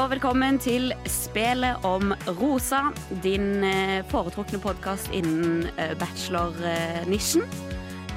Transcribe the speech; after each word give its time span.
Og 0.00 0.06
velkommen 0.08 0.56
til 0.56 0.94
Spelet 1.12 1.84
om 1.84 2.14
rosa, 2.38 2.86
din 3.20 3.64
eh, 3.64 3.98
foretrukne 4.08 4.56
podkast 4.62 5.10
innen 5.12 5.66
eh, 5.76 5.92
bachelor-nisjen. 6.00 7.44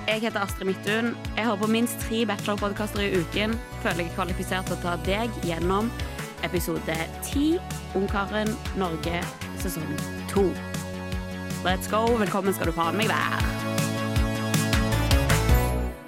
Jeg 0.08 0.22
heter 0.24 0.40
Astrid 0.46 0.70
Midthun. 0.70 1.12
Jeg 1.36 1.44
hører 1.44 1.60
på 1.60 1.68
minst 1.68 2.00
tre 2.06 2.22
bachelorpodkaster 2.30 3.04
i 3.04 3.20
uken. 3.20 3.58
Føler 3.82 4.06
jeg 4.06 4.14
er 4.14 4.16
kvalifisert 4.16 4.72
til 4.72 4.78
å 4.78 4.84
ta 4.86 4.96
deg 5.04 5.36
gjennom 5.44 5.92
episode 6.48 6.96
ti, 7.28 7.58
Ungkaren 8.00 8.56
Norge 8.80 9.20
sesong 9.60 10.00
to. 10.32 10.48
Let's 11.68 11.92
go. 11.92 12.06
Velkommen 12.16 12.56
skal 12.56 12.72
du 12.72 12.80
faen 12.80 12.96
meg 12.96 13.12
være. 13.12 13.63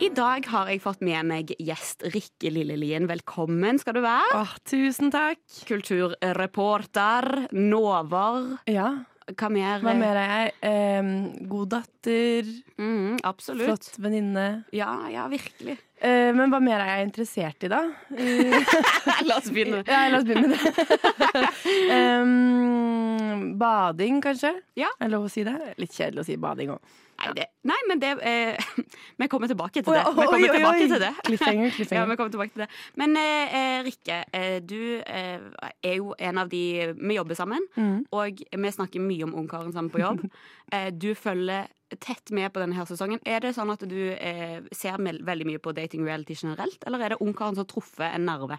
I 0.06 0.10
dag 0.14 0.46
har 0.52 0.68
jeg 0.70 0.82
fått 0.84 1.02
med 1.06 1.26
meg 1.26 1.52
gjest 1.62 2.04
Rikke 2.14 2.52
Lillelien. 2.54 3.08
Velkommen 3.10 3.80
skal 3.82 3.96
du 3.98 4.02
være. 4.04 4.38
Åh, 4.38 4.52
tusen 4.68 5.10
takk. 5.14 5.40
Kulturreporter, 5.70 7.48
nover. 7.56 8.52
Ja, 8.70 8.92
Hva 9.26 9.48
mer? 9.50 9.80
hva 9.82 9.96
mer 9.98 10.20
er 10.22 10.34
jeg? 10.36 10.52
Eh, 10.70 11.08
god 11.50 11.70
datter, 11.74 12.52
Mm, 12.78 13.18
absolutt. 13.26 13.66
flott 13.66 13.98
venninne. 13.98 14.66
Ja, 14.76 15.08
ja, 15.10 15.26
virkelig. 15.32 15.78
Eh, 16.00 16.32
men 16.38 16.52
hva 16.54 16.60
mer 16.62 16.80
er 16.84 16.98
jeg 17.00 17.08
interessert 17.08 17.64
i, 17.66 17.68
da? 17.72 17.82
La 19.26 19.40
oss 19.40 19.50
begynne. 19.50 19.82
ja, 19.88 20.04
la 20.12 20.20
oss 20.20 20.28
begynne 20.28 20.50
med 20.52 20.60
det. 20.60 21.50
um, 22.22 23.58
bading, 23.58 24.22
kanskje? 24.22 24.54
Ja. 24.78 24.92
Er 25.00 25.08
det 25.10 25.16
lov 25.16 25.26
å 25.26 25.32
si 25.34 25.44
det? 25.48 25.58
Litt 25.82 25.96
kjedelig 25.98 26.22
å 26.22 26.26
si 26.30 26.38
bading 26.38 26.76
òg. 26.76 26.94
Nei, 27.16 27.30
det, 27.38 27.46
nei, 27.64 27.78
men 27.88 28.02
det 28.02 28.10
eh, 28.28 28.66
Vi 29.22 29.28
kommer 29.32 29.48
tilbake 29.48 29.82
til 29.82 29.88
det. 29.96 30.02
Vi 30.18 30.26
kommer 30.28 30.52
tilbake 30.58 30.88
til 30.92 31.00
det. 31.00 31.12
Cliffhanger, 31.30 31.78
Ja, 31.96 32.04
vi 32.10 32.18
kommer 32.20 32.34
tilbake 32.34 32.52
til 32.56 32.66
det. 32.66 32.70
Men 33.00 33.16
eh, 33.22 33.56
eh, 33.60 33.78
Rikke, 33.88 34.20
eh, 34.36 34.58
du 34.68 34.80
eh, 35.00 35.48
er 35.82 35.96
jo 36.02 36.12
en 36.20 36.38
av 36.44 36.52
de 36.52 36.64
Vi 37.00 37.16
jobber 37.20 37.36
sammen, 37.40 37.64
Mm. 37.76 38.06
og 38.12 38.40
vi 38.52 38.72
snakker 38.72 39.02
mye 39.04 39.24
om 39.26 39.34
Ungkaren 39.36 39.74
sammen 39.74 39.92
på 39.94 40.04
jobb. 40.04 40.26
Eh, 40.74 40.88
du 40.90 41.12
følger 41.14 41.68
tett 42.02 42.32
med 42.34 42.50
på 42.50 42.58
denne 42.58 42.74
her 42.74 42.88
sesongen. 42.90 43.20
Er 43.30 43.44
det 43.44 43.52
sånn 43.54 43.70
at 43.70 43.84
du 43.86 43.94
eh, 44.18 44.64
ser 44.74 44.96
veldig 44.98 45.46
mye 45.46 45.60
på 45.62 45.76
dating 45.78 46.02
reality 46.08 46.34
generelt, 46.34 46.82
eller 46.90 47.04
er 47.06 47.14
det 47.14 47.20
Ungkaren 47.22 47.54
som 47.54 47.62
har 47.62 47.68
truffet 47.70 48.08
en 48.08 48.26
nerve? 48.26 48.58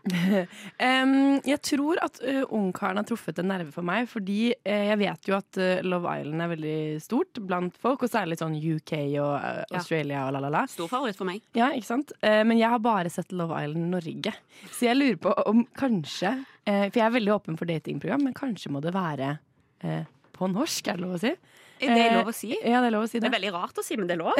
um, 0.78 1.40
jeg 1.42 1.58
tror 1.66 1.98
at 2.04 2.20
uh, 2.22 2.44
Ungkaren 2.54 3.00
har 3.00 3.08
truffet 3.10 3.40
en 3.42 3.50
nerve 3.50 3.74
for 3.74 3.82
meg, 3.82 4.06
fordi 4.06 4.52
uh, 4.54 4.84
jeg 4.92 5.00
vet 5.02 5.26
jo 5.32 5.34
at 5.34 5.58
uh, 5.58 5.82
Love 5.82 6.14
Island 6.20 6.44
er 6.46 6.52
veldig 6.54 6.76
stort 7.02 7.42
blant 7.50 7.74
folk, 7.82 8.06
og 8.06 8.12
særlig 8.14 8.38
sånn 8.38 8.45
UK 8.54 8.92
og 9.22 9.32
eh. 9.40 9.64
Australia 9.78 10.26
og 10.28 10.36
la-la-la. 10.36 10.62
Stor 10.70 10.90
favoritt 10.90 11.18
for 11.18 11.26
meg. 11.28 11.42
Ja, 11.58 11.72
ikke 11.74 11.88
sant? 11.88 12.12
Eh, 12.20 12.42
men 12.46 12.60
jeg 12.60 12.70
har 12.70 12.82
bare 12.84 13.10
sett 13.12 13.34
Love 13.34 13.58
Island 13.64 13.90
Norge. 13.96 14.34
Så 14.70 14.86
jeg 14.86 14.98
lurer 15.00 15.18
på 15.26 15.34
om 15.50 15.64
kanskje 15.76 16.32
eh, 16.64 16.86
For 16.86 17.00
jeg 17.00 17.06
er 17.08 17.16
veldig 17.18 17.34
åpen 17.34 17.58
for 17.58 17.68
datingprogram, 17.70 18.28
men 18.28 18.36
kanskje 18.36 18.72
må 18.74 18.84
det 18.84 18.94
være 18.96 19.36
på 20.36 20.48
norsk, 20.50 20.88
er 20.88 20.96
det 20.98 21.04
lov 21.04 21.16
å 21.16 21.20
si? 21.20 21.30
Det 21.76 21.92
er 21.92 22.14
lov 22.16 22.30
å 22.30 22.34
si. 22.34 22.50
Ja, 22.56 22.80
det 22.80 22.88
er 22.88 22.94
lov 22.94 23.04
å 23.04 23.08
si 23.10 23.18
Det 23.18 23.26
det. 23.26 23.28
er 23.28 23.34
veldig 23.36 23.52
rart 23.52 23.78
å 23.80 23.84
si, 23.84 23.96
men 24.00 24.08
det 24.08 24.16
er 24.16 24.22
lov. 24.22 24.38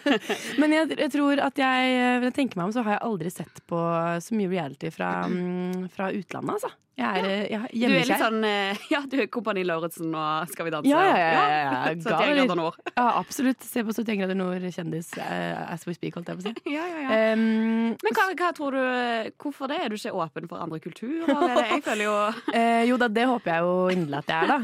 Men 0.60 0.74
jeg, 0.76 0.90
jeg 1.00 1.10
tror 1.14 1.40
at 1.46 1.60
jeg 1.60 1.94
Når 2.20 2.26
jeg 2.28 2.34
tenker 2.36 2.60
meg 2.60 2.68
om, 2.68 2.74
så 2.76 2.84
har 2.84 2.98
jeg 2.98 3.04
aldri 3.08 3.32
sett 3.32 3.62
på 3.70 3.80
så 4.20 4.36
mye 4.36 4.50
reality 4.52 4.90
fra, 4.92 5.10
mm, 5.32 5.88
fra 5.94 6.10
utlandet, 6.12 6.58
altså. 6.58 6.72
Jeg 6.94 7.24
er, 7.26 7.46
ja. 7.50 7.60
ja 7.74 7.88
er 7.88 7.90
Du 7.90 7.96
er 7.98 8.06
litt 8.06 8.20
sånn 8.22 8.44
eh, 8.46 8.82
Ja, 8.92 9.00
du 9.10 9.16
er 9.18 9.26
Kompani 9.32 9.64
Lauritzen 9.66 10.12
og 10.14 10.50
Skal 10.52 10.68
vi 10.68 10.74
danse. 10.74 10.90
Ja, 10.90 11.00
ja, 11.08 11.16
ja, 11.18 11.30
ja, 11.34 11.62
ja. 11.64 11.94
71 11.98 12.36
grader 12.38 12.58
nord. 12.60 12.78
Ja, 12.92 13.06
absolutt. 13.18 13.66
Se 13.66 13.82
på 13.82 13.94
71 13.94 14.20
grader 14.20 14.38
nord, 14.38 14.66
kjendis, 14.76 15.10
uh, 15.18 15.64
as 15.74 15.86
we 15.88 15.96
speak, 15.96 16.14
holdt 16.18 16.30
jeg 16.30 16.38
på 16.38 16.44
å 16.44 16.46
si. 16.46 16.54
Ja, 16.76 16.86
ja, 16.86 17.02
ja. 17.02 17.34
Um, 17.34 17.94
Men 17.98 18.16
hva, 18.16 18.28
hva 18.38 18.52
tror 18.56 18.78
du 18.78 19.34
Hvorfor 19.42 19.70
det? 19.70 19.80
Er 19.82 19.90
du 19.92 19.98
ikke 19.98 20.14
åpen 20.22 20.48
for 20.50 20.62
andre 20.62 20.80
kulturer? 20.84 21.34
Er 21.34 21.70
jeg 21.74 21.84
føler 21.86 22.06
jo 22.06 22.16
uh, 22.30 22.82
jo 22.84 22.98
da, 23.00 23.10
det 23.18 23.26
håper 23.30 23.52
jeg 23.52 23.66
jo 23.66 23.76
inderlig 23.94 24.20
at 24.22 24.32
jeg 24.34 24.38
er, 24.38 24.52
da. 24.54 24.58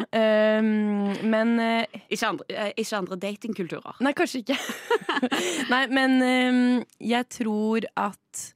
Um, 0.61 1.31
men 1.35 1.55
uh, 1.59 2.01
Ikke 2.07 2.31
andre, 2.31 2.67
uh, 2.71 2.97
andre 3.01 3.21
datingkulturer. 3.27 4.03
Nei, 4.05 4.15
kanskje 4.17 4.45
ikke. 4.45 4.59
Nei, 5.73 5.85
men 5.91 6.21
um, 6.23 6.61
jeg 7.11 7.31
tror 7.41 7.91
at 7.99 8.51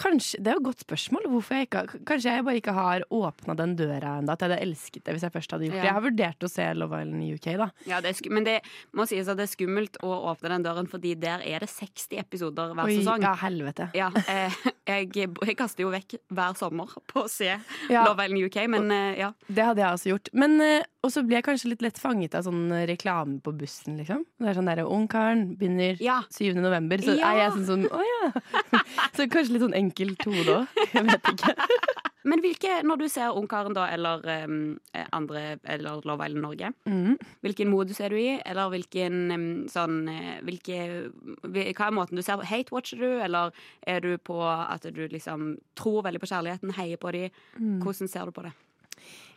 Kanskje, 0.00 0.40
Det 0.40 0.48
er 0.50 0.56
jo 0.56 0.62
et 0.62 0.68
godt 0.70 0.84
spørsmål. 0.86 1.26
Jeg 1.50 1.66
ikke, 1.68 1.82
kanskje 2.08 2.32
jeg 2.32 2.44
bare 2.46 2.60
ikke 2.60 2.74
har 2.76 3.04
åpna 3.12 3.56
den 3.58 3.74
døra 3.76 4.14
ennå. 4.20 4.32
At 4.32 4.40
jeg 4.40 4.48
hadde 4.50 4.62
elsket 4.64 5.04
det 5.04 5.14
hvis 5.16 5.26
jeg 5.26 5.34
først 5.34 5.52
hadde 5.54 5.66
gjort 5.68 5.76
det. 5.76 5.84
Jeg 5.84 5.96
har 5.96 6.04
vurdert 6.06 6.46
å 6.46 6.50
se 6.50 6.68
Love 6.78 7.00
Island 7.02 7.24
i 7.26 7.30
UK, 7.36 7.48
da. 7.60 7.68
Ja, 7.90 8.00
det 8.04 8.14
men 8.30 8.46
det 8.48 8.56
må 8.96 9.06
sies 9.10 9.28
at 9.28 9.36
det 9.40 9.46
er 9.46 9.52
skummelt 9.52 9.98
å 10.06 10.12
åpne 10.32 10.54
den 10.54 10.64
døren, 10.64 10.88
fordi 10.90 11.14
der 11.20 11.44
er 11.44 11.64
det 11.64 11.68
60 11.72 12.20
episoder 12.22 12.72
hver 12.76 12.88
Oi, 12.88 12.96
sesong. 13.00 13.26
ja, 13.26 13.34
helvete. 13.42 13.90
Ja, 13.98 14.08
eh, 14.24 14.56
jeg, 14.88 15.10
jeg 15.16 15.58
kaster 15.58 15.84
jo 15.84 15.92
vekk 15.92 16.16
hver 16.32 16.56
sommer 16.58 16.96
på 17.10 17.26
å 17.26 17.30
se 17.30 17.50
Ja. 17.90 18.04
Love 18.06 18.24
Island 18.24 18.48
UK, 18.48 18.60
men 18.72 18.90
eh, 18.94 19.20
ja. 19.20 19.32
Det 19.48 19.64
hadde 19.68 19.84
jeg 19.84 19.98
også 19.98 20.12
gjort. 20.14 20.32
Men 20.32 20.56
eh, 20.64 20.80
Og 21.02 21.08
så 21.14 21.22
blir 21.24 21.38
jeg 21.38 21.44
kanskje 21.46 21.70
litt 21.72 21.80
lett 21.82 21.96
fanget 21.98 22.34
av 22.36 22.44
sånn 22.44 22.68
reklame 22.86 23.38
på 23.40 23.54
bussen, 23.56 23.96
liksom. 23.96 24.26
Det 24.38 24.50
er 24.50 24.56
sånn 24.58 24.66
derre 24.68 24.84
Ungkaren 24.84 25.56
begynner 25.56 25.96
Ja. 26.00 26.18
7. 26.28 26.54
november, 26.60 26.98
så 27.00 27.16
Ja. 27.16 27.30
er 27.32 27.36
jeg 27.48 27.52
sånn 27.52 27.66
sånn 27.66 27.88
Å 27.88 28.02
ja. 28.04 28.32
så 29.16 29.24
kanskje 29.32 29.52
litt 29.54 29.62
sånn 29.64 29.74
enkelt 29.80 30.24
hode 30.28 30.58
òg. 30.60 30.66
Jeg 30.92 31.04
vet 31.08 31.22
ikke. 31.32 31.54
Men 32.22 32.42
hvilke, 32.44 32.82
når 32.84 32.98
du 32.98 33.08
ser 33.08 33.32
Ungkaren, 33.32 33.72
da, 33.72 33.86
eller 33.88 34.20
eh, 34.28 35.06
andre 35.10 35.58
Eller 35.64 36.02
Love 36.04 36.26
Island 36.28 36.42
Norge, 36.44 36.72
Mhm. 36.84 37.16
hvilken 37.42 37.68
modus 37.72 37.98
er 38.04 38.10
du 38.10 38.16
i? 38.20 38.38
Eller 38.44 38.68
hvilken 38.68 39.32
um, 39.32 39.66
sånn 39.72 40.06
eh, 40.06 40.40
hvilke, 40.44 41.10
Hva 41.48 41.86
er 41.88 41.96
måten 41.96 42.14
du 42.16 42.20
ser 42.22 42.36
på? 42.36 42.44
Hate-watcher 42.44 42.98
du, 43.00 43.20
eller 43.24 43.52
er 43.86 44.00
du 44.00 44.18
på 44.18 44.36
at 44.44 44.82
du 44.82 45.08
liksom 45.08 45.56
tror 45.74 46.02
veldig 46.04 46.20
på 46.20 46.28
kjærligheten, 46.28 46.74
heier 46.76 46.98
på 47.00 47.10
dem? 47.10 47.30
Mm. 47.58 47.80
Hvordan 47.80 48.06
ser 48.06 48.26
du 48.26 48.32
på 48.32 48.42
det? 48.44 48.52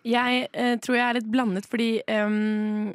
Jeg 0.03 0.47
eh, 0.51 0.77
tror 0.83 0.97
jeg 0.99 1.05
er 1.07 1.19
litt 1.19 1.29
blandet, 1.31 1.67
fordi 1.69 1.91
um, 2.11 2.93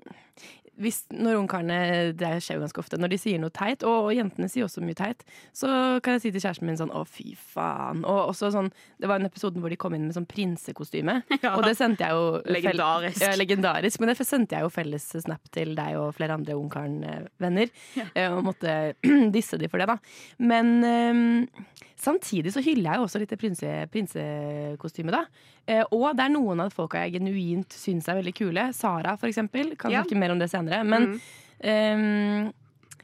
hvis, 0.78 1.00
når 1.10 1.40
ungkarene 1.40 1.78
Det 2.18 2.30
skjer 2.44 2.58
jo 2.58 2.62
ganske 2.62 2.82
ofte. 2.82 2.98
Når 3.00 3.12
de 3.12 3.18
sier 3.20 3.40
noe 3.42 3.52
teit, 3.54 3.82
og, 3.86 4.08
og 4.08 4.12
jentene 4.14 4.48
sier 4.50 4.66
også 4.66 4.82
mye 4.84 4.98
teit, 4.98 5.24
så 5.56 5.68
kan 6.04 6.16
jeg 6.16 6.24
si 6.24 6.32
til 6.34 6.44
kjæresten 6.44 6.68
min 6.68 6.78
sånn 6.78 6.92
'å, 6.94 7.02
fy 7.08 7.32
faen'. 7.34 8.04
Og 8.04 8.30
også 8.30 8.52
sånn 8.54 8.70
Det 9.00 9.10
var 9.10 9.18
en 9.18 9.26
episode 9.26 9.58
hvor 9.58 9.70
de 9.70 9.80
kom 9.80 9.94
inn 9.94 10.06
med 10.06 10.14
sånn 10.14 10.28
prinsekostyme, 10.28 11.22
Ja. 11.42 11.56
og 11.56 11.64
det 11.66 11.76
sendte 11.78 12.06
jeg 12.06 12.14
jo 12.14 12.42
Legendarisk. 12.46 13.22
Ja, 13.22 13.34
legendarisk. 13.38 14.00
Men 14.00 14.12
det 14.12 14.26
sendte 14.26 14.56
jeg 14.56 14.66
jo 14.66 14.72
felles 14.74 15.08
snap 15.24 15.50
til 15.54 15.74
deg 15.78 15.98
og 15.98 16.14
flere 16.14 16.38
andre 16.38 16.54
ungkaren-venner, 16.58 17.70
eh, 18.14 18.30
og 18.30 18.44
måtte 18.44 18.94
disse 19.36 19.58
de 19.58 19.68
for 19.68 19.78
det, 19.82 19.88
da. 19.88 19.98
Men 20.38 20.78
um, 20.84 21.48
Samtidig 21.98 22.52
så 22.54 22.62
hyller 22.62 22.92
jeg 22.92 23.00
jo 23.00 23.06
også 23.08 23.18
litt 23.18 23.32
det 23.32 23.40
prinse, 23.40 23.70
prinsekostymet, 23.90 25.16
da. 25.16 25.24
Eh, 25.68 25.84
og 25.92 26.14
det 26.16 26.24
er 26.24 26.32
noen 26.32 26.62
av 26.64 26.72
folka 26.72 27.02
jeg 27.04 27.18
genuint 27.18 27.74
syns 27.76 28.08
er 28.08 28.16
veldig 28.22 28.34
kule. 28.36 28.68
Sara, 28.76 29.16
for 29.20 29.28
eksempel. 29.28 29.74
Kan 29.76 29.92
Ja. 29.92 30.02
snakke 30.02 30.16
mer 30.16 30.32
om 30.32 30.38
det 30.40 30.48
senere. 30.50 30.84
Men 30.84 31.20
ehm, 31.60 32.52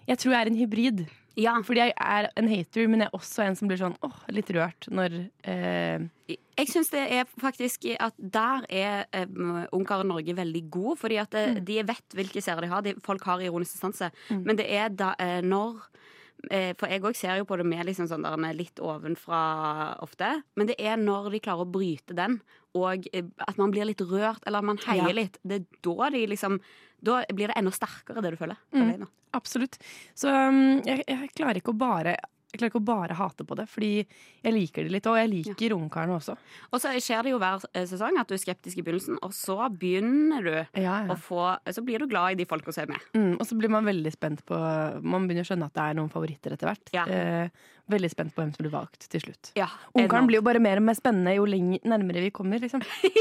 jeg 0.08 0.18
tror 0.18 0.32
jeg 0.32 0.40
er 0.40 0.50
en 0.50 0.62
hybrid. 0.62 1.06
Ja, 1.36 1.60
Fordi 1.62 1.80
jeg 1.80 1.92
er 1.98 2.28
en 2.36 2.48
hater, 2.48 2.86
men 2.88 3.00
jeg 3.00 3.08
er 3.10 3.18
også 3.18 3.42
en 3.42 3.56
som 3.56 3.66
blir 3.66 3.80
sånn 3.80 3.96
åh, 4.06 4.18
litt 4.30 4.50
rørt 4.54 4.86
når 4.88 5.16
eh, 5.42 6.04
Jeg 6.28 6.68
syns 6.70 6.92
det 6.92 7.02
er 7.10 7.24
faktisk 7.26 7.88
at 7.98 8.14
der 8.18 8.62
er 8.70 9.26
um, 9.26 9.66
Ungkaren 9.72 10.06
Norge 10.06 10.36
veldig 10.36 10.70
god, 10.70 10.96
fordi 11.00 11.16
at 11.18 11.34
mm. 11.34 11.64
de 11.66 11.82
vet 11.82 12.14
hvilke 12.14 12.40
seere 12.40 12.62
de 12.62 12.70
har. 12.70 12.82
De, 12.86 12.94
folk 13.02 13.24
har 13.26 13.42
ironisk 13.42 13.74
distanse. 13.74 14.12
Men 14.30 14.56
det 14.56 14.68
er 14.70 14.94
da 14.94 15.16
eh, 15.18 15.40
når 15.42 15.74
eh, 15.74 16.13
For 16.78 16.88
jeg 16.90 17.02
òg 17.02 17.16
ser 17.16 17.38
jo 17.40 17.46
på 17.48 17.56
det 17.60 17.66
med 17.66 17.86
liksom 17.86 18.08
sånn 18.10 18.24
litt 18.56 18.80
ovenfra 18.82 19.40
ofte. 20.04 20.42
Men 20.56 20.66
det 20.70 20.76
er 20.78 20.96
når 21.00 21.30
de 21.34 21.40
klarer 21.40 21.64
å 21.64 21.70
bryte 21.70 22.16
den, 22.16 22.40
og 22.74 23.06
eh, 23.12 23.24
at 23.46 23.58
man 23.60 23.70
blir 23.70 23.86
litt 23.86 24.00
rørt, 24.02 24.42
eller 24.46 24.58
at 24.58 24.64
man 24.64 24.80
heier 24.86 25.08
Ja. 25.08 25.14
litt. 25.22 25.38
Det 25.42 25.60
er 25.62 25.64
da 25.82 26.10
de 26.10 26.26
liksom 26.26 26.60
Da 27.04 27.22
blir 27.28 27.48
det 27.48 27.56
enda 27.58 27.70
sterkere, 27.70 28.22
det 28.24 28.30
du 28.32 28.36
føler. 28.40 28.56
Mm. 28.72 29.06
Absolutt. 29.36 29.76
Så 30.16 30.30
um, 30.30 30.80
jeg, 30.86 31.02
jeg 31.06 31.28
klarer 31.36 31.58
ikke 31.60 31.74
å 31.74 31.76
bare 31.76 32.14
jeg 32.54 32.60
klarer 32.60 32.70
ikke 32.70 32.78
å 32.78 32.86
bare 32.86 33.14
hate 33.18 33.44
på 33.46 33.56
det, 33.58 33.64
fordi 33.66 33.90
jeg 33.98 34.54
liker 34.54 34.86
det 34.86 34.94
litt. 34.94 35.08
Og 35.10 35.18
jeg 35.18 35.30
liker 35.32 35.74
ungkarene 35.74 36.14
også. 36.20 36.36
Og 36.70 36.82
så 36.82 36.92
skjer 37.02 37.26
det 37.26 37.32
jo 37.32 37.40
hver 37.42 37.66
eh, 37.72 37.86
sesong 37.90 38.20
at 38.20 38.30
du 38.30 38.36
er 38.36 38.42
skeptisk 38.44 38.78
i 38.78 38.84
begynnelsen, 38.86 39.18
og 39.26 39.34
så 39.34 39.58
begynner 39.74 40.46
du 40.46 40.80
Ja, 40.84 41.00
å 41.10 41.18
få 41.18 41.42
Så 41.74 41.82
blir 41.84 41.98
du 41.98 42.06
glad 42.10 42.36
i 42.36 42.38
de 42.38 42.46
folka 42.46 42.72
som 42.72 42.84
er 42.84 42.94
med. 42.94 43.08
Mm, 43.18 43.34
og 43.40 43.46
så 43.48 43.58
blir 43.58 43.72
man 43.74 43.86
veldig 43.86 44.12
spent 44.14 44.44
på 44.46 44.58
Man 45.02 45.26
begynner 45.26 45.42
å 45.42 45.50
skjønne 45.50 45.66
at 45.66 45.74
det 45.74 45.86
er 45.88 45.98
noen 45.98 46.12
favoritter 46.12 46.54
etter 46.54 46.70
hvert. 46.70 46.94
Ja. 46.94 47.08
Eh, 47.10 47.64
veldig 47.90 48.10
spent 48.10 48.32
på 48.34 48.40
hvem 48.40 48.52
som 48.54 48.64
blir 48.64 48.72
valgt 48.72 49.06
til 49.12 49.20
slutt. 49.20 49.50
Ja, 49.58 49.66
Ungkaren 49.98 50.28
blir 50.28 50.38
jo 50.38 50.44
bare 50.46 50.62
mer 50.62 50.80
og 50.80 50.86
mer 50.86 50.96
spennende 50.96 51.34
jo 51.36 51.44
lenger, 51.48 51.82
nærmere 51.84 52.22
vi 52.24 52.30
kommer, 52.34 52.62
liksom. 52.62 52.80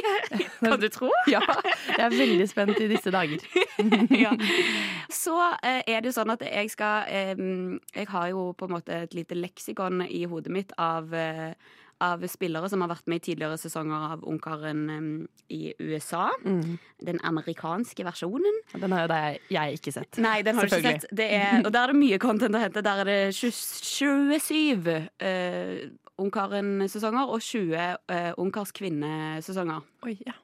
Kan 0.64 0.80
du 0.80 0.88
tro? 0.94 1.10
Ja, 1.34 1.42
jeg 1.88 2.04
er 2.06 2.14
veldig 2.14 2.48
spent 2.48 2.80
i 2.80 2.88
disse 2.92 3.12
dager. 3.14 3.44
ja. 4.24 4.32
Så 5.12 5.36
eh, 5.64 5.82
er 5.88 6.04
det 6.04 6.12
jo 6.12 6.16
sånn 6.16 6.32
at 6.34 6.44
jeg 6.46 6.72
skal 6.72 7.10
eh, 7.10 7.44
Jeg 7.96 8.08
har 8.12 8.28
jo 8.32 8.52
på 8.58 8.68
en 8.68 8.76
måte 8.76 9.04
et 9.06 9.16
lite 9.16 9.23
leksikon 9.32 10.04
i 10.08 10.26
hodet 10.30 10.52
mitt 10.52 10.74
av, 10.78 11.14
eh, 11.14 11.54
av 12.04 12.24
spillere 12.28 12.70
som 12.70 12.82
har 12.84 12.92
vært 12.92 13.08
med 13.08 13.22
i 13.22 13.26
tidligere 13.32 13.58
sesonger 13.58 14.12
av 14.12 14.24
Ungkaren 14.28 14.84
um, 14.90 15.28
i 15.50 15.74
USA. 15.80 16.30
Den 17.00 17.20
amerikanske 17.24 18.04
versjonen. 18.04 18.62
Den 18.76 18.92
har 18.92 19.06
jo 19.06 19.12
det 19.14 19.24
jeg, 19.54 19.80
ikke 19.80 19.96
sett. 19.96 20.20
Nei, 20.20 20.42
den 20.44 20.56
har 20.56 20.68
du 20.68 20.76
ikke 20.76 20.96
sett. 21.00 21.08
Det 21.12 21.30
er, 21.32 21.62
og 21.64 21.72
der 21.72 21.88
er 21.88 21.94
det 21.94 22.02
mye 22.02 22.20
content 22.20 22.56
å 22.56 22.64
hente. 22.64 22.84
Der 22.84 23.04
er 23.06 23.12
det 23.12 23.20
20 23.40 23.54
27 23.88 24.90
uh, 25.24 25.84
Ungkaren-sesonger 26.24 27.30
og 27.34 27.42
20 27.42 27.78
uh, 27.80 28.34
Ungkars 28.38 28.74
kvinnesesonger. 28.76 29.86
Oi, 30.06 30.18
ja. 30.28 30.36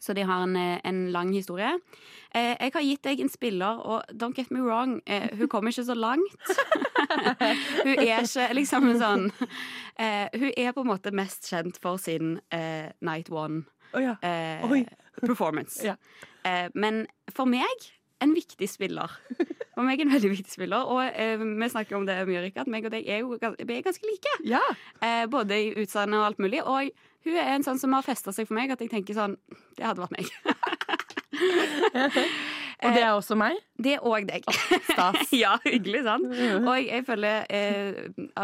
Så 0.00 0.14
de 0.16 0.24
har 0.24 0.42
en, 0.46 0.56
eh, 0.56 0.80
en 0.84 1.00
lang 1.12 1.32
historie. 1.34 1.74
Eh, 2.34 2.54
jeg 2.56 2.72
har 2.72 2.82
gitt 2.86 3.02
deg 3.04 3.20
en 3.20 3.28
spiller, 3.28 3.82
og 3.84 4.02
don't 4.16 4.34
get 4.36 4.50
me 4.50 4.62
wrong, 4.64 5.00
eh, 5.06 5.28
hun 5.36 5.48
kommer 5.48 5.70
ikke 5.74 5.84
så 5.84 5.96
langt. 5.98 6.54
hun 7.84 7.98
er 7.98 8.22
ikke 8.22 8.46
liksom 8.54 8.86
sånn 9.00 9.28
eh, 9.98 10.28
Hun 10.38 10.52
er 10.56 10.72
på 10.72 10.84
en 10.84 10.90
måte 10.92 11.12
mest 11.16 11.48
kjent 11.50 11.78
for 11.82 11.98
sin 12.00 12.38
eh, 12.54 12.92
Night 13.04 13.30
One 13.34 13.64
Å 13.92 14.02
ja. 14.04 14.16
eh, 14.22 14.84
performance. 15.20 15.82
Ja. 15.90 15.96
Eh, 16.46 16.68
men 16.74 17.04
for 17.34 17.50
meg 17.50 17.90
en 18.20 18.32
viktig 18.36 18.68
spiller. 18.68 19.10
For 19.74 19.84
meg 19.84 20.00
en 20.04 20.12
veldig 20.12 20.30
viktig 20.34 20.52
spiller. 20.52 20.84
Og 20.92 21.02
eh, 21.08 21.40
vi 21.40 21.68
snakker 21.72 21.96
om 21.98 22.06
det 22.08 22.18
mye, 22.28 22.42
Rikard. 22.44 22.68
Meg 22.72 22.84
og 22.88 22.92
deg 22.94 23.08
er 23.08 23.22
jo 23.22 23.36
vi 23.36 23.76
er 23.76 23.84
ganske 23.84 24.06
like. 24.06 24.34
ja. 24.48 24.60
Eh, 25.00 25.24
både 25.30 25.56
i 25.56 25.70
utseende 25.80 26.20
og 26.20 26.26
alt 26.30 26.42
mulig. 26.42 26.60
Og 26.64 26.90
hun 27.26 27.36
er 27.36 27.46
en 27.54 27.64
sånn 27.66 27.78
som 27.80 27.92
har 27.96 28.04
festa 28.06 28.32
seg 28.32 28.46
for 28.48 28.56
meg 28.56 28.70
at 28.72 28.80
jeg 28.80 28.90
tenker 28.92 29.14
sånn 29.16 29.36
Det 29.76 29.84
hadde 29.84 30.00
vært 30.00 30.16
meg. 30.16 30.26
Og 32.80 32.94
det 32.96 33.02
er 33.02 33.10
også 33.12 33.36
meg. 33.36 33.58
Det 33.76 33.92
er 33.98 34.04
òg 34.08 34.24
deg. 34.28 34.46
Stas. 34.86 35.32
ja, 35.42 35.52
hyggelig, 35.66 36.00
sant? 36.06 36.24
Og 36.64 36.78
jeg, 36.80 37.04
føler 37.04 37.44
eh, 37.52 37.92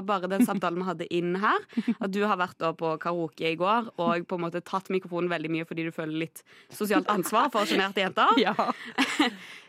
bare 0.04 0.28
den 0.28 0.44
samtalen 0.48 0.82
vi 0.82 0.88
hadde 0.90 1.06
inn 1.16 1.38
her, 1.40 1.56
at 1.96 2.12
du 2.12 2.20
har 2.28 2.36
vært 2.40 2.60
på 2.76 2.90
karaoke 3.02 3.48
i 3.54 3.58
går 3.58 3.88
og 3.96 4.26
på 4.28 4.38
en 4.38 4.44
måte 4.44 4.60
tatt 4.66 4.90
mikrofonen 4.92 5.30
veldig 5.32 5.50
mye 5.54 5.68
fordi 5.68 5.82
du 5.88 5.92
føler 5.94 6.16
litt 6.26 6.38
sosialt 6.68 7.08
ansvar 7.12 7.48
for 7.54 7.64
sjenerte 7.68 8.00
jenter, 8.04 8.28
Ja. 8.44 8.52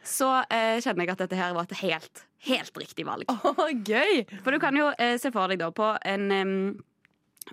så 0.03 0.33
eh, 0.51 0.77
kjenner 0.83 1.05
jeg 1.05 1.11
at 1.15 1.23
dette 1.25 1.39
her 1.39 1.55
var 1.55 1.63
et 1.69 1.79
helt, 1.85 2.15
helt 2.49 2.75
riktig 2.83 3.07
valg. 3.07 3.23
Oh, 3.31 3.67
gøy! 3.71 4.25
For 4.43 4.51
du 4.51 4.59
kan 4.63 4.75
jo 4.77 4.85
eh, 4.99 5.15
se 5.21 5.31
for 5.31 5.47
deg 5.51 5.57
da 5.63 5.71
på 5.75 5.93
en 6.03 6.27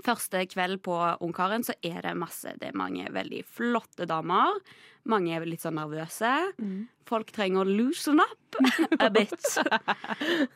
første 0.05 0.41
kveld 0.50 0.81
på 0.85 0.96
Ungkaren 1.25 1.64
så 1.67 1.76
er 1.82 2.02
det 2.02 2.17
masse 2.19 2.55
Det 2.61 2.70
er 2.70 2.79
mange 2.79 3.06
veldig 3.12 3.44
flotte 3.46 4.06
damer. 4.11 4.58
Mange 5.05 5.35
er 5.37 5.44
litt 5.44 5.61
sånn 5.61 5.76
nervøse. 5.76 6.32
Folk 7.05 7.31
trenger 7.37 7.62
å 7.62 7.69
loosen 7.69 8.20
up 8.20 8.58
a 9.05 9.11
bit. 9.12 9.37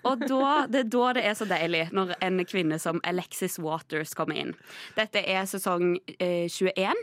Og 0.08 0.24
da, 0.24 0.66
det 0.66 0.86
er 0.86 0.90
da 0.94 1.12
det 1.18 1.24
er 1.28 1.36
så 1.36 1.44
deilig 1.48 1.88
når 1.92 2.14
en 2.24 2.40
kvinne 2.48 2.78
som 2.80 3.02
Alexis 3.04 3.58
Waters 3.60 4.14
kommer 4.16 4.40
inn. 4.40 4.54
Dette 4.96 5.20
er 5.20 5.44
sesong 5.50 5.98
eh, 6.18 6.48
21 6.48 6.96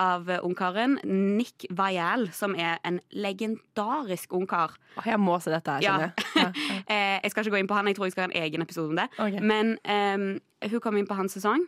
av 0.00 0.30
Ungkaren. 0.40 0.98
Nick 1.36 1.66
Vial, 1.76 2.28
som 2.36 2.54
er 2.56 2.78
en 2.86 3.00
legendarisk 3.12 4.32
ungkar. 4.36 4.76
Jeg 5.04 5.20
må 5.20 5.36
se 5.42 5.52
dette 5.52 5.76
her, 5.76 5.84
skjønner 5.84 6.08
jeg. 6.08 6.28
Ja. 6.40 6.46
Eh, 6.90 7.18
jeg 7.22 7.32
skal 7.32 7.44
ikke 7.44 7.56
gå 7.56 7.60
inn 7.60 7.68
på 7.70 7.76
han, 7.76 7.88
jeg 7.90 7.98
tror 7.98 8.08
jeg 8.08 8.14
skal 8.14 8.26
ha 8.26 8.30
en 8.30 8.38
egen 8.44 8.64
episode 8.64 8.92
om 8.92 9.00
det. 9.00 9.08
Okay. 9.18 9.42
Men 9.44 9.76
um, 9.84 10.30
hun 10.70 10.82
kom 10.82 10.96
inn 10.96 11.08
på 11.08 11.18
hans 11.18 11.36
sesong. 11.36 11.66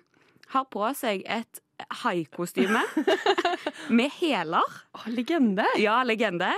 Har 0.55 0.65
på 0.73 0.87
seg 0.97 1.27
et 1.31 1.61
haikostyme 2.03 2.83
med 3.99 4.11
hæler. 4.21 4.81
Oh, 4.97 5.07
legende! 5.13 5.67
Ja, 5.81 6.01
legende. 6.07 6.53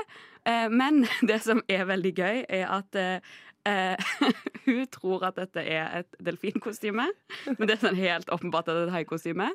Eh, 0.44 0.68
men 0.70 1.06
det 1.28 1.40
som 1.44 1.62
er 1.68 1.86
veldig 1.88 2.14
gøy, 2.14 2.44
er 2.48 2.68
at 2.78 2.98
eh, 2.98 3.34
hun 4.66 4.86
tror 4.92 5.24
at 5.30 5.38
dette 5.38 5.62
er 5.64 6.00
et 6.00 6.18
delfinkostyme. 6.24 7.06
Men 7.50 7.64
det 7.64 7.76
er 7.76 7.82
sånn 7.86 7.98
helt 7.98 8.32
åpenbart 8.32 8.68
at 8.68 8.76
det 8.76 8.82
er 8.82 8.90
et 8.90 8.96
haikostyme. 8.98 9.48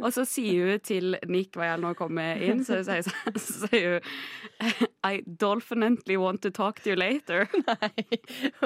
Og 0.00 0.10
så 0.14 0.26
sier 0.28 0.72
hun 0.72 0.82
til 0.82 1.16
Nick 1.30 1.56
Vajal 1.58 1.82
når 1.82 1.94
hun 1.94 2.00
kommer 2.02 2.42
inn, 2.42 2.64
så 2.66 2.80
sier 2.82 3.98
hun 3.98 4.90
I 5.04 5.22
definitely 5.26 6.16
want 6.16 6.42
to 6.42 6.50
talk 6.50 6.80
to 6.82 6.90
you 6.90 6.96
later. 6.96 7.48
Nei. 7.66 7.90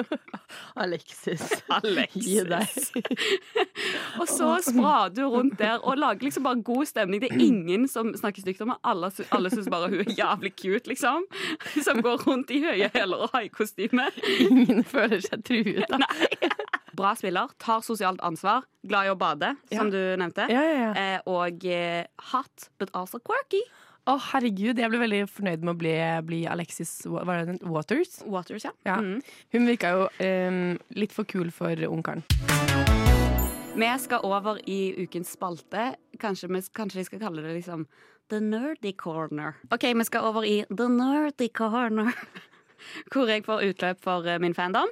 Alexis. 0.75 1.63
Gi 2.13 2.39
Alexis. 2.39 2.91
deg. 2.93 3.17
Og 4.21 4.27
så 4.29 4.51
sprader 4.61 5.15
du 5.17 5.27
rundt 5.33 5.57
der 5.59 5.81
og 5.81 5.97
lager 5.97 6.27
liksom 6.27 6.45
bare 6.45 6.61
god 6.61 6.85
stemning. 6.85 7.21
Det 7.23 7.31
er 7.31 7.41
ingen 7.41 7.87
som 7.89 8.13
snakker 8.17 8.45
stygt 8.45 8.61
om 8.61 8.73
henne. 8.75 8.79
Alle, 8.85 9.09
alle 9.33 9.51
syns 9.53 9.69
bare 9.73 9.89
hun 9.89 10.03
er 10.05 10.13
jævlig 10.13 10.53
cute, 10.61 10.91
liksom. 10.93 11.25
Som 11.81 12.01
går 12.05 12.21
rundt 12.27 12.53
i 12.53 12.61
høye 12.63 12.91
hæler 12.93 13.25
og 13.27 13.33
haikostyme. 13.33 14.09
Ingen 14.45 14.83
føler 14.85 15.21
seg 15.25 15.41
truet, 15.47 15.89
Nei. 15.97 16.51
Bra 16.97 17.11
spiller, 17.17 17.51
tar 17.61 17.83
sosialt 17.85 18.21
ansvar, 18.25 18.63
glad 18.89 19.05
i 19.05 19.11
å 19.13 19.17
bade, 19.19 19.51
som 19.69 19.91
du 19.93 19.99
nevnte. 20.17 20.47
Ja, 20.49 20.63
ja, 20.65 20.77
ja. 20.79 20.93
Eh, 20.97 21.27
og 21.29 21.65
eh, 21.69 22.07
hot, 22.31 22.71
but 22.81 22.89
also 22.97 23.19
quirky. 23.21 23.61
Å, 24.07 24.13
herregud, 24.29 24.77
jeg 24.79 24.87
ble 24.87 24.99
veldig 25.01 25.17
fornøyd 25.27 25.63
med 25.67 25.73
å 25.73 25.79
bli, 25.81 25.93
bli 26.23 26.37
Alexis 26.47 26.91
er 27.03 27.49
Waters. 27.67 28.21
Waters, 28.23 28.63
ja. 28.63 28.71
Ja. 28.87 29.01
Mm. 29.03 29.17
Hun 29.51 29.67
virka 29.67 29.89
jo 29.91 30.05
um, 30.23 30.77
litt 30.95 31.11
for 31.11 31.27
kul 31.27 31.49
for 31.51 31.75
ungkaren. 31.89 32.23
Vi 33.77 33.89
skal 33.99 34.23
over 34.23 34.61
i 34.63 34.95
ukens 35.03 35.35
spalte. 35.35 35.89
Kanskje 36.23 36.47
vi 36.53 36.63
kanskje 36.79 37.01
vi 37.01 37.05
skal 37.09 37.25
kalle 37.25 37.43
det 37.43 37.57
liksom 37.59 37.83
The 38.31 38.39
Nerdy 38.39 38.95
Corner. 38.95 39.59
OK, 39.75 39.91
vi 39.91 40.07
skal 40.07 40.31
over 40.31 40.47
i 40.47 40.61
The 40.71 40.87
Nerdy 40.87 41.51
Corner. 41.51 42.15
Hvor 43.11 43.27
jeg 43.27 43.43
får 43.43 43.67
utløp 43.73 43.99
for 44.07 44.23
eh, 44.23 44.39
min 44.39 44.55
fandom. 44.55 44.87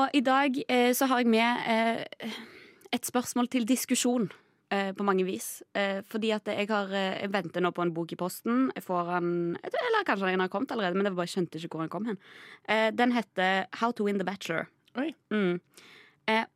Og 0.00 0.16
i 0.16 0.24
dag 0.24 0.56
eh, 0.70 0.94
så 0.96 1.10
har 1.10 1.20
jeg 1.20 1.34
med 1.36 1.68
eh, 1.68 2.38
et 2.96 3.04
spørsmål 3.04 3.52
til 3.52 3.68
diskusjon. 3.68 4.30
Eh, 4.70 4.90
På 4.96 5.04
mange 5.06 5.24
vis. 5.26 5.62
Eh, 5.74 6.00
fordi 6.10 6.32
at 6.34 6.48
jeg 6.50 6.68
har 6.70 6.92
eh, 6.92 7.20
Jeg 7.22 7.32
venter 7.32 7.60
nå 7.64 7.72
på 7.76 7.82
en 7.82 7.92
bok 7.94 8.12
i 8.12 8.18
posten. 8.20 8.70
Jeg 8.74 8.84
får 8.86 9.10
han 9.14 9.30
Eller 9.62 10.06
kanskje 10.06 10.30
den 10.30 10.40
har 10.44 10.48
kommet 10.52 10.72
allerede, 10.72 10.96
men 10.98 11.08
jeg 11.08 11.18
bare 11.18 11.32
skjønte 11.34 11.58
ikke 11.60 11.74
hvor 11.76 11.84
den 11.84 11.92
kom 11.92 12.06
hen. 12.10 12.18
Eh, 12.68 12.90
Den 12.90 13.12
heter 13.12 13.66
How 13.80 13.92
to 13.92 14.04
win 14.04 14.18
the 14.18 14.24
bachelor. 14.24 14.68
Mm. 15.30 15.60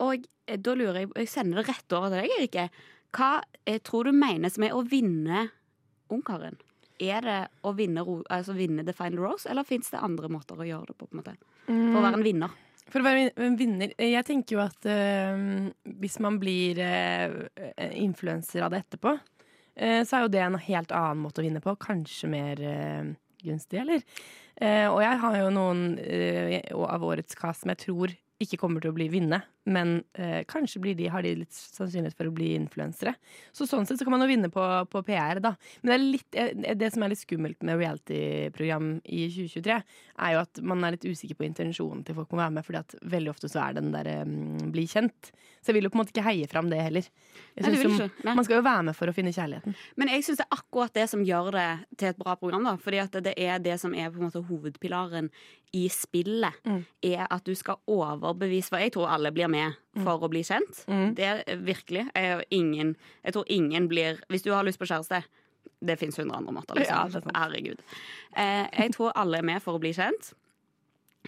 Og 0.03 0.27
da 0.61 0.75
lurer 0.75 1.01
jeg 1.01 1.11
Jeg 1.17 1.29
sender 1.29 1.63
det 1.63 1.69
rett 1.69 1.93
over 1.97 2.11
til 2.11 2.21
deg, 2.23 2.35
Erike. 2.39 2.69
Hva 3.15 3.43
tror 3.87 4.05
du 4.05 4.13
menes 4.13 4.59
med 4.59 4.75
å 4.75 4.83
vinne 4.83 5.49
Ungkaren? 6.11 6.59
Er 7.03 7.21
det 7.23 7.39
å 7.67 7.73
vinne, 7.75 8.05
altså 8.31 8.55
vinne 8.55 8.85
The 8.87 8.93
Final 8.93 9.23
Rose, 9.23 9.49
eller 9.51 9.67
fins 9.67 9.91
det 9.91 10.03
andre 10.03 10.29
måter 10.31 10.59
å 10.59 10.67
gjøre 10.67 10.93
det 10.93 10.99
på? 10.99 11.07
på 11.07 11.15
en 11.15 11.23
måte? 11.23 11.37
For 11.67 11.99
å 11.99 12.05
være 12.05 12.19
en 12.21 12.27
vinner. 12.27 12.51
For 12.93 13.01
å 13.01 13.07
være 13.07 13.31
en 13.41 13.57
vinner 13.59 13.95
Jeg 13.97 14.27
tenker 14.29 14.59
jo 14.59 14.63
at 14.65 14.89
eh, 14.91 15.45
hvis 16.03 16.19
man 16.23 16.37
blir 16.43 16.81
uh, 16.85 17.39
influenser 17.97 18.67
av 18.67 18.75
det 18.75 18.83
etterpå, 18.85 19.15
eh, 19.77 20.03
så 20.05 20.19
er 20.19 20.25
jo 20.25 20.33
det 20.35 20.43
en 20.45 20.59
helt 20.61 20.93
annen 20.95 21.23
måte 21.25 21.41
å 21.41 21.47
vinne 21.47 21.63
på. 21.65 21.77
Kanskje 21.81 22.31
mer 22.31 22.61
eh, 22.61 23.15
gunstig, 23.45 23.81
eller? 23.83 24.05
Eh, 24.61 24.87
og 24.91 25.01
jeg 25.03 25.21
har 25.25 25.41
jo 25.41 25.49
noen 25.55 25.87
eh, 26.05 26.61
av 26.73 27.05
årets 27.05 27.39
cast 27.39 27.65
som 27.65 27.73
jeg 27.73 27.83
tror 27.87 28.15
ikke 28.43 28.61
kommer 28.61 28.83
til 28.85 28.93
å 28.93 28.97
bli 28.97 29.09
vinne, 29.13 29.41
men 29.65 30.03
eh, 30.13 30.43
kanskje 30.49 30.81
blir 30.81 30.95
de, 30.99 31.09
har 31.09 31.25
de 31.25 31.35
litt 31.41 31.53
sannsynlighet 31.55 32.17
for 32.17 32.29
å 32.29 32.35
bli 32.35 32.53
influensere. 32.59 33.15
Så 33.53 33.67
sånn 33.69 33.87
sett 33.89 34.01
så 34.01 34.07
kan 34.07 34.13
man 34.15 34.25
jo 34.25 34.29
vinne 34.29 34.51
på, 34.53 34.65
på 34.93 35.03
PR, 35.07 35.41
da. 35.45 35.55
Men 35.83 35.91
det, 35.91 35.95
er 35.95 36.05
litt, 36.05 36.39
eh, 36.41 36.77
det 36.81 36.91
som 36.93 37.05
er 37.05 37.15
litt 37.15 37.23
skummelt 37.23 37.65
med 37.65 37.81
reality-program 37.81 38.91
i 39.05 39.25
2023, 39.33 39.79
er 40.29 40.37
jo 40.37 40.43
at 40.45 40.63
man 40.63 40.85
er 40.85 40.97
litt 40.97 41.09
usikker 41.09 41.39
på 41.39 41.49
intensjonen 41.49 42.05
til 42.05 42.19
folk 42.19 42.35
må 42.35 42.43
være 42.43 42.57
med, 42.59 42.67
fordi 42.67 42.83
at 42.83 42.97
veldig 43.17 43.33
ofte 43.33 43.51
så 43.51 43.65
er 43.65 43.81
den 43.81 43.91
der 43.95 44.11
um, 44.23 44.71
bli 44.75 44.87
kjent. 44.91 45.33
Så 45.65 45.73
jeg 45.73 45.79
vil 45.79 45.89
jo 45.89 45.95
på 45.95 45.97
en 45.97 46.03
måte 46.03 46.13
ikke 46.13 46.27
heie 46.27 46.49
fram 46.51 46.69
det 46.69 46.83
heller. 46.85 47.07
Jeg 47.57 47.65
Nei, 47.65 47.71
det 47.73 47.97
som- 47.97 48.37
man 48.37 48.45
skal 48.45 48.59
jo 48.59 48.63
være 48.67 48.85
med 48.91 48.97
for 48.97 49.09
å 49.09 49.15
finne 49.17 49.33
kjærligheten. 49.33 49.75
Men 49.97 50.09
jeg 50.13 50.25
syns 50.27 50.43
det 50.43 50.47
er 50.51 50.59
akkurat 50.59 50.93
det 50.93 51.09
som 51.09 51.25
gjør 51.25 51.53
det 51.53 51.69
til 51.97 52.09
et 52.09 52.19
bra 52.19 52.35
program. 52.37 52.65
da 52.65 52.77
Fordi 52.77 53.01
at 53.01 53.13
det 53.25 53.35
er 53.39 53.59
det 53.59 53.81
som 53.81 53.95
er 53.95 54.11
på 54.11 54.21
en 54.21 54.29
måte 54.29 54.45
hovedpilaren 54.45 55.31
i 55.73 55.89
spillet. 55.89 56.53
Mm. 56.65 56.85
Er 57.03 57.27
at 57.31 57.45
du 57.45 57.55
skal 57.55 57.77
overbevise 57.89 58.69
For 58.69 58.79
jeg 58.79 58.93
tror 58.93 59.09
alle 59.09 59.33
blir 59.33 59.49
med 59.55 59.79
for 60.05 60.23
å 60.27 60.31
bli 60.33 60.43
kjent. 60.47 60.83
Mm. 60.91 61.09
Det 61.19 61.25
er 61.31 61.43
virkelig. 61.63 62.05
Jeg, 62.15 62.45
ingen, 62.55 62.95
jeg 63.25 63.37
tror 63.37 63.47
ingen 63.55 63.89
blir 63.91 64.19
Hvis 64.33 64.43
du 64.47 64.51
har 64.55 64.67
lyst 64.67 64.81
på 64.83 64.89
kjæreste 64.91 65.23
det 65.85 65.99
fins 66.01 66.17
hundre 66.17 66.37
andre 66.39 66.53
måter. 66.57 66.79
Liksom. 66.79 67.29
er. 67.29 67.37
Herregud. 67.37 67.81
Eh, 68.41 68.67
jeg 68.83 68.93
tror 68.95 69.13
alle 69.21 69.39
er 69.43 69.45
med 69.45 69.61
for 69.63 69.77
å 69.77 69.81
bli 69.83 69.91
kjent. 69.97 70.31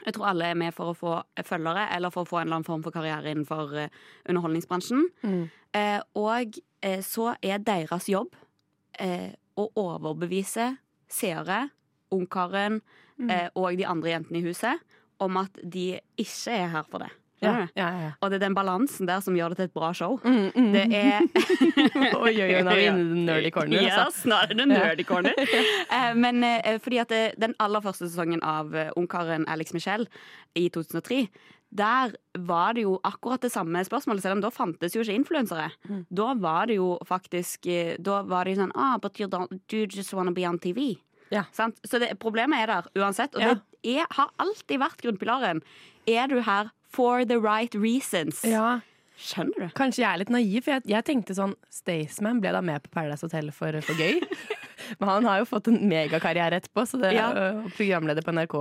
Jeg 0.04 0.14
tror 0.16 0.26
alle 0.30 0.50
er 0.52 0.56
med 0.56 0.74
for 0.76 0.92
å 0.92 0.96
få 0.96 1.12
følgere 1.44 1.86
eller 1.96 2.12
for 2.12 2.24
å 2.24 2.28
få 2.28 2.38
en 2.40 2.46
eller 2.48 2.58
annen 2.58 2.68
form 2.68 2.82
for 2.84 2.94
karriere 2.94 3.32
innenfor 3.32 3.74
eh, 3.80 3.92
underholdningsbransjen. 4.28 5.06
Mm. 5.24 5.42
Eh, 5.76 6.00
og 6.20 6.58
eh, 6.84 7.00
så 7.04 7.34
er 7.44 7.60
deres 7.64 8.08
jobb 8.12 8.32
eh, 9.00 9.32
å 9.56 9.68
overbevise 9.82 10.74
seere, 11.08 11.66
ungkaren 12.12 12.80
Mm. 13.16 13.30
eh, 13.32 13.46
og 13.56 13.72
de 13.78 13.84
andre 13.88 14.10
jentene 14.10 14.42
i 14.42 14.44
huset 14.44 14.82
om 15.24 15.38
at 15.40 15.54
de 15.64 15.86
ikke 16.20 16.52
er 16.52 16.66
her 16.74 16.82
for 16.84 17.00
det. 17.00 17.06
Ja, 17.46 17.52
Skjønner 17.54 17.70
du? 17.70 17.80
ja, 17.80 17.88
ja. 18.02 18.10
Og 18.20 18.30
det 18.32 18.38
er 18.40 18.44
den 18.46 18.56
balansen 18.58 19.08
der 19.08 19.22
som 19.24 19.36
gjør 19.38 19.54
det 19.54 19.60
til 19.60 19.68
et 19.70 19.74
bra 19.76 19.92
show. 19.96 20.18
Mm, 20.24 20.50
mm. 20.54 20.70
Det 20.74 20.84
er 20.98 21.26
Oi, 22.24 22.32
oi, 22.34 22.50
oi, 22.50 22.62
nå 22.66 22.72
er 22.74 22.80
vi 22.80 22.86
inne 22.90 23.02
i 23.04 23.08
den 23.14 23.24
nerdy 23.28 23.50
corner. 23.54 23.86
Altså. 23.86 24.06
Yes, 24.10 24.22
nå 24.28 24.38
er 24.42 24.54
det 24.54 24.68
nerdy 24.72 25.06
corner. 25.08 25.42
uh, 25.94 26.12
Men 26.18 26.42
uh, 26.44 26.72
fordi 26.82 27.00
at 27.02 27.12
det, 27.14 27.22
den 27.42 27.54
aller 27.62 27.84
første 27.84 28.08
sesongen 28.10 28.42
av 28.46 28.74
eh, 28.76 28.90
Ungkaren 28.98 29.46
Alex 29.52 29.72
Michelle 29.76 30.08
i 30.58 30.68
2003, 30.74 31.26
der 31.76 32.12
var 32.46 32.76
det 32.76 32.84
jo 32.86 32.94
akkurat 33.04 33.42
det 33.42 33.50
samme 33.52 33.80
spørsmålet, 33.84 34.22
selv 34.22 34.36
om 34.38 34.44
da 34.44 34.50
fantes 34.54 34.94
jo 34.94 35.02
ikke 35.02 35.16
influensere. 35.18 35.70
Mm. 35.90 36.04
Da 36.14 36.28
var 36.38 36.68
det 36.70 36.76
jo 36.78 36.92
faktisk 37.08 37.66
eh, 37.66 37.96
Da 37.98 38.20
var 38.22 38.46
det 38.46 38.54
jo 38.54 38.60
sånn 38.62 38.72
ah, 38.78 38.94
But 39.02 39.18
you, 39.20 39.26
you 39.72 39.86
just 39.90 40.14
wanna 40.14 40.32
be 40.36 40.46
on 40.48 40.58
TV? 40.62 40.94
Ja. 41.34 41.42
Sant? 41.52 41.80
Så 41.82 41.98
det, 41.98 42.12
problemet 42.22 42.62
er 42.62 42.70
der 42.70 43.02
uansett, 43.02 43.34
og 43.34 43.42
Ja. 43.42 43.54
det 43.82 43.96
er, 43.98 44.06
har 44.14 44.30
alltid 44.38 44.78
vært 44.78 45.02
grunnpilaren. 45.02 45.60
Er 46.06 46.30
du 46.30 46.38
her 46.46 46.70
for 46.96 47.24
the 47.28 47.38
right 47.40 47.74
reasons? 47.76 48.42
Ja, 48.48 48.78
Skjønner 49.16 49.62
du? 49.62 49.70
Kanskje 49.72 50.02
jeg 50.02 50.10
er 50.12 50.18
litt 50.20 50.28
naiv, 50.28 50.58
for 50.66 50.74
jeg, 50.74 50.82
jeg 50.92 51.04
tenkte 51.08 51.32
sånn 51.32 51.54
Staysman 51.72 52.36
ble 52.42 52.50
da 52.52 52.60
med 52.60 52.82
på 52.84 52.90
Paradise 52.92 53.24
Hotel 53.24 53.46
for, 53.56 53.72
for 53.80 53.96
gøy. 53.96 54.18
Men 55.00 55.08
han 55.08 55.24
har 55.24 55.38
jo 55.40 55.46
fått 55.48 55.70
en 55.72 55.78
megakarriere 55.88 56.58
etterpå, 56.60 56.84
så 56.86 57.00
det 57.00 57.14
Ja. 57.16 57.30
er 57.32 57.56
jo 57.62 57.70
programleder 57.78 58.20
på 58.26 58.34
NRK 58.36 58.56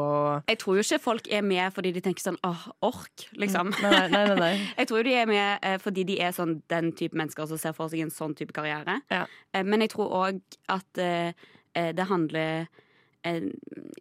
Jeg 0.47 0.57
tror 0.61 0.77
jo 0.79 0.85
ikke 0.85 1.01
folk 1.03 1.27
er 1.27 1.43
med 1.43 1.75
fordi 1.75 1.91
de 1.97 2.03
tenker 2.05 2.23
sånn 2.23 2.39
åh, 2.47 2.63
ork, 2.87 3.25
liksom. 3.35 3.73
Nei, 3.83 3.91
nei, 3.91 4.07
nei. 4.15 4.23
nei, 4.31 4.37
nei. 4.45 4.53
Jeg 4.79 4.87
tror 4.93 5.01
jo 5.03 5.07
de 5.09 5.17
er 5.25 5.27
med 5.33 5.59
eh, 5.59 5.75
fordi 5.83 6.07
de 6.07 6.15
er 6.23 6.31
sånn 6.39 6.55
den 6.71 6.93
type 6.95 7.19
mennesker 7.19 7.51
som 7.51 7.59
ser 7.59 7.75
for 7.75 7.91
seg 7.91 8.05
en 8.07 8.15
sånn 8.15 8.37
type 8.39 8.55
karriere. 8.55 9.01
Ja. 9.11 9.25
Eh, 9.51 9.67
Men 9.67 9.83
jeg 9.83 9.91
tror 9.97 10.15
òg 10.23 10.39
at 10.71 11.03
eh, 11.03 11.35
det 11.75 12.07
handler 12.07 12.69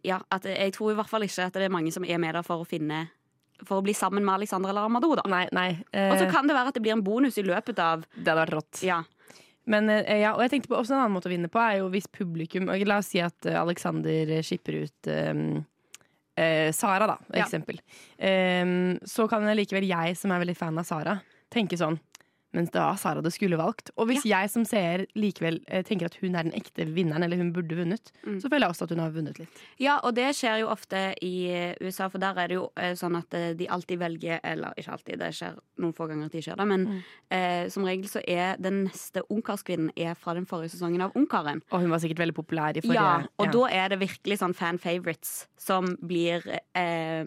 Ja, 0.07 0.21
jeg 0.45 0.71
tror 0.75 0.91
i 0.93 0.95
hvert 1.01 1.09
fall 1.09 1.23
ikke 1.27 1.47
at 1.49 1.55
det 1.59 1.67
er 1.67 1.73
mange 1.73 1.91
som 1.91 2.05
er 2.07 2.19
med 2.21 2.35
der 2.37 2.45
for 2.47 2.61
å 2.63 2.67
finne 2.69 3.09
For 3.63 3.79
å 3.79 3.83
bli 3.85 3.93
sammen 3.95 4.25
med 4.25 4.33
Alexander 4.35 4.69
eller 4.69 4.89
Amadou, 4.89 5.15
da. 5.15 5.23
nei, 5.31 5.45
nei. 5.55 5.69
Eh, 5.93 6.11
Og 6.11 6.17
så 6.19 6.29
kan 6.31 6.47
det 6.47 6.55
være 6.57 6.67
at 6.73 6.73
det 6.75 6.81
blir 6.83 6.91
en 6.97 7.03
bonus 7.05 7.37
i 7.39 7.43
løpet 7.47 7.79
av 7.79 8.03
det 8.15 8.25
hadde 8.27 8.41
vært 8.41 8.53
rått. 8.57 8.81
Ja. 8.83 9.03
Men 9.65 9.89
eh, 9.89 10.19
ja, 10.21 10.33
og 10.35 10.41
jeg 10.43 10.51
tenkte 10.51 10.69
på 10.73 10.77
også 10.77 10.93
en 10.93 10.99
annen 11.05 11.15
måte 11.15 11.29
å 11.29 11.33
vinne 11.33 11.47
på 11.49 11.61
er 11.63 11.79
jo 11.79 11.87
hvis 11.93 12.09
publikum 12.11 12.67
og 12.69 12.83
La 12.85 12.99
oss 13.01 13.13
si 13.13 13.21
at 13.23 13.47
eh, 13.47 13.55
Alexander 13.57 14.35
skipper 14.45 14.81
ut 14.83 15.07
eh, 15.07 15.33
eh, 16.37 16.71
Sara, 16.75 17.07
da, 17.07 17.17
Ja. 17.33 17.45
eksempel. 17.45 17.79
Eh, 18.19 18.65
så 19.07 19.29
kan 19.31 19.47
likevel 19.55 19.87
jeg, 19.87 20.17
som 20.19 20.31
er 20.35 20.43
veldig 20.43 20.57
fan 20.59 20.77
av 20.77 20.85
Sara, 20.85 21.15
tenke 21.49 21.79
sånn 21.79 21.97
men 22.55 22.65
det 22.71 22.79
var 22.81 22.95
Sara 22.97 23.21
du 23.21 23.29
skulle 23.33 23.57
valgt. 23.59 23.91
Og 23.99 24.07
hvis 24.09 24.23
jeg 24.25 24.49
som 24.49 24.63
seer 24.65 25.03
likevel 25.19 25.59
eh, 25.67 25.83
tenker 25.85 26.07
at 26.09 26.15
hun 26.21 26.35
er 26.39 26.47
den 26.47 26.55
ekte 26.55 26.85
vinneren, 26.95 27.23
eller 27.27 27.37
hun 27.41 27.51
burde 27.53 27.75
vunnet, 27.77 28.11
Mm. 28.25 28.39
så 28.41 28.49
føler 28.49 28.65
jeg 28.65 28.73
også 28.73 28.83
at 28.87 28.93
hun 28.95 28.99
har 29.03 29.11
vunnet 29.11 29.39
litt. 29.39 29.59
ja, 29.79 29.99
og 30.03 30.15
det 30.15 30.29
skjer 30.35 30.61
jo 30.63 30.67
ofte 30.71 31.13
i 31.21 31.33
USA, 31.81 32.07
for 32.09 32.17
der 32.23 32.39
er 32.41 32.47
det 32.47 32.55
jo 32.57 32.69
eh, 32.77 32.93
sånn 32.95 33.17
at 33.19 33.33
eh, 33.37 33.53
de 33.53 33.67
alltid 33.67 33.99
velger 33.99 34.39
Eller 34.43 34.73
ikke 34.77 34.91
alltid, 34.95 35.19
det 35.19 35.29
skjer 35.35 35.59
noen 35.83 35.93
få 35.93 36.07
ganger 36.09 36.25
at 36.25 36.31
de 36.31 36.41
skjer 36.41 36.55
det, 36.57 36.67
men 36.67 36.85
Mm. 36.87 37.01
eh, 37.31 37.67
som 37.69 37.83
regel 37.83 38.07
så 38.07 38.21
er 38.27 38.55
den 38.57 38.85
neste 38.85 39.21
ungkarskvinnen 39.29 39.91
er 39.97 40.13
fra 40.15 40.33
den 40.33 40.45
forrige 40.45 40.71
sesongen 40.71 41.01
av 41.01 41.11
Ungkaren. 41.15 41.61
Og 41.71 41.81
hun 41.81 41.89
var 41.91 41.99
sikkert 41.99 42.19
veldig 42.23 42.35
populær 42.35 42.77
i 42.77 42.81
forrige 42.81 42.93
Ja, 42.95 43.27
og 43.39 43.51
da 43.51 43.65
er 43.69 43.89
det 43.89 43.99
virkelig 43.99 44.39
sånn 44.39 44.55
fan 44.55 44.77
favorites 44.79 45.47
som 45.57 45.95
blir 46.01 46.41
eh, 46.75 47.25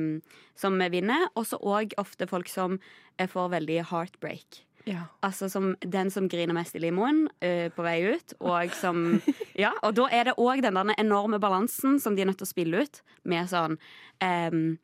Som 0.58 0.78
vinner. 0.90 1.28
Og 1.36 1.44
så 1.46 1.58
òg 1.62 1.92
ofte 1.98 2.26
folk 2.28 2.48
som 2.48 2.80
får 3.18 3.50
veldig 3.50 3.84
heartbreak. 3.92 4.64
Ja. 4.88 5.04
Altså 5.26 5.48
som 5.52 5.72
den 5.80 6.10
som 6.10 6.28
griner 6.30 6.56
mest 6.56 6.76
i 6.76 6.82
limoen 6.82 7.26
uh, 7.44 7.68
på 7.74 7.84
vei 7.84 7.98
ut. 8.14 8.34
Og 8.40 8.74
som 8.78 9.20
Ja, 9.64 9.74
og 9.82 9.96
da 9.98 10.08
er 10.14 10.30
det 10.30 10.38
òg 10.40 10.64
den 10.64 10.78
der 10.78 10.94
enorme 10.98 11.40
balansen 11.42 11.98
som 12.00 12.16
de 12.16 12.24
er 12.24 12.30
nødt 12.30 12.40
til 12.40 12.48
å 12.48 12.54
spille 12.54 12.84
ut, 12.84 13.02
med 13.28 13.50
sånn 13.50 13.78
um, 14.24 14.78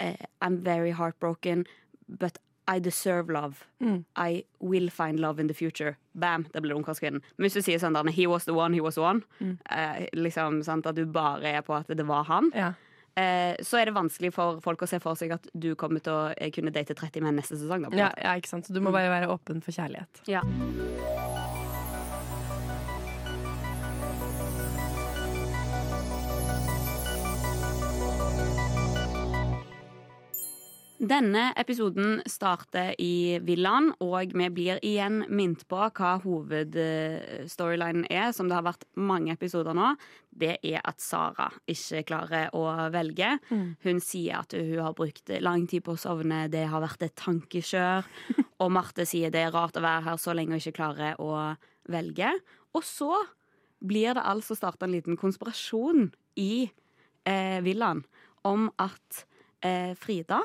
uh, 0.00 0.26
I'm 0.40 0.62
very 0.64 0.92
heartbroken, 0.96 1.66
but 2.08 2.38
I 2.68 2.80
deserve 2.80 3.30
love. 3.30 3.64
Mm. 3.82 4.04
I 4.16 4.44
will 4.58 4.90
find 4.90 5.20
love 5.20 5.38
in 5.38 5.46
the 5.46 5.54
future. 5.54 5.96
Bam, 6.12 6.48
det 6.52 6.60
blir 6.60 6.74
ungkarskvinnen. 6.74 7.22
Men 7.36 7.44
hvis 7.44 7.54
du 7.54 7.62
sier 7.62 7.78
sånn 7.78 7.94
der, 7.94 8.10
he 8.10 8.26
was 8.26 8.44
the 8.44 8.54
one, 8.54 8.74
he 8.74 8.82
was 8.82 8.98
the 8.98 9.04
one, 9.04 9.22
eh, 9.70 10.08
liksom 10.14 10.64
sant, 10.66 10.86
at 10.86 10.96
du 10.96 11.04
bare 11.06 11.46
er 11.46 11.62
på 11.62 11.76
at 11.76 11.86
det 11.86 12.06
var 12.08 12.26
han, 12.26 12.50
ja. 12.54 12.72
Eh, 13.16 13.56
så 13.64 13.80
er 13.80 13.90
det 13.90 13.96
vanskelig 13.96 14.32
for 14.36 14.62
folk 14.64 14.84
å 14.84 14.90
se 14.90 15.00
for 15.02 15.18
seg 15.18 15.36
at 15.36 15.50
du 15.52 15.74
kommer 15.78 16.04
til 16.04 16.14
å 16.14 16.22
eh, 16.36 16.52
kunne 16.54 16.74
date 16.74 16.96
30 16.96 17.24
menn 17.24 17.38
neste 17.40 17.58
sesong. 17.58 17.88
Da, 17.88 17.94
Ja, 17.96 18.10
ja, 18.22 18.36
ikke 18.38 18.52
sant. 18.54 18.68
Så 18.68 18.76
du 18.76 18.82
må 18.84 18.94
bare 18.94 19.12
være 19.12 19.30
åpen 19.32 19.64
for 19.64 19.76
kjærlighet. 19.76 20.24
Ja. 20.30 20.44
Denne 31.06 31.52
episoden 31.60 32.22
starter 32.26 32.94
i 32.98 33.38
villaen, 33.44 33.92
og 34.02 34.32
vi 34.34 34.46
blir 34.50 34.80
igjen 34.82 35.20
minnet 35.28 35.62
på 35.70 35.78
hva 35.94 36.16
hovedstorylinen 36.24 38.08
er, 38.10 38.32
som 38.34 38.48
det 38.48 38.56
har 38.56 38.64
vært 38.66 38.86
mange 38.98 39.34
episoder 39.36 39.76
nå. 39.76 39.92
Det 40.34 40.56
er 40.66 40.80
at 40.82 40.98
Sara 41.04 41.46
ikke 41.70 42.02
klarer 42.08 42.56
å 42.56 42.64
velge. 42.94 43.36
Hun 43.84 44.02
sier 44.02 44.40
at 44.40 44.56
hun 44.56 44.82
har 44.82 44.96
brukt 44.98 45.30
lang 45.44 45.68
tid 45.70 45.84
på 45.86 45.94
å 45.94 46.00
sovne, 46.00 46.46
det 46.50 46.64
har 46.72 46.82
vært 46.82 47.06
et 47.06 47.16
tankekjør. 47.20 48.10
Og 48.64 48.74
Marte 48.74 49.06
sier 49.06 49.30
det 49.30 49.44
er 49.46 49.54
rart 49.54 49.78
å 49.78 49.84
være 49.84 50.08
her 50.08 50.18
så 50.18 50.34
lenge 50.34 50.56
og 50.56 50.64
ikke 50.64 50.78
klare 50.80 51.12
å 51.22 51.30
velge. 51.92 52.34
Og 52.74 52.82
så 52.82 53.12
blir 53.84 54.16
det 54.16 54.26
altså 54.26 54.58
starta 54.58 54.88
en 54.88 54.96
liten 54.96 55.20
konspirasjon 55.20 56.08
i 56.40 56.66
eh, 56.66 57.58
villaen 57.62 58.02
om 58.48 58.70
at 58.82 59.26
eh, 59.62 59.92
Frida 60.00 60.40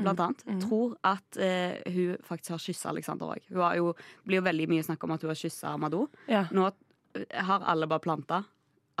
blant 0.00 0.20
annet, 0.20 0.44
tror 0.62 0.96
at 1.04 1.36
eh, 1.36 1.76
hun 1.92 2.16
faktisk 2.24 2.54
har 2.54 2.62
kyssa 2.64 2.88
Alexander 2.88 3.34
òg. 3.34 3.44
Det 3.48 3.94
blir 4.24 4.40
jo 4.40 4.46
veldig 4.46 4.68
mye 4.72 4.86
snakk 4.86 5.04
om 5.04 5.12
at 5.16 5.22
hun 5.22 5.32
har 5.34 5.40
kyssa 5.42 5.74
Amadou. 5.76 6.06
Ja. 6.30 6.46
Nå 6.54 6.70
eh, 6.70 7.26
har 7.44 7.66
alle 7.68 7.86
bare 7.90 8.00
planta 8.00 8.44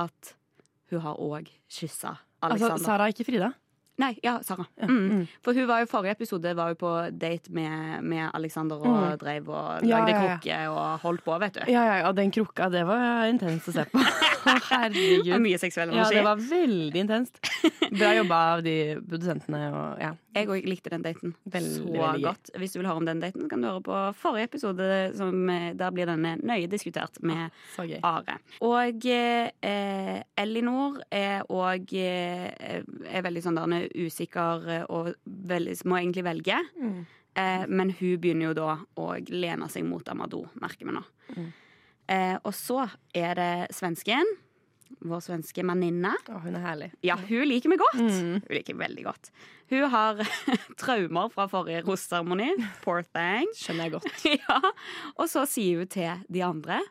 at 0.02 0.34
hun 0.92 1.00
har 1.00 1.16
òg 1.22 1.48
kyssa 1.72 2.18
Altså, 2.42 2.64
Alexander. 2.66 2.84
Sara, 2.84 3.04
ikke 3.12 3.24
Frida? 3.24 3.52
Nei, 4.02 4.16
ja, 4.24 4.38
Sara. 4.42 4.64
Mm. 4.82 5.28
For 5.44 5.54
hun 5.54 5.66
var 5.68 5.82
jo 5.84 5.86
forrige 5.86 6.16
episode 6.16 6.54
var 6.56 6.72
jo 6.72 6.78
på 6.80 6.90
date 7.14 7.52
med, 7.54 8.00
med 8.02 8.30
Alexander 8.34 8.80
og 8.82 9.18
drev 9.20 9.48
og 9.52 9.82
Mm. 9.82 9.88
Ja, 9.88 9.98
lagde 10.00 10.10
ja, 10.10 10.16
ja. 10.16 10.32
krukke 10.38 10.56
og 10.72 10.98
holdt 11.04 11.24
på, 11.24 11.36
vet 11.38 11.54
du. 11.54 11.60
Ja, 11.70 11.84
ja, 11.86 12.08
og 12.08 12.16
den 12.16 12.32
krukka, 12.34 12.68
det 12.72 12.82
var 12.88 13.28
intenst 13.30 13.68
å 13.68 13.76
se 13.76 13.84
på. 13.92 14.02
Herregud. 14.72 15.38
mye 15.44 15.58
seksuell 15.60 15.94
Ja, 15.94 16.08
det 16.10 16.24
var 16.26 16.40
veldig 16.40 16.98
intenst. 17.04 17.38
Bra 17.98 18.14
jobba 18.16 18.40
av 18.56 18.64
de 18.66 18.76
produsentene 19.06 19.62
og 19.70 20.02
ja. 20.02 20.12
Jeg 20.32 20.48
òg 20.48 20.66
likte 20.68 20.90
den 20.92 21.04
daten 21.04 21.34
Veldig, 21.44 21.72
så 21.76 21.92
veldig 21.92 22.24
godt. 22.24 22.50
Hvis 22.60 22.74
du 22.74 22.78
vil 22.80 22.88
høre 22.88 23.02
om 23.02 23.08
den 23.08 23.20
daten, 23.22 23.48
kan 23.50 23.62
du 23.62 23.68
høre 23.68 23.84
på 23.84 23.98
forrige 24.16 24.48
episode. 24.50 24.88
Som, 25.18 25.48
eh, 25.52 25.72
der 25.76 25.94
blir 25.94 26.08
denne 26.08 26.36
nøye 26.40 26.70
diskutert 26.72 27.20
med 27.22 27.50
Så. 27.74 27.84
Are. 28.02 28.38
Og 28.64 29.06
eh, 29.06 30.22
Elinor 30.40 31.02
er 31.10 31.42
òg 31.52 31.92
eh, 32.00 32.82
er 32.82 33.26
veldig 33.26 33.42
sånn 33.44 33.60
der 33.60 33.88
usikker 33.92 34.68
eh, 34.68 34.86
og 34.88 35.12
veldig, 35.24 35.76
må 35.84 36.00
egentlig 36.00 36.24
velge. 36.24 36.60
Mm. 36.80 37.02
Eh, 37.34 37.66
men 37.68 37.92
hun 37.98 38.20
begynner 38.20 38.50
jo 38.50 38.54
da 38.56 38.76
å 39.00 39.10
lene 39.32 39.68
seg 39.72 39.86
mot 39.88 40.08
Amadou, 40.12 40.46
merker 40.60 40.88
vi 40.88 40.96
nå. 40.96 41.04
Mm. 41.36 41.50
Eh, 42.12 42.36
og 42.42 42.52
så 42.56 42.86
er 43.16 43.36
det 43.38 43.52
svensken. 43.76 44.28
Vår 45.00 45.22
svenske 45.24 45.64
venninne. 45.66 46.12
Hun 46.28 46.58
er 46.58 46.64
herlig. 46.66 46.90
Ja, 47.06 47.16
hun 47.16 47.48
liker 47.48 47.72
meg 47.72 47.80
godt. 47.82 48.00
Mm. 48.00 48.42
Hun 48.44 48.56
liker 48.56 48.76
meg 48.76 48.88
veldig 48.88 49.06
godt. 49.08 49.32
Hun 49.72 49.88
har 49.92 50.20
traumer 50.82 51.32
fra 51.32 51.48
forrige 51.50 51.84
roseseremoni. 51.86 52.50
Poor 52.84 53.02
thing. 53.08 53.48
Skjønner 53.56 53.88
jeg 53.88 53.96
godt. 53.96 54.28
ja. 54.36 54.60
Og 55.16 55.26
så 55.32 55.46
sier 55.48 55.82
hun 55.82 55.90
til 55.92 56.26
de 56.32 56.44
andre 56.44 56.82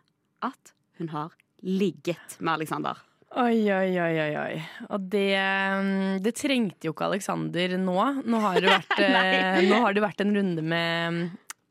at 0.41 0.75
hun 0.97 1.13
har 1.13 1.37
ligget 1.61 2.39
med 2.39 2.55
Alexander. 2.57 2.97
Oi, 3.31 3.63
oi, 3.71 3.93
oi, 3.95 4.15
oi, 4.19 4.31
oi. 4.35 4.55
Og 4.91 5.05
det, 5.13 5.29
mm, 5.39 6.17
det 6.25 6.33
trengte 6.35 6.89
jo 6.89 6.91
ikke 6.91 7.07
Alexander 7.07 7.77
nå. 7.79 7.95
Nå 8.27 8.41
har 8.43 8.57
det 8.59 8.73
vært, 8.73 8.97
eh, 9.05 9.61
nå 9.69 9.77
har 9.85 9.95
det 9.95 10.03
vært 10.03 10.23
en 10.25 10.35
runde 10.35 10.65
med, 10.65 11.21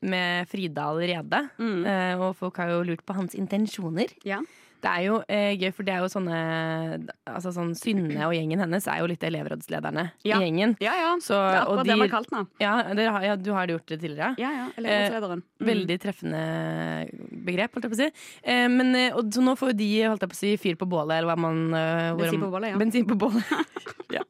med 0.01 0.49
Frida 0.49 0.87
allerede. 0.95 1.43
Mm. 1.61 1.83
Eh, 1.85 2.15
og 2.17 2.39
folk 2.39 2.63
har 2.63 2.73
jo 2.73 2.81
lurt 2.89 3.05
på 3.05 3.19
hans 3.19 3.37
intensjoner. 3.37 4.15
Ja. 4.25 4.41
Det 4.81 4.89
er 4.91 5.03
jo 5.05 5.17
eh, 5.29 5.53
gøy, 5.61 5.73
for 5.77 5.85
det 5.85 5.93
er 5.93 6.01
jo 6.05 6.09
sånne 6.09 6.37
Altså 7.29 7.51
sånn 7.53 7.75
Synne 7.77 8.25
og 8.27 8.33
gjengen 8.35 8.63
hennes 8.63 8.87
er 8.89 9.01
jo 9.03 9.09
litt 9.11 9.23
elevrådslederne 9.29 10.07
Ja. 10.25 10.39
i 10.41 10.47
gjengen. 10.47 10.77
Ja, 10.81 10.95
ja. 10.97 11.11
Så, 11.21 11.37
det 11.37 11.59
er 11.59 11.63
akkurat 11.67 11.85
de- 11.85 11.91
det 11.91 11.99
man 11.99 12.09
har 12.09 12.15
kalt 12.17 12.31
den. 12.31 12.49
Ja, 12.61 12.73
ja, 13.27 13.37
du 13.37 13.51
har 13.53 13.67
gjort 13.69 13.87
det 13.93 14.01
tidligere? 14.01 14.35
Ja, 14.41 14.51
ja. 14.57 14.67
Elevrådslederen. 14.81 15.43
Mm. 15.61 15.67
Veldig 15.71 15.99
treffende 16.01 16.41
begrep, 17.45 17.75
holdt 17.77 17.87
jeg 17.87 17.93
på 17.93 17.99
å 17.99 18.01
si. 18.01 18.11
Eh, 18.43 18.67
men, 18.73 18.95
eh, 18.97 19.13
og, 19.17 19.31
så 19.33 19.43
nå 19.45 19.55
får 19.59 19.73
jo 19.73 19.79
de 19.81 19.91
holdt 20.09 20.25
jeg 20.25 20.33
på 20.33 20.39
å 20.39 20.41
si, 20.41 20.57
fyr 20.57 20.77
på 20.81 20.89
bålet, 20.91 21.19
eller 21.21 21.31
hva 21.31 21.39
man 21.39 21.63
eh, 21.75 22.11
Bensin 22.17 22.41
på 22.43 22.51
bålet, 22.51 22.73
ja. 22.73 22.81
Bensin 22.81 23.07
på 23.09 23.17
bålet. 23.21 23.45
ja. 24.17 24.25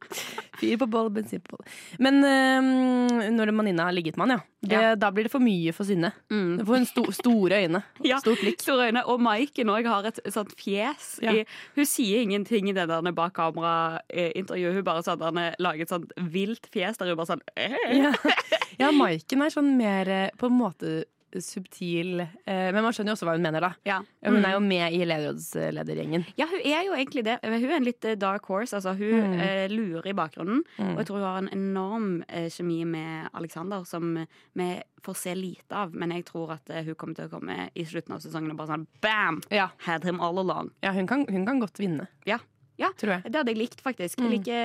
Fyr 0.60 0.76
på 0.82 0.86
bålet, 0.92 1.12
bensin 1.16 1.40
på 1.40 1.56
bålet. 1.56 1.70
Men 1.98 2.20
eh, 2.26 3.30
når 3.32 3.52
Manina 3.56 3.86
har 3.88 3.96
ligget 3.96 4.16
med 4.20 4.28
han, 4.28 4.38
ja. 4.38 4.46
Det, 4.60 4.76
Ja. 4.76 4.94
Da 5.00 5.08
blir 5.10 5.24
det 5.24 5.32
for 5.32 5.40
mye 5.40 5.72
for 5.72 5.88
Synne. 5.88 6.10
Mm. 6.30 6.58
Du 6.60 6.64
får 6.68 6.76
en 6.76 6.86
sto, 6.90 7.04
store 7.16 7.62
øyne. 7.64 7.80
Ja. 8.10 8.18
Stort 8.20 8.40
blikk. 8.44 8.60
Store 8.60 8.90
øyne. 8.90 9.02
Og 9.08 9.20
Maiken 9.24 9.70
òg 9.72 9.86
har 9.88 10.04
et 10.10 10.18
sånt 10.40 10.56
fjes. 10.58 11.12
Ja. 11.24 11.34
I, 11.34 11.44
hun 11.76 11.88
sier 11.88 12.24
ingenting 12.24 12.70
i 12.70 12.76
det 12.76 12.88
der 12.90 13.14
bak 13.16 13.36
kamera-intervjuet. 13.38 14.80
Hun 14.80 14.86
bare 14.86 15.04
sånn, 15.06 15.22
der, 15.22 15.56
lager 15.62 15.86
et 15.86 15.94
sånt 15.94 16.12
vilt 16.32 16.68
fjes 16.74 17.00
der 17.00 17.12
hun 17.12 17.20
bare 17.20 17.34
sånn. 17.34 17.46
Ja, 17.56 18.12
ja 18.82 18.92
Maiken 18.96 19.46
er 19.46 19.54
sånn 19.54 19.74
mer 19.78 20.10
eh, 20.10 20.28
på 20.40 20.50
en 20.50 20.58
måte 20.60 21.00
subtil 21.38 22.20
eh, 22.20 22.72
Men 22.74 22.82
man 22.82 22.92
skjønner 22.92 23.12
jo 23.12 23.16
også 23.18 23.26
hva 23.28 23.34
hun 23.36 23.42
mener, 23.46 23.60
da. 23.60 23.70
Ja. 23.86 24.00
Mm. 24.00 24.26
Hun 24.26 24.40
Mm. 24.40 24.44
er 24.48 24.52
jo 24.52 24.60
med 24.60 24.92
i 24.92 25.00
elevrådsledergjengen. 25.04 26.24
Ja, 26.36 26.46
hun 26.50 26.60
er 26.64 26.82
jo 26.86 26.92
egentlig 26.96 27.24
det. 27.24 27.38
Hun 27.44 27.52
er 27.70 27.76
en 27.76 27.84
litt 27.84 28.04
eh, 28.04 28.14
dark 28.16 28.44
horse. 28.46 28.74
Altså, 28.76 28.94
hun 28.98 29.30
Mm. 29.34 29.40
eh, 29.40 29.68
lurer 29.68 30.06
i 30.06 30.12
bakgrunnen. 30.12 30.62
Mm. 30.78 30.92
Og 30.92 30.98
jeg 30.98 31.06
tror 31.06 31.16
hun 31.16 31.24
har 31.24 31.38
en 31.38 31.48
enorm 31.52 32.24
eh, 32.28 32.48
kjemi 32.50 32.84
med 32.86 33.28
Alexander 33.34 33.84
som 33.84 34.26
vi 34.54 34.82
får 35.02 35.16
se 35.16 35.34
lite 35.34 35.72
av. 35.72 35.94
Men 35.94 36.10
jeg 36.12 36.24
tror 36.26 36.52
at 36.52 36.70
eh, 36.70 36.82
hun 36.84 36.94
kommer 36.94 37.14
til 37.14 37.28
å 37.28 37.30
komme 37.38 37.70
i 37.74 37.84
slutten 37.84 38.14
av 38.14 38.20
sesongen 38.20 38.50
og 38.50 38.56
bare 38.56 38.68
sånn 38.76 38.86
bam! 39.00 39.40
Ja, 39.50 39.70
Had 39.86 40.04
him 40.04 40.20
all 40.20 40.38
along. 40.38 40.70
ja 40.82 40.92
hun, 40.92 41.06
kan, 41.06 41.26
hun 41.28 41.46
kan 41.46 41.60
godt 41.60 41.78
vinne. 41.78 42.08
Ja. 42.26 42.38
Ja. 42.80 42.88
Tror 43.00 43.12
jeg. 43.16 43.24
Det 43.28 43.40
hadde 43.42 43.52
jeg 43.52 43.60
likt, 43.60 43.82
faktisk. 43.84 44.18
Mm. 44.20 44.26
Jeg, 44.30 44.38
liker, 44.38 44.58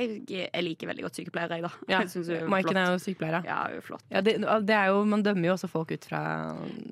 jeg, 0.00 0.48
jeg 0.48 0.64
liker 0.66 0.90
veldig 0.90 1.04
godt 1.06 1.20
sykepleiere, 1.20 1.58
jeg, 1.60 1.66
da. 1.68 1.72
Ja. 1.92 2.00
Jeg 2.10 2.40
er 2.40 2.48
Maiken 2.50 2.80
er 2.80 2.90
jo 2.94 2.98
sykepleier, 3.04 3.40
ja. 3.44 3.56
Ja, 3.70 3.80
flott. 3.84 4.04
Ja, 4.10 4.22
det, 4.24 4.38
det 4.66 4.76
er 4.76 4.90
jo, 4.94 5.02
man 5.08 5.22
dømmer 5.26 5.50
jo 5.50 5.56
også 5.58 5.68
folk 5.70 5.92
ut 5.94 6.06
fra 6.08 6.20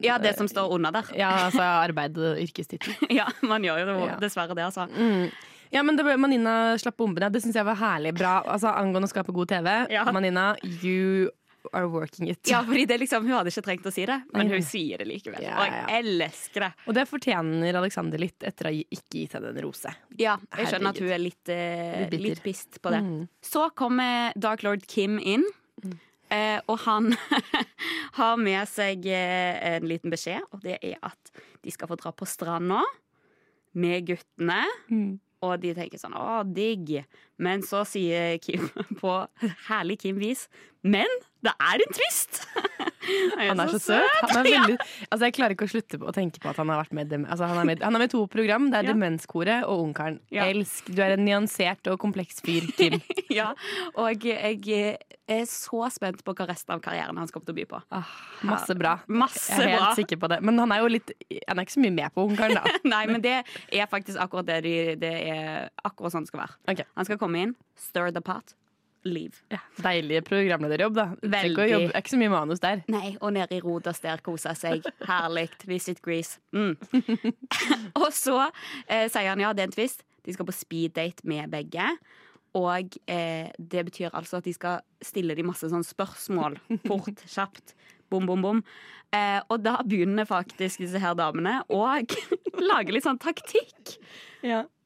Ja, 0.05 0.19
det 0.23 0.37
som 0.39 0.49
står 0.51 0.75
under 0.77 0.95
der. 1.01 1.13
Ja, 1.19 1.31
altså 1.49 1.65
arbeid 1.89 2.19
og 2.21 2.41
yrkestittel. 2.45 2.95
Ja, 3.11 3.27
man 3.43 3.65
gjør 3.65 3.83
jo 3.83 3.87
det, 3.93 4.19
dessverre 4.29 4.55
det, 4.59 4.67
altså. 4.69 4.87
Mm. 4.93 5.31
Ja, 5.73 5.83
men 5.85 5.99
det, 5.99 6.05
ble- 6.07 6.17
Manina 6.17 6.53
slapp 6.81 6.97
bombene. 6.97 7.29
Det 7.33 7.43
syns 7.45 7.57
jeg 7.59 7.67
var 7.69 7.77
herlig 7.77 8.15
bra. 8.17 8.39
Altså, 8.49 8.71
Angående 8.73 9.09
å 9.09 9.13
skape 9.13 9.35
god 9.37 9.51
TV. 9.51 9.69
Ja. 9.93 10.07
Manina, 10.17 10.51
you 10.81 11.29
are 11.73 11.89
working 11.91 12.31
it. 12.31 12.41
Ja, 12.51 12.63
fordi 12.65 12.85
det 12.87 12.99
liksom, 13.03 13.27
Hun 13.27 13.37
hadde 13.37 13.53
ikke 13.53 13.65
trengt 13.67 13.87
å 13.89 13.93
si 13.93 14.07
det, 14.09 14.19
men 14.33 14.51
hun 14.53 14.65
sier 14.65 15.03
det 15.03 15.07
likevel. 15.09 15.43
Ja, 15.45 15.57
Og 15.61 15.67
jeg 15.73 16.03
elsker 16.05 16.67
det. 16.67 16.71
Og 16.87 16.97
det 16.97 17.05
fortjener 17.11 17.79
Alexander 17.81 18.23
litt 18.23 18.47
etter 18.47 18.71
å 18.71 18.73
ha 18.73 18.83
ikke 18.99 19.23
gitt 19.23 19.37
henne 19.37 19.53
en 19.53 19.63
rose. 19.65 19.93
Ja, 20.21 20.39
jeg 20.57 20.71
skjønner 20.73 20.95
at 20.95 21.03
hun 21.03 21.15
er 21.15 21.23
litt, 21.23 21.53
eh, 21.53 22.09
Litt 22.09 22.21
litt 22.25 22.43
pissed 22.45 22.81
på 22.83 22.93
det. 22.95 23.03
Mm. 23.05 23.29
Så 23.45 23.69
kommer 23.79 24.33
Dark 24.37 24.63
Lord 24.67 24.87
Kim 24.87 25.19
inn. 25.19 25.47
Eh, 26.31 26.61
og 26.69 26.79
han 26.85 27.15
har 28.19 28.37
med 28.41 28.69
seg 28.69 29.07
eh, 29.09 29.57
en 29.75 29.87
liten 29.89 30.13
beskjed, 30.13 30.45
og 30.53 30.61
det 30.65 30.77
er 30.85 30.99
at 31.03 31.33
de 31.65 31.73
skal 31.73 31.89
få 31.89 31.97
dra 32.01 32.13
på 32.13 32.29
stranda 32.29 32.83
med 33.79 34.11
guttene. 34.11 34.63
Mm. 34.93 35.17
Og 35.47 35.55
de 35.63 35.71
tenker 35.77 36.01
sånn 36.01 36.17
'Å, 36.19 36.43
digg'. 36.43 37.05
Men 37.39 37.63
så 37.67 37.85
sier 37.87 38.39
Kim 38.43 38.69
på 39.03 39.15
herlig 39.69 40.01
Kim-vis 40.03 40.49
'Men 40.83 41.11
det 41.43 41.53
er 41.59 41.75
en 41.83 41.93
twist'. 41.95 42.39
Han 43.39 43.61
er 43.63 43.71
så 43.73 43.79
søt. 43.81 44.23
Er 44.23 44.43
veldig, 44.45 44.77
altså 45.11 45.25
jeg 45.27 45.35
klarer 45.35 45.55
ikke 45.55 45.67
å 45.67 45.71
slutte 45.71 45.99
på 45.99 46.07
å 46.11 46.13
tenke 46.15 46.41
på 46.43 46.51
at 46.51 46.59
han 46.61 46.69
har 46.69 46.83
vært 46.83 46.93
med, 46.99 47.13
altså 47.25 47.47
han 47.49 47.61
er 47.63 47.65
med, 47.71 47.83
han 47.83 47.95
er 47.97 48.03
med 48.05 48.11
to 48.13 48.25
program. 48.31 48.67
Det 48.71 48.79
er 48.83 48.89
Ja. 48.89 48.93
Demenskoret 48.93 49.65
og 49.65 49.81
Ungkaren. 49.87 50.19
Ja. 50.35 50.45
Elsk. 50.51 50.91
Du 50.93 51.01
er 51.03 51.15
en 51.17 51.25
nyansert 51.25 51.87
og 51.89 51.99
kompleks 52.03 52.43
fyr, 52.45 52.67
Kim. 52.77 52.99
ja, 53.31 53.53
og 53.97 54.25
jeg 54.27 54.99
er 55.29 55.45
så 55.49 55.89
spent 55.93 56.23
på 56.25 56.35
hva 56.35 56.47
resten 56.51 56.75
av 56.75 56.81
karrieren 56.85 57.17
hans 57.21 57.31
kommer 57.33 57.47
til 57.49 57.55
å 57.55 57.59
by 57.61 57.65
på. 57.71 57.81
Ah, 57.97 58.13
masse 58.49 58.75
bra. 58.79 58.99
Masse 59.09 59.49
Jeg 59.57 59.61
er 59.63 59.73
helt 59.73 59.83
bra. 59.87 59.95
sikker 59.97 60.17
på 60.21 60.29
det. 60.35 60.41
Men 60.43 60.59
han 60.59 60.73
er 60.73 60.81
jo 60.85 60.89
litt 60.93 61.13
Han 61.49 61.59
er 61.59 61.65
ikke 61.67 61.77
så 61.79 61.81
mye 61.85 61.93
med 61.97 62.13
på 62.15 62.25
Ungkaren, 62.29 62.55
da. 62.61 62.63
Nei, 62.89 63.07
men 63.07 63.21
det 63.25 63.35
er 63.73 63.87
faktisk 63.89 64.19
akkurat 64.21 64.47
det 64.49 64.63
de, 64.65 64.77
Det 65.01 65.15
er 65.33 65.69
akkurat 65.85 66.13
sånn 66.13 66.25
det 66.25 66.33
skal 66.33 66.41
være. 66.45 66.57
Okay. 66.75 66.85
Han 66.97 67.05
skal 67.09 67.19
komme 67.21 67.28
inn, 67.37 67.57
stir 67.77 68.11
the 68.13 68.21
pot, 68.25 68.55
leave. 69.05 69.43
Ja, 69.53 69.59
deilig 69.83 70.25
programlederjobb, 70.25 70.95
da. 70.95 71.07
Veldig. 71.23 71.69
jobbe- 71.71 71.93
er 71.93 72.01
ikke 72.03 72.15
så 72.15 72.21
mye 72.21 72.33
manus 72.33 72.61
der. 72.61 72.83
Nei, 72.89 73.17
og 73.21 73.33
nede 73.33 73.57
i 73.57 73.61
Rodas 73.61 74.01
der 74.01 74.19
koser 74.25 74.55
seg. 74.55 74.85
Herlig. 75.07 75.49
Visit 75.67 76.03
Grease. 76.03 76.39
Mm. 76.53 76.77
og 78.03 78.09
så 78.13 78.51
eh, 78.89 79.09
sier 79.09 79.29
han 79.31 79.41
ja, 79.41 79.53
det 79.53 79.63
er 79.63 79.71
en 79.71 79.77
twist. 79.77 80.05
De 80.25 80.33
skal 80.33 80.49
på 80.49 80.53
speeddate 80.53 81.25
med 81.29 81.51
begge. 81.51 81.89
Og 82.59 82.97
eh, 83.07 83.51
det 83.59 83.85
betyr 83.85 84.11
altså 84.17 84.41
at 84.41 84.45
de 84.49 84.53
skal 84.57 84.81
stille 85.05 85.37
de 85.37 85.45
masse 85.47 85.69
sånn 85.69 85.85
spørsmål 85.87 86.57
fort, 86.87 87.23
kjapt. 87.29 87.75
Bom, 88.11 88.27
bom, 88.27 88.43
bom. 88.43 88.63
Eh, 89.13 89.41
og 89.49 89.63
da 89.65 89.79
begynner 89.89 90.27
faktisk 90.29 90.83
disse 90.85 91.01
her 91.01 91.15
damene 91.17 91.63
å 91.73 91.81
lage 92.71 92.93
litt 92.93 93.05
sånn 93.07 93.19
taktikk. 93.21 93.97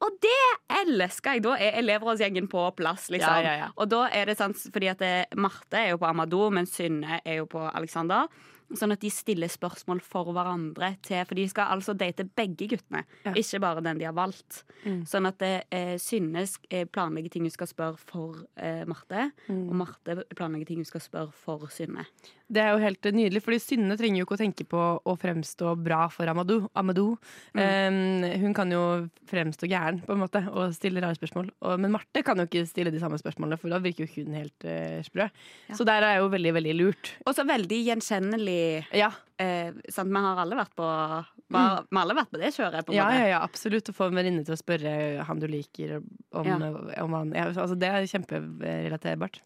Og 0.03 0.17
det 0.23 0.39
elsker 0.83 1.37
jeg! 1.37 1.43
Da 1.45 1.57
er 1.61 1.77
elevrådsgjengen 1.83 2.49
på 2.51 2.63
plass, 2.79 3.09
liksom. 3.13 3.35
Ja, 3.43 3.43
ja, 3.43 3.59
ja. 3.67 3.69
Og 3.77 3.91
da 3.93 4.07
er 4.15 4.31
det 4.31 4.39
sant, 4.41 4.59
fordi 4.73 4.89
at 4.91 5.03
det, 5.03 5.13
Marte 5.39 5.79
er 5.79 5.93
jo 5.93 6.01
på 6.03 6.09
Amador, 6.09 6.51
men 6.55 6.67
Synne 6.71 7.21
er 7.25 7.43
jo 7.43 7.47
på 7.51 7.63
Alexander. 7.71 8.31
Sånn 8.73 8.95
at 8.95 9.03
de 9.05 9.11
stiller 9.13 9.51
spørsmål 9.53 9.99
for 10.01 10.31
hverandre 10.33 10.95
til 11.05 11.27
For 11.29 11.37
de 11.37 11.43
skal 11.51 11.75
altså 11.75 11.93
date 11.93 12.25
begge 12.25 12.71
guttene, 12.71 13.03
Ja. 13.27 13.35
ikke 13.37 13.61
bare 13.61 13.83
den 13.85 13.99
de 14.01 14.07
har 14.09 14.15
valgt. 14.17 14.63
Mm. 14.87 15.03
Sånn 15.05 15.29
at 15.29 15.37
det, 15.43 15.51
eh, 15.71 15.99
Synne 16.01 16.47
eh, 16.71 16.87
planlegger 16.89 17.35
ting 17.35 17.45
hun 17.45 17.53
skal 17.53 17.69
spørre 17.69 17.99
for 18.01 18.47
eh, 18.57 18.87
Marte, 18.89 19.27
Mm. 19.51 19.69
og 19.69 19.75
Marte 19.77 20.25
planlegger 20.35 20.67
ting 20.71 20.81
hun 20.81 20.89
skal 20.89 21.05
spørre 21.05 21.33
for 21.37 21.69
Synne. 21.69 22.07
Det 22.53 22.61
er 22.61 22.75
jo 22.75 22.83
helt 22.83 23.09
nydelig, 23.17 23.43
fordi 23.45 23.59
Synne 23.63 23.97
trenger 23.97 24.21
jo 24.21 24.27
ikke 24.27 24.37
å 24.37 24.43
tenke 24.43 24.67
på 24.69 24.83
å 25.09 25.15
fremstå 25.21 25.73
bra 25.81 26.05
for 26.13 26.29
Amadou. 26.29 26.69
Amadou. 26.79 27.17
Um, 27.57 27.99
hun 28.45 28.57
kan 28.57 28.73
jo 28.75 28.83
fremstå 29.31 29.71
gæren, 29.71 30.03
på 30.05 30.13
en 30.13 30.23
måte, 30.23 30.45
og 30.53 30.75
stille 30.77 31.03
rare 31.03 31.17
spørsmål. 31.17 31.51
Og, 31.65 31.75
men 31.81 31.95
Marte 31.95 32.25
kan 32.27 32.41
jo 32.41 32.49
ikke 32.49 32.67
stille 32.69 32.93
de 32.93 33.01
samme 33.03 33.21
spørsmålene, 33.21 33.61
for 33.61 33.73
da 33.73 33.81
virker 33.83 34.05
jo 34.07 34.13
hun 34.27 34.37
helt 34.37 34.69
uh, 34.69 35.01
sprø. 35.07 35.29
Ja. 35.71 35.79
Så 35.79 35.89
der 35.89 36.05
er 36.09 36.21
jo 36.21 36.31
veldig, 36.33 36.57
veldig 36.61 36.79
lurt. 36.79 37.15
Og 37.27 37.37
så 37.37 37.47
veldig 37.49 37.83
gjenkjennelig. 37.89 38.63
Ja, 39.01 39.13
Eh, 39.43 39.73
sant? 39.89 40.11
Vi 40.13 40.21
har 40.23 40.39
alle 40.43 40.59
vært 40.59 40.75
på 40.77 40.87
Vi 40.87 41.57
har, 41.57 41.83
vi 41.89 41.97
har 41.97 42.05
alle 42.05 42.17
vært 42.17 42.31
på 42.33 42.41
det 42.41 42.53
kjøret. 42.55 42.87
På 42.87 42.93
en 42.95 42.99
ja, 42.99 43.09
måte. 43.09 43.19
ja, 43.19 43.27
ja 43.33 43.43
absolutt. 43.43 43.91
Å 43.91 43.97
få 43.97 44.11
en 44.11 44.21
venninne 44.21 44.47
til 44.47 44.57
å 44.57 44.61
spørre 44.61 44.95
han 45.29 45.43
du 45.43 45.49
liker, 45.51 45.99
om, 46.33 46.47
Ja. 46.47 46.61
om 47.05 47.19
han 47.19 47.35
ja, 47.37 47.49
altså, 47.51 47.79
Det 47.79 47.89
er 47.91 48.09
kjemperelaterbart. 48.15 49.43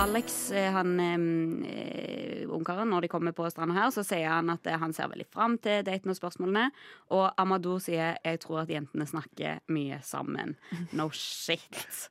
Alex, 0.00 0.50
eh, 0.50 0.72
han 0.72 1.00
eh, 1.00 2.48
ungkaren, 2.48 2.88
når 2.88 3.00
de 3.00 3.08
kommer 3.12 3.34
på 3.36 3.44
stranda 3.52 3.74
her, 3.76 3.90
så 3.92 4.00
sier 4.00 4.30
han 4.32 4.48
at 4.48 4.64
eh, 4.64 4.78
han 4.80 4.94
ser 4.96 5.10
veldig 5.12 5.26
fram 5.28 5.58
til 5.60 5.82
daten 5.84 6.08
og 6.08 6.16
spørsmålene. 6.16 6.70
Og 7.12 7.26
Amadou 7.36 7.76
sier 7.84 8.16
jeg 8.24 8.40
tror 8.40 8.62
at 8.62 8.72
jentene 8.72 9.04
snakker 9.04 9.60
mye 9.68 9.98
sammen. 10.00 10.56
No 10.96 11.10
shit. 11.12 12.08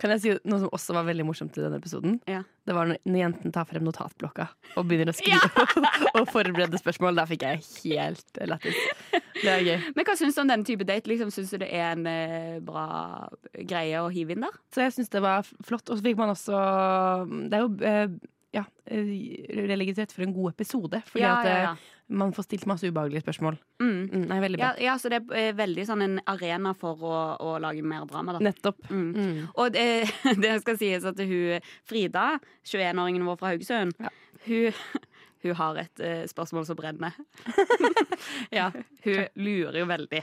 Kan 0.00 0.14
jeg 0.14 0.22
si 0.22 0.32
noe 0.48 0.62
som 0.62 0.72
også 0.72 0.94
var 0.96 1.04
veldig 1.08 1.26
morsomt 1.28 1.56
i 1.58 1.62
denne 1.62 1.78
episoden? 1.80 2.16
Ja. 2.30 2.40
Det 2.66 2.76
var 2.76 2.88
når, 2.88 3.00
når 3.04 3.20
jenten 3.20 3.52
tar 3.54 3.68
frem 3.68 3.84
notatblokka 3.84 4.46
og 4.80 4.88
begynner 4.88 5.12
å 5.12 5.16
skrive 5.16 5.66
og 6.18 6.30
forberede 6.32 6.80
spørsmål. 6.80 7.20
Da 7.20 7.26
fikk 7.28 7.44
jeg 7.44 7.62
helt 7.84 8.42
lættis. 8.48 8.80
Det 9.12 9.52
er 9.52 9.64
gøy. 9.66 9.76
Men 9.96 10.08
hva 10.08 10.16
syns 10.18 10.36
du 10.38 10.42
om 10.44 10.50
den 10.52 10.66
type 10.68 10.88
date? 10.88 11.10
Liksom, 11.10 11.32
syns 11.34 11.52
du 11.52 11.60
det 11.60 11.70
er 11.76 11.92
en 11.92 12.08
eh, 12.08 12.58
bra 12.64 12.86
greie 13.60 14.00
å 14.00 14.10
hive 14.12 14.36
inn 14.36 14.44
der? 14.46 14.58
Så 14.72 14.84
jeg 14.86 14.96
syns 14.96 15.12
det 15.12 15.24
var 15.24 15.48
flott. 15.66 15.86
Og 15.88 16.00
så 16.00 16.04
fikk 16.04 16.20
man 16.20 16.32
også 16.34 16.60
Det 17.50 17.58
er 17.58 17.64
jo 17.66 17.72
eh, 17.92 18.18
ja, 18.56 18.64
til 18.88 19.70
rette 20.00 20.14
for 20.16 20.26
en 20.26 20.36
god 20.36 20.54
episode. 20.56 21.02
Fordi 21.12 21.24
Ja, 21.24 21.36
at 21.38 21.48
ja, 21.48 21.56
eh, 21.56 21.64
ja. 21.68 21.74
Man 22.10 22.32
får 22.34 22.42
stilt 22.48 22.64
masse 22.66 22.88
ubehagelige 22.90 23.22
spørsmål. 23.22 23.56
Mm. 23.80 23.90
Mm, 24.10 24.24
nei, 24.30 24.38
veldig 24.42 24.58
bra. 24.60 24.70
Ja, 24.76 24.84
ja, 24.90 24.94
så 24.98 25.10
det 25.12 25.20
er 25.22 25.36
eh, 25.38 25.52
veldig 25.58 25.84
sånn 25.88 26.02
en 26.04 26.16
arena 26.30 26.72
for 26.78 27.04
å, 27.06 27.14
å 27.38 27.52
lage 27.62 27.84
mer 27.86 28.04
drama, 28.10 28.34
da. 28.36 28.42
Nettopp. 28.42 28.82
Mm. 28.90 29.06
Mm. 29.14 29.38
Og 29.54 29.70
det, 29.76 29.86
det 30.44 30.56
skal 30.64 30.78
sies 30.80 31.06
at 31.08 31.22
hun 31.22 31.62
Frida, 31.88 32.24
21-åringen 32.66 33.24
vår 33.30 33.38
fra 33.40 33.52
Haugesund, 33.54 33.94
Ja. 34.02 34.10
hun, 34.48 34.82
hun 35.46 35.56
har 35.62 35.78
et 35.86 36.02
uh, 36.04 36.22
spørsmål 36.30 36.66
som 36.68 36.78
brenner. 36.80 37.16
Ja. 38.54 38.70
Hun 39.04 39.26
lurer 39.40 39.80
jo 39.80 39.86
veldig 39.88 40.22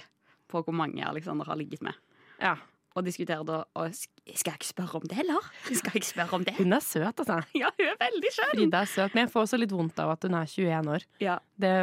på 0.52 0.62
hvor 0.63 0.76
mange 0.76 1.04
Alexander 1.08 1.47
har 1.50 1.58
ligget 1.60 1.82
med. 1.88 1.95
ja. 2.43 2.56
Og 2.97 3.04
diskuterer 3.06 3.43
da 3.45 3.60
og 3.78 3.93
Skal 4.36 4.52
jeg 4.54 4.60
ikke 4.62 4.70
spørre 4.74 5.00
om 5.02 5.08
det, 5.08 5.18
eller? 5.24 5.50
Skal 5.70 5.92
jeg 5.94 6.02
ikke 6.02 6.12
spørre 6.12 6.34
om 6.40 6.44
det? 6.48 6.56
Hun 6.60 6.74
er 6.74 6.84
søt, 6.84 7.20
altså. 7.24 7.40
Ja, 7.62 7.70
hun 7.78 7.88
er 7.94 8.00
veldig 8.02 8.34
skjønn! 8.36 8.54
Frida 8.56 8.82
er 8.84 8.92
søt. 8.94 9.13
Men 9.16 9.26
jeg 9.26 9.34
får 9.34 9.46
også 9.48 9.62
litt 9.62 9.76
vondt 9.76 10.00
av 10.04 10.16
at 10.16 10.28
hun 10.28 10.38
er 10.42 10.50
21 10.52 10.92
år. 10.98 11.08
Ja, 11.24 11.38
Det, 11.58 11.74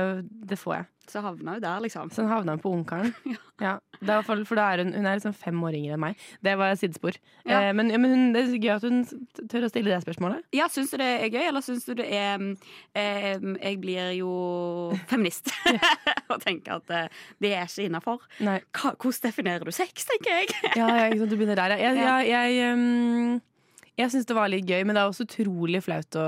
det 0.50 0.58
får 0.60 0.76
jeg. 0.80 0.90
Så 1.10 1.20
havna 1.20 1.52
hun 1.58 1.60
der, 1.62 1.80
liksom. 1.84 2.10
Så 2.10 2.24
hun 2.24 2.58
på 2.60 2.70
Ungkaren. 2.72 3.14
Ja. 3.62 3.76
Ja. 4.02 4.16
For 4.26 4.56
da 4.58 4.64
er 4.74 4.80
hun, 4.82 4.88
hun 4.96 5.06
er 5.06 5.14
liksom 5.14 5.30
fem 5.38 5.60
år 5.62 5.76
yngre 5.78 5.94
enn 5.94 6.00
meg. 6.02 6.22
Det 6.42 6.56
var 6.58 6.72
sidespor. 6.74 7.14
Ja. 7.46 7.60
Eh, 7.68 7.74
men 7.78 7.86
men 8.02 8.10
hun, 8.10 8.22
det 8.34 8.40
er 8.48 8.56
gøy 8.58 8.72
at 8.74 8.82
hun 8.82 9.04
tør 9.46 9.66
å 9.68 9.70
stille 9.70 9.92
det 9.92 10.00
spørsmålet. 10.02 10.42
Ja, 10.56 10.66
Syns 10.74 10.90
du 10.90 10.96
det 10.98 11.06
er 11.22 11.30
gøy, 11.30 11.44
eller 11.52 11.62
syns 11.62 11.86
du 11.86 11.92
det 12.00 12.08
er 12.10 12.42
eh, 12.98 13.38
Jeg 13.62 13.78
blir 13.84 14.10
jo 14.18 14.32
feminist 15.06 15.52
og 16.34 16.42
tenker 16.42 16.80
at 16.80 16.90
eh, 16.90 17.22
det 17.46 17.52
er 17.54 17.70
ikke 17.70 17.86
innafor. 17.86 18.26
Hvordan 18.40 19.22
definerer 19.28 19.70
du 19.70 19.70
sex, 19.76 20.02
tenker 20.10 20.34
jeg? 20.40 20.50
Ja, 20.74 20.88
ja, 20.90 21.06
ikke 21.12 21.20
sant, 21.22 21.30
du 21.30 21.38
begynner 21.38 21.62
der. 21.62 21.76
Jeg, 21.78 21.94
Ja. 22.02 22.16
jeg, 22.26 22.33
jeg, 22.34 22.74
um, 22.74 23.40
jeg 23.94 24.10
syns 24.10 24.26
det 24.26 24.34
var 24.34 24.50
litt 24.50 24.66
gøy, 24.66 24.82
men 24.82 24.96
det 24.96 25.02
er 25.04 25.10
også 25.10 25.26
utrolig 25.28 25.80
flaut 25.84 26.16
å, 26.18 26.26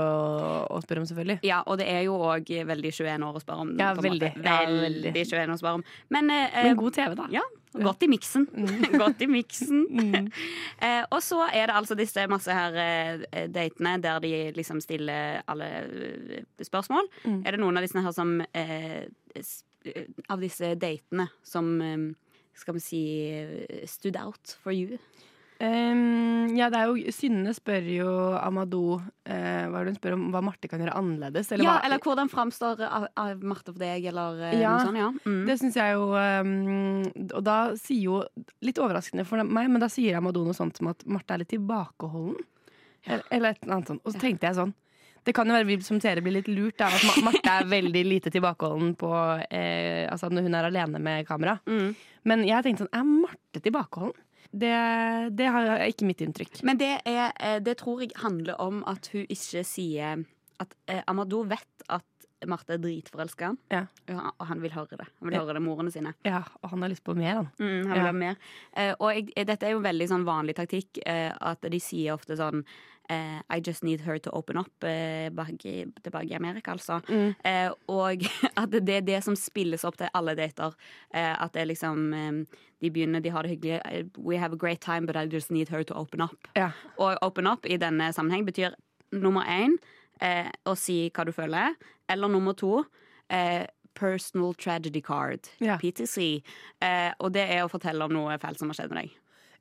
å 0.71 0.79
spørre 0.83 1.03
om, 1.03 1.07
selvfølgelig. 1.09 1.41
Ja, 1.47 1.59
og 1.67 1.81
det 1.81 1.87
er 1.91 2.05
jo 2.07 2.15
òg 2.23 2.47
veldig 2.69 2.91
21 2.95 3.25
år 3.27 3.39
å 3.39 3.43
spørre 3.43 3.65
om. 3.65 3.73
Ja, 3.79 3.93
veldig. 3.97 4.33
Veldig 4.39 4.83
veldig. 4.85 5.13
21 5.19 5.43
år 5.43 5.55
å 5.57 5.61
spørre 5.61 5.81
om. 5.81 5.87
Men, 6.15 6.31
eh, 6.31 6.59
Men 6.69 6.79
god 6.79 6.95
TV, 6.95 7.15
da. 7.19 7.27
Ja, 7.33 7.43
godt 7.83 8.05
i 8.07 8.09
miksen. 8.11 8.47
godt 8.95 9.21
i 9.21 9.27
miksen. 9.31 9.83
Mm. 9.91 10.29
Eh, 10.87 11.03
og 11.09 11.19
så 11.25 11.41
er 11.49 11.67
det 11.67 11.75
altså 11.75 11.97
disse 11.97 12.23
masse 12.29 12.53
her 12.53 12.75
eh, 12.79 13.47
datene 13.51 13.95
der 14.03 14.21
de 14.23 14.31
liksom 14.55 14.79
stiller 14.83 15.41
alle 15.49 15.67
eh, 15.83 16.43
spørsmål. 16.63 17.09
Mm. 17.25 17.41
Er 17.41 17.55
det 17.55 17.61
noen 17.63 17.79
av 17.79 17.87
disse 17.87 18.03
her 18.05 18.15
som 18.15 18.37
eh, 18.53 19.07
eh, 19.35 20.05
Av 20.29 20.39
disse 20.39 20.73
datene 20.79 21.27
som 21.47 21.69
eh, 21.81 22.07
skal 22.57 22.77
vi 22.77 22.83
si 22.83 23.01
eh, 23.31 23.83
stood 23.89 24.17
out 24.19 24.55
for 24.63 24.71
you? 24.75 24.99
Um, 25.57 26.53
ja, 26.53 26.67
det 26.69 26.77
er 26.77 26.91
jo 26.91 27.11
Synne 27.15 27.49
spør 27.57 27.87
jo 27.89 28.09
Amadou 28.37 28.99
uh, 28.99 29.63
hva 29.71 29.81
hun 29.87 29.95
spør 29.97 30.13
om 30.13 30.27
hva 30.29 30.43
Marte 30.45 30.69
kan 30.69 30.83
gjøre 30.83 30.93
annerledes. 30.99 31.49
Eller, 31.49 31.65
ja, 31.65 31.77
hva, 31.79 31.85
eller 31.87 32.01
hvordan 32.03 32.29
framstår 32.29 32.83
av, 32.85 33.07
av 33.17 33.41
Marte 33.41 33.73
for 33.73 33.81
deg, 33.81 34.05
eller 34.11 34.37
uh, 34.43 34.51
Ja, 34.53 34.75
noe 34.75 34.85
sånt. 34.85 35.01
Ja. 35.01 35.09
Mm. 35.25 35.39
Det 35.49 35.55
syns 35.63 35.79
jeg 35.79 35.95
jo 35.97 36.11
um, 36.13 37.07
Og 37.25 37.41
da 37.47 37.57
sier 37.81 38.03
jo 38.03 38.19
Litt 38.65 38.77
overraskende 38.81 39.25
for 39.25 39.41
meg, 39.41 39.71
men 39.73 39.81
da 39.81 39.89
sier 39.89 40.19
Amadou 40.19 40.45
noe 40.45 40.57
sånt 40.57 40.77
som 40.77 40.91
at 40.93 41.01
Marte 41.09 41.33
er 41.33 41.41
litt 41.41 41.51
tilbakeholden. 41.55 42.37
Eller, 43.07 43.25
eller 43.31 43.55
et 43.55 43.63
eller 43.63 43.79
annet 43.79 43.95
sånt. 43.95 44.03
Og 44.05 44.13
så 44.13 44.21
tenkte 44.21 44.49
jeg 44.49 44.59
sånn 44.59 44.75
det 45.27 45.33
kan 45.35 45.49
jo 45.49 45.57
være 45.57 45.67
vi 45.67 45.75
som 45.83 45.97
seere 45.99 46.21
blir 46.23 46.37
litt 46.37 46.47
lurt 46.47 46.79
av 46.85 46.93
at 46.95 47.17
Marte 47.25 47.51
er 47.51 47.65
veldig 47.67 48.03
lite 48.07 48.31
tilbakeholden 48.31 48.93
på 48.95 49.09
eh, 49.51 50.05
Altså 50.07 50.29
når 50.31 50.45
hun 50.45 50.55
er 50.55 50.67
alene 50.69 51.01
med 51.03 51.27
kamera. 51.27 51.57
Mm. 51.67 51.89
Men 52.31 52.45
jeg 52.47 52.63
tenkte 52.63 52.85
sånn 52.85 52.95
Er 52.95 53.09
Marte 53.09 53.59
tilbakeholden? 53.59 54.15
Det, 54.57 54.73
det 55.37 55.47
har 55.53 55.83
ikke 55.85 56.07
mitt 56.09 56.21
inntrykk. 56.25 56.61
Men 56.67 56.79
det, 56.81 56.91
er, 57.05 57.31
eh, 57.39 57.59
det 57.63 57.77
tror 57.81 58.01
jeg 58.03 58.15
handler 58.23 58.59
om 58.63 58.83
at 58.89 59.09
hun 59.13 59.25
ikke 59.29 59.63
sier 59.67 60.23
At 60.59 60.71
eh, 60.89 61.03
Amadou 61.07 61.43
vet 61.45 61.83
at 61.93 62.03
Marte 62.49 62.75
er 62.75 62.81
dritforelska 62.81 63.51
i 63.71 63.73
Ja. 63.73 63.83
Og 64.39 64.45
han 64.49 64.59
vil 64.61 64.71
høre 64.73 64.97
det. 64.97 65.07
Han 65.19 65.29
vil 65.29 65.37
høre 65.39 65.53
det 65.57 65.61
morene 65.65 65.91
sine. 65.93 66.11
Ja, 66.25 66.43
Og 66.61 66.69
han 66.69 66.81
har 66.85 66.89
lyst 66.93 67.03
på 67.05 67.15
mer, 67.17 67.35
han. 67.39 67.47
Mm, 67.59 67.87
han 67.87 67.93
vil 67.93 67.97
Ja. 68.01 68.05
ha 68.05 68.11
mer. 68.13 68.35
Eh, 68.75 68.93
og 68.99 69.09
jeg, 69.13 69.31
eh, 69.35 69.43
dette 69.45 69.65
er 69.65 69.71
jo 69.73 69.79
veldig 69.81 70.07
sånn 70.09 70.25
vanlig 70.25 70.55
taktikk, 70.55 70.99
eh, 71.05 71.31
at 71.41 71.61
de 71.61 71.79
sier 71.81 72.13
ofte 72.13 72.37
sånn 72.37 72.63
eh, 73.09 73.39
I 73.49 73.59
just 73.65 73.83
need 73.83 74.01
her 74.01 74.17
to 74.19 74.29
open 74.35 74.57
up 74.57 74.71
uh, 74.83 75.29
bak 75.31 75.65
i, 75.65 75.85
tilbake 76.03 76.31
i 76.31 76.35
Amerika, 76.35 76.71
altså. 76.71 76.99
Mm. 77.09 77.35
Uh, 77.45 77.71
og 77.87 78.23
at 78.61 78.71
det 78.71 78.89
er 78.97 79.01
det 79.07 79.23
som 79.23 79.35
spilles 79.35 79.83
opp 79.87 79.97
til 79.97 80.09
alle 80.13 80.35
dater. 80.35 80.75
Eh, 81.13 81.33
at 81.43 81.53
det 81.53 81.61
er 81.61 81.69
liksom 81.71 82.13
um, 82.13 82.41
De 82.81 82.91
begynner, 82.93 83.19
de 83.23 83.29
har 83.33 83.43
det 83.43 83.55
hyggelig. 83.55 83.81
eh, 83.85 84.03
We 84.17 84.37
have 84.37 84.53
a 84.53 84.57
great 84.57 84.81
time, 84.81 85.05
but 85.07 85.15
I 85.15 85.25
just 85.25 85.49
need 85.51 85.69
her 85.69 85.83
to 85.83 85.93
open 85.95 86.21
up. 86.21 86.47
Ja. 86.55 86.71
Og 86.97 87.17
open 87.21 87.47
up 87.47 87.65
i 87.65 87.77
denne 87.77 88.11
sammenheng 88.13 88.45
betyr 88.45 88.75
nummer 89.11 89.41
én 89.49 89.77
eh, 90.21 90.51
å 90.65 90.75
si 90.77 91.09
hva 91.09 91.25
du 91.25 91.31
føler, 91.31 91.73
eller 92.09 92.27
nummer 92.29 92.53
to 92.53 92.83
eh, 93.29 93.65
personal 93.97 94.53
tragedy 94.53 95.01
card, 95.01 95.47
Ja. 95.59 95.77
PTC. 95.81 96.43
Eh, 96.81 97.11
og 97.19 97.31
det 97.33 97.47
er 97.49 97.63
å 97.65 97.69
fortelle 97.71 98.05
om 98.05 98.13
noe 98.13 98.37
fælt 98.37 98.59
som 98.61 98.69
har 98.69 98.77
skjedd 98.77 98.93
med 98.93 99.01
deg. 99.07 99.15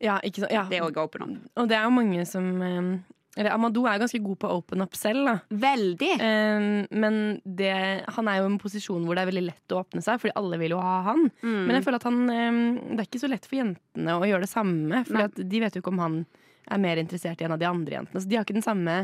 Ja? 0.04 0.18
Ja. 0.52 0.66
Det 0.68 0.76
er 0.76 0.85
òg 0.85 0.98
open 1.00 1.22
up. 1.24 1.46
Og 1.56 1.68
det 1.70 1.76
er 1.78 1.87
jo 1.88 1.94
mange 1.96 2.26
som 2.28 2.50
eh, 2.61 2.98
Eller 3.37 3.53
Amadou 3.53 3.85
er 3.85 4.01
ganske 4.01 4.20
god 4.25 4.38
på 4.40 4.49
å 4.49 4.59
open 4.62 4.85
up 4.85 4.96
selv, 4.96 5.27
da. 5.29 5.35
Veldig! 5.66 6.12
Eh, 6.25 6.68
men 7.05 7.18
det, 7.44 7.75
han 8.16 8.31
er 8.33 8.40
jo 8.40 8.46
i 8.46 8.51
en 8.55 8.61
posisjon 8.62 9.05
hvor 9.05 9.18
det 9.18 9.27
er 9.27 9.31
veldig 9.31 9.44
lett 9.51 9.75
å 9.77 9.83
åpne 9.83 10.03
seg, 10.05 10.22
fordi 10.22 10.35
alle 10.40 10.61
vil 10.62 10.77
jo 10.77 10.81
ha 10.81 10.96
han. 11.11 11.29
Mm. 11.42 11.61
Men 11.66 11.77
jeg 11.77 11.87
føler 11.87 12.01
at 12.01 12.09
han 12.09 12.22
eh, 12.33 12.59
Det 12.88 12.99
er 12.99 13.09
ikke 13.11 13.22
så 13.27 13.33
lett 13.33 13.49
for 13.49 13.61
jentene 13.61 14.16
å 14.16 14.27
gjøre 14.27 14.46
det 14.46 14.53
samme. 14.53 15.05
For 15.09 15.40
de 15.53 15.62
vet 15.62 15.77
jo 15.77 15.85
ikke 15.85 15.92
om 15.92 16.05
han 16.07 16.20
er 16.66 16.83
mer 16.83 16.99
interessert 16.99 17.40
i 17.40 17.46
en 17.46 17.55
av 17.55 17.61
de 17.61 17.68
andre 17.68 18.01
jentene. 18.01 18.22
Så 18.22 18.31
de 18.31 18.38
har 18.38 18.46
ikke 18.46 18.57
den 18.57 18.64
samme 18.64 18.96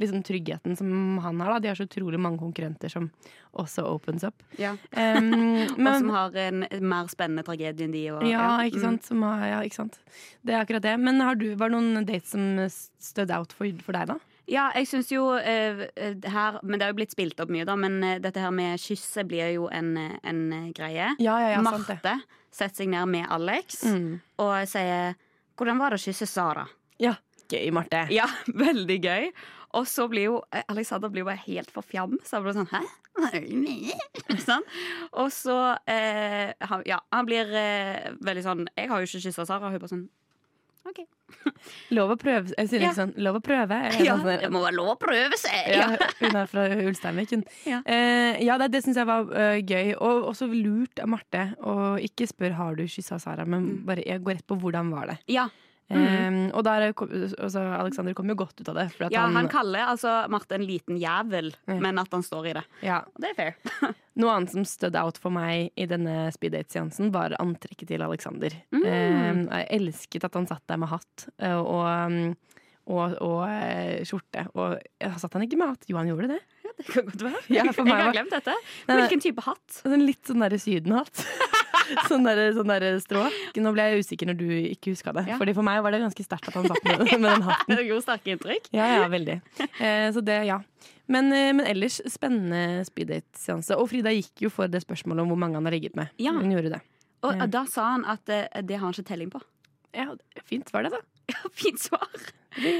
liksom, 0.00 0.22
tryggheten 0.26 0.76
som 0.76 1.18
han 1.22 1.40
har. 1.40 1.52
da 1.54 1.58
De 1.58 1.68
har 1.68 1.74
så 1.78 1.86
utrolig 1.86 2.18
mange 2.20 2.38
konkurrenter 2.38 2.90
som 2.90 3.10
også 3.54 3.84
opens 3.86 4.24
up. 4.24 4.42
Ja. 4.58 4.72
Um, 4.90 5.62
og 5.86 5.98
som 6.00 6.10
har 6.10 6.34
en 6.36 6.64
mer 6.80 7.06
spennende 7.12 7.44
tragedie 7.46 7.84
enn 7.86 7.92
de. 7.94 8.04
Og, 8.12 8.22
Ja, 8.26 8.58
ikke 8.66 8.80
Mm. 8.80 8.86
sant? 8.88 9.04
Som 9.04 9.22
har, 9.22 9.46
ja, 9.46 9.60
ikke 9.62 9.74
sant? 9.82 9.98
Det 10.44 10.54
er 10.54 10.64
akkurat 10.64 10.82
det. 10.82 10.98
Men 11.00 11.20
har 11.20 11.34
du, 11.36 11.54
var 11.54 11.68
det 11.70 11.78
noen 11.80 12.04
dates 12.06 12.30
som 12.34 12.58
stood 12.98 13.30
out 13.30 13.52
for, 13.52 13.70
for 13.84 13.92
deg, 13.92 14.08
da? 14.08 14.18
Ja, 14.46 14.66
jeg 14.76 14.86
syns 14.90 15.08
jo 15.08 15.30
eh, 15.40 15.86
eh, 15.96 16.18
her 16.28 16.58
Men 16.62 16.76
det 16.78 16.84
har 16.84 16.90
jo 16.92 16.98
blitt 16.98 17.14
spilt 17.14 17.38
opp 17.40 17.48
mye, 17.48 17.64
da. 17.64 17.76
Men 17.80 18.02
eh, 18.04 18.18
dette 18.20 18.42
her 18.42 18.50
med 18.52 18.76
kysset 18.82 19.24
blir 19.30 19.54
jo 19.54 19.68
en, 19.72 19.96
eh, 19.96 20.18
en 20.22 20.42
eh, 20.52 20.66
greie. 20.76 21.14
Ja, 21.18 21.38
ja, 21.40 21.54
ja, 21.54 21.62
sant 21.64 21.86
det. 21.88 21.96
Marte 22.02 22.18
setter 22.54 22.82
seg 22.84 22.88
ned 22.92 23.08
med 23.08 23.26
Alex 23.32 23.84
Mm. 23.88 24.20
og 24.38 24.66
sier 24.68 25.14
'Hvordan 25.56 25.78
var 25.78 25.90
det 25.90 26.00
å 26.00 26.04
kysse 26.04 26.26
Sara?' 26.28 26.68
Ja. 26.98 27.14
Gøy, 27.48 27.70
Marte. 27.72 28.06
Ja, 28.10 28.26
veldig 28.48 29.00
gøy. 29.02 29.32
Og 29.74 29.86
så 29.90 30.06
blir 30.10 30.28
jo 30.28 30.36
eh, 30.54 30.64
Alexander 30.72 31.10
blir 31.12 31.24
jo 31.24 31.30
bare 31.30 31.42
helt 31.46 31.70
forfjammet. 31.74 32.24
Så 32.28 32.38
han 32.38 32.46
blir 32.46 32.56
sånn 32.56 32.70
Hæ? 32.72 32.82
sånn. 34.48 34.64
Og 35.20 35.30
så 35.34 35.56
eh, 35.90 36.52
han, 36.70 36.82
Ja, 36.88 37.00
han 37.14 37.28
blir 37.28 37.50
eh, 37.54 38.12
veldig 38.26 38.42
sånn 38.44 38.64
Jeg 38.74 38.90
har 38.90 39.00
jo 39.02 39.08
ikke 39.10 39.24
kyssa 39.28 39.46
Sara. 39.48 39.68
Og 39.68 39.74
hun 39.76 39.82
bare 39.82 39.92
sånn 39.94 40.06
OK. 40.84 40.98
Lov 41.96 42.10
å 42.12 42.16
prøve. 42.20 42.52
Jeg 42.58 42.68
sier 42.68 42.82
Ja. 42.82 42.90
ikke 42.90 42.98
sånn 42.98 43.14
lov 43.24 43.38
å 43.38 43.40
prøve. 43.44 43.78
Ja, 44.04 44.18
sånn 44.20 44.26
det 44.42 44.50
må 44.52 44.60
være 44.66 44.76
lov 44.76 44.90
å 44.92 44.96
prøve 45.00 45.38
seg! 45.40 45.70
ja, 45.72 45.86
hun 46.20 46.36
er 46.36 46.50
fra 46.50 46.66
Ulsteinvik. 46.76 47.32
hun. 47.32 47.44
Ja. 47.64 47.78
Eh, 47.88 48.42
ja, 48.44 48.58
det, 48.60 48.68
det 48.74 48.82
syns 48.84 49.00
jeg 49.00 49.08
var 49.08 49.24
uh, 49.32 49.56
gøy. 49.64 49.94
Og 49.96 50.28
også 50.34 50.50
lurt 50.52 51.00
av 51.00 51.08
Marte 51.14 51.46
å 51.64 51.94
ikke 52.04 52.28
spørre 52.28 52.58
har 52.58 52.76
du 52.76 52.84
kyssa 52.84 53.16
Sara, 53.22 53.46
men 53.48 53.78
bare 53.88 54.04
jeg 54.04 54.20
går 54.26 54.36
rett 54.42 54.46
på 54.50 54.58
hvordan 54.60 54.92
var 54.92 55.14
det. 55.14 55.18
Ja. 55.32 55.46
Eh, 55.92 56.36
og 56.56 56.62
der, 56.64 56.86
altså, 56.94 57.60
Alexander 57.76 58.14
kom 58.16 58.30
jo 58.32 58.36
godt 58.40 58.60
ut 58.62 58.68
av 58.72 58.78
det. 58.78 58.86
Ja, 59.12 59.26
han, 59.26 59.36
han 59.36 59.50
kaller 59.52 59.90
altså 59.92 60.14
Marte 60.32 60.56
en 60.56 60.64
liten 60.66 60.96
jævel, 61.00 61.52
Ja. 61.68 61.76
men 61.80 61.98
at 62.00 62.08
han 62.14 62.22
står 62.24 62.46
i 62.50 62.54
det. 62.56 62.62
ja, 62.86 63.02
Og 63.14 63.20
det 63.20 63.32
er 63.32 63.36
fair. 63.36 63.92
Noe 64.20 64.30
annet 64.36 64.54
som 64.54 64.64
stood 64.64 64.96
out 64.96 65.18
for 65.18 65.34
meg 65.34 65.72
i 65.76 65.86
denne 65.90 66.30
speeddate-seansen, 66.32 67.10
var 67.12 67.34
antrekket 67.42 67.88
til 67.90 68.02
Alexander. 68.06 68.54
Mm. 68.70 68.82
Um, 68.86 69.44
jeg 69.50 69.66
elsket 69.80 70.24
at 70.24 70.34
han 70.38 70.46
satt 70.46 70.62
der 70.70 70.78
med 70.80 70.88
hatt 70.94 71.28
og, 71.42 71.66
og, 71.66 71.86
um, 72.06 72.36
og, 72.86 73.16
og 73.24 73.40
eh, 73.50 74.04
skjorte. 74.06 74.46
Og 74.54 74.78
satt 75.18 75.34
han 75.34 75.44
ikke 75.48 75.58
med 75.58 75.74
hatt? 75.74 75.88
Jo, 75.90 75.98
han 75.98 76.08
gjorde 76.12 76.30
det. 76.36 76.40
Det 76.78 76.86
kan 76.90 77.04
godt 77.06 77.22
være. 77.22 77.40
Ja, 77.54 77.64
for 77.72 77.86
jeg 77.86 77.94
har 78.00 78.12
glemt 78.16 78.32
dette. 78.34 78.54
Hvilken 78.88 79.20
type 79.22 79.44
hatt? 79.46 79.76
En 79.86 80.02
litt 80.04 80.26
sånn 80.26 80.42
derre 80.42 80.58
sydenhatt. 80.58 81.22
sånn 82.10 82.24
derre 82.26 82.48
sånn 82.56 82.70
der 82.72 82.86
strå. 83.02 83.22
Nå 83.60 83.72
ble 83.76 83.86
jeg 83.90 84.04
usikker 84.04 84.30
når 84.30 84.38
du 84.40 84.46
ikke 84.72 84.94
huska 84.94 85.14
det. 85.16 85.26
Ja. 85.30 85.38
Fordi 85.40 85.54
For 85.56 85.66
meg 85.66 85.82
var 85.84 85.94
det 85.94 86.00
ganske 86.02 86.26
sterkt 86.26 86.48
at 86.50 86.56
han 86.58 86.66
satt 86.70 86.84
med, 86.88 87.04
med 87.12 87.28
den 87.30 87.46
hatten. 87.46 87.76
Det 87.78 87.86
gjorde 87.86 88.04
sterke 88.06 88.34
inntrykk. 88.34 88.68
Ja, 88.74 88.88
ja, 88.98 89.06
veldig. 89.12 89.38
Eh, 89.60 90.08
så 90.16 90.22
det, 90.24 90.38
ja. 90.48 90.58
Men, 91.06 91.30
eh, 91.36 91.52
men 91.56 91.66
ellers 91.68 92.00
spennende 92.10 92.82
speeddate-seanse. 92.88 93.76
Og 93.78 93.90
Frida 93.92 94.12
gikk 94.14 94.46
jo 94.46 94.50
for 94.52 94.70
det 94.72 94.82
spørsmålet 94.84 95.24
om 95.24 95.32
hvor 95.34 95.40
mange 95.44 95.60
han 95.60 95.68
har 95.68 95.76
ligget 95.76 95.96
med. 95.98 96.10
Ja. 96.22 96.32
Hun 96.38 96.52
gjorde 96.54 96.74
det. 96.78 96.82
Og 97.24 97.36
Ja. 97.40 97.46
da 97.48 97.64
sa 97.70 97.90
han 97.94 98.04
at 98.08 98.28
eh, 98.32 98.46
det 98.62 98.78
har 98.80 98.86
han 98.88 98.96
ikke 98.96 99.10
telling 99.14 99.30
på. 99.32 99.40
Ja, 99.94 100.10
fint 100.48 100.72
var 100.74 100.82
det, 100.88 100.90
da. 100.96 101.04
Ja, 101.32 101.48
Fint 101.56 101.80
svar. 101.80 102.08
Det, 102.54 102.72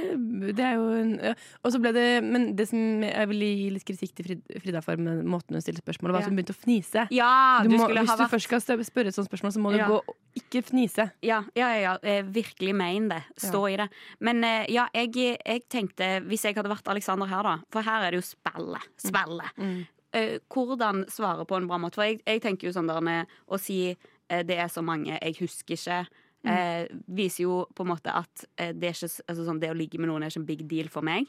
det 0.54 0.62
er 0.62 0.74
jo 0.78 0.84
en, 0.94 1.08
ja. 1.18 1.32
Og 1.66 1.72
så 1.74 1.80
ble 1.82 1.90
det 1.96 2.02
Men 2.22 2.44
det 2.54 2.68
som 2.70 3.02
jeg 3.02 3.26
vil 3.26 3.40
gi 3.42 3.64
litt 3.74 3.82
kritikk 3.88 4.12
til 4.14 4.26
Frid- 4.28 4.52
Frida 4.62 4.82
for 4.84 5.00
med 5.02 5.24
måten 5.26 5.56
hun 5.56 5.64
stilte 5.64 5.82
spørsmålet, 5.82 6.14
var 6.14 6.22
at 6.22 6.28
hun 6.30 6.36
begynte 6.38 6.54
å 6.54 6.60
fnise. 6.60 7.06
Ja, 7.10 7.30
Du 7.64 7.72
du 7.72 7.74
må, 7.80 7.88
hvis 7.90 8.12
ha 8.12 8.16
du 8.20 8.22
først 8.30 8.46
skal 8.46 8.62
spørre 8.86 9.10
et 9.10 9.16
sånt 9.16 9.26
spørsmål, 9.26 9.54
så 9.56 9.62
må 9.64 9.72
du 9.74 9.78
Ja. 9.80 9.88
gå 9.90 9.96
og 9.98 10.14
ikke 10.38 10.62
fnise. 10.68 11.08
Ja, 11.26 11.40
ja, 11.58 11.72
ja, 11.80 11.96
virkelig 12.22 12.74
mein 12.78 13.08
det. 13.10 13.22
Stå 13.36 13.64
i 13.72 13.76
det. 13.80 13.88
Men 14.20 14.44
eh, 14.44 14.66
ja, 14.70 14.86
jeg, 14.94 15.10
jeg 15.42 15.64
tenkte, 15.68 16.20
hvis 16.28 16.44
jeg 16.46 16.54
hadde 16.54 16.70
vært 16.70 16.86
Alexander 16.94 17.26
her, 17.26 17.42
da 17.42 17.56
For 17.74 17.82
her 17.82 18.06
er 18.06 18.10
det 18.14 18.22
jo 18.22 18.28
spillet. 18.30 18.90
Spillet. 19.08 19.88
Eh, 20.14 20.38
hvordan 20.54 21.06
svare 21.10 21.42
på 21.50 21.56
en 21.58 21.66
bra 21.66 21.78
måte. 21.82 21.98
For 21.98 22.06
jeg, 22.06 22.20
jeg 22.26 22.42
tenker 22.46 22.68
jo 22.70 22.76
sånn 22.78 22.86
der 22.86 23.00
med 23.02 23.26
å 23.50 23.58
si 23.58 23.88
eh, 23.90 24.42
det 24.46 24.54
er 24.62 24.68
så 24.70 24.82
mange, 24.86 25.18
jeg 25.18 25.34
husker 25.40 25.74
ikke. 25.74 26.04
Eh, 26.44 26.86
viser 27.08 27.44
jo 27.46 27.54
på 27.74 27.84
en 27.86 27.88
måte 27.88 28.12
at 28.12 28.44
eh, 28.60 28.72
det, 28.76 28.90
ikke, 28.94 29.08
altså 29.30 29.46
sånn, 29.46 29.60
det 29.62 29.70
å 29.72 29.76
ligge 29.78 29.98
med 29.98 30.10
noen 30.10 30.22
er 30.26 30.28
ikke 30.32 30.42
en 30.42 30.46
big 30.50 30.66
deal 30.68 30.88
for 30.92 31.00
meg. 31.06 31.26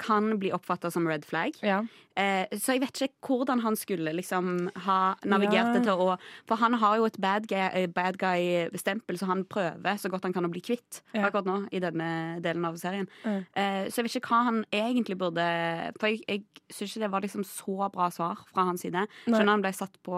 Kan 0.00 0.38
bli 0.40 0.52
oppfatta 0.56 0.90
som 0.90 1.06
red 1.06 1.24
flag. 1.28 1.52
Ja. 1.62 1.82
Eh, 2.16 2.46
så 2.62 2.76
jeg 2.76 2.80
vet 2.84 3.00
ikke 3.02 3.26
hvordan 3.26 3.60
han 3.64 3.74
skulle 3.76 4.12
liksom 4.14 4.70
ha 4.86 5.16
navigert 5.26 5.66
Ja. 5.66 5.72
det 5.74 5.82
til 5.82 5.98
å 5.98 6.16
For 6.46 6.56
han 6.56 6.74
har 6.78 6.96
jo 6.96 7.04
et 7.08 7.18
bad 7.20 7.48
guy-stempel, 7.50 8.16
guy-stempel, 8.18 9.18
så 9.18 9.26
han 9.26 9.44
prøver 9.44 9.98
så 9.98 10.08
godt 10.08 10.22
han 10.22 10.32
kan 10.32 10.44
å 10.46 10.50
bli 10.52 10.60
kvitt 10.62 11.02
Ja. 11.12 11.26
akkurat 11.28 11.44
nå 11.44 11.68
i 11.72 11.80
denne 11.80 12.40
delen 12.40 12.64
av 12.64 12.76
serien. 12.78 13.08
Mm. 13.24 13.44
Eh, 13.54 13.84
så 13.90 13.96
jeg 14.00 14.04
vet 14.06 14.16
ikke 14.22 14.30
hva 14.30 14.44
han 14.44 14.64
egentlig 14.72 15.18
burde 15.18 15.92
For 15.98 16.06
jeg, 16.08 16.22
jeg 16.28 16.44
syns 16.70 16.94
ikke 16.94 17.00
det 17.04 17.10
var 17.10 17.20
liksom 17.26 17.44
så 17.44 17.90
bra 17.92 18.08
svar 18.10 18.38
fra 18.52 18.64
hans 18.64 18.80
side. 18.82 19.06
Skjønner 19.26 19.50
han 19.56 19.62
ble 19.62 19.72
satt 19.72 19.98
på 20.02 20.14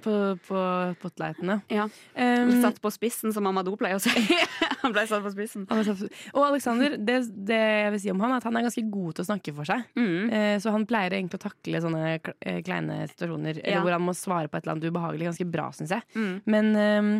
På, 0.00 0.12
på 0.48 0.60
spotlightene. 0.98 1.60
Ja, 1.70 1.88
Um, 2.16 2.62
satt 2.62 2.80
på 2.80 2.90
spissen, 2.92 3.32
som 3.32 3.46
Amadou 3.46 3.69
pleier 3.78 3.98
å 3.98 4.02
si. 4.02 4.10
han 4.82 4.94
ble 4.94 5.04
satt 5.06 5.22
på 5.22 5.30
spissen. 5.34 5.66
og 5.70 6.42
Alexander, 6.46 6.96
det, 6.98 7.18
det 7.46 7.58
jeg 7.60 7.92
vil 7.94 8.00
si 8.02 8.10
om 8.14 8.20
han, 8.24 8.32
er 8.34 8.40
at 8.40 8.48
han 8.48 8.56
er 8.58 8.66
ganske 8.66 8.84
god 8.90 9.14
til 9.18 9.24
å 9.24 9.28
snakke 9.28 9.54
for 9.56 9.68
seg. 9.70 9.84
Mm. 9.98 10.30
Eh, 10.32 10.56
Så 10.62 10.72
han 10.74 10.86
pleier 10.90 11.14
egentlig 11.18 11.38
å 11.40 11.44
takle 11.44 11.82
sånne 11.84 12.02
eh, 12.16 12.60
kleine 12.66 13.02
situasjoner 13.12 13.60
Eller 13.62 13.76
Ja. 13.78 13.82
hvor 13.84 13.92
han 13.96 14.06
må 14.08 14.14
svare 14.16 14.48
på 14.50 14.58
et 14.58 14.64
eller 14.66 14.76
annet 14.78 14.88
ubehagelig 14.90 15.28
ganske 15.30 15.48
bra, 15.52 15.68
syns 15.76 15.94
jeg. 15.94 16.02
Mm. 16.16 16.34
Men 16.50 16.70
eh, 16.76 17.10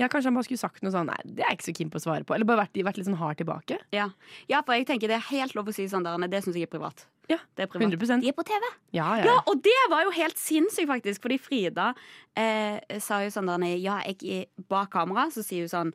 ja, 0.00 0.08
kanskje 0.08 0.28
han 0.30 0.36
bare 0.38 0.48
skulle 0.48 0.60
sagt 0.62 0.82
noe 0.84 0.92
sånn 0.94 1.08
Nei, 1.10 1.20
det 1.24 1.42
er 1.44 1.52
jeg 1.54 1.60
ikke 1.60 1.68
så 1.70 1.76
keen 1.80 1.90
på 1.92 1.98
å 2.00 2.04
svare 2.06 2.24
på. 2.28 2.34
Eller 2.36 2.48
bare 2.48 2.64
vært, 2.66 2.78
vært 2.86 3.00
litt 3.00 3.08
sånn 3.08 3.18
hard 3.20 3.40
tilbake. 3.40 3.80
Ja. 3.96 4.10
ja, 4.50 4.60
for 4.64 4.76
jeg 4.76 4.86
tenker 4.90 5.10
det 5.10 5.16
er 5.20 5.28
helt 5.32 5.56
lov 5.58 5.68
å 5.70 5.74
si 5.74 5.88
sånn 5.90 6.04
der, 6.06 6.20
det 6.30 6.44
syns 6.44 6.56
jeg 6.60 6.68
er 6.68 6.72
privat. 6.72 7.06
Ja, 7.28 7.36
Det 7.54 7.62
er 7.62 7.66
privat. 7.70 7.92
100 7.92 8.20
De 8.22 8.28
er 8.28 8.32
på 8.34 8.42
TV. 8.46 8.64
Ja, 8.96 9.16
ja. 9.20 9.24
Ja, 9.24 9.36
og 9.46 9.62
det 9.62 9.76
var 9.90 10.02
jo 10.02 10.10
helt 10.10 10.38
sinnssykt, 10.38 10.88
faktisk. 10.88 11.22
Fordi 11.22 11.38
Frida 11.38 11.92
eh, 12.34 12.80
sa 12.98 13.20
jo 13.22 13.30
sånn 13.30 13.46
der 13.50 13.58
nei, 13.62 13.76
Ja, 13.82 14.00
jeg 14.06 14.18
er 14.24 14.46
bak 14.68 14.90
kamera, 14.90 15.28
så 15.30 15.44
sier 15.46 15.66
hun 15.66 15.70
sånn 15.70 15.92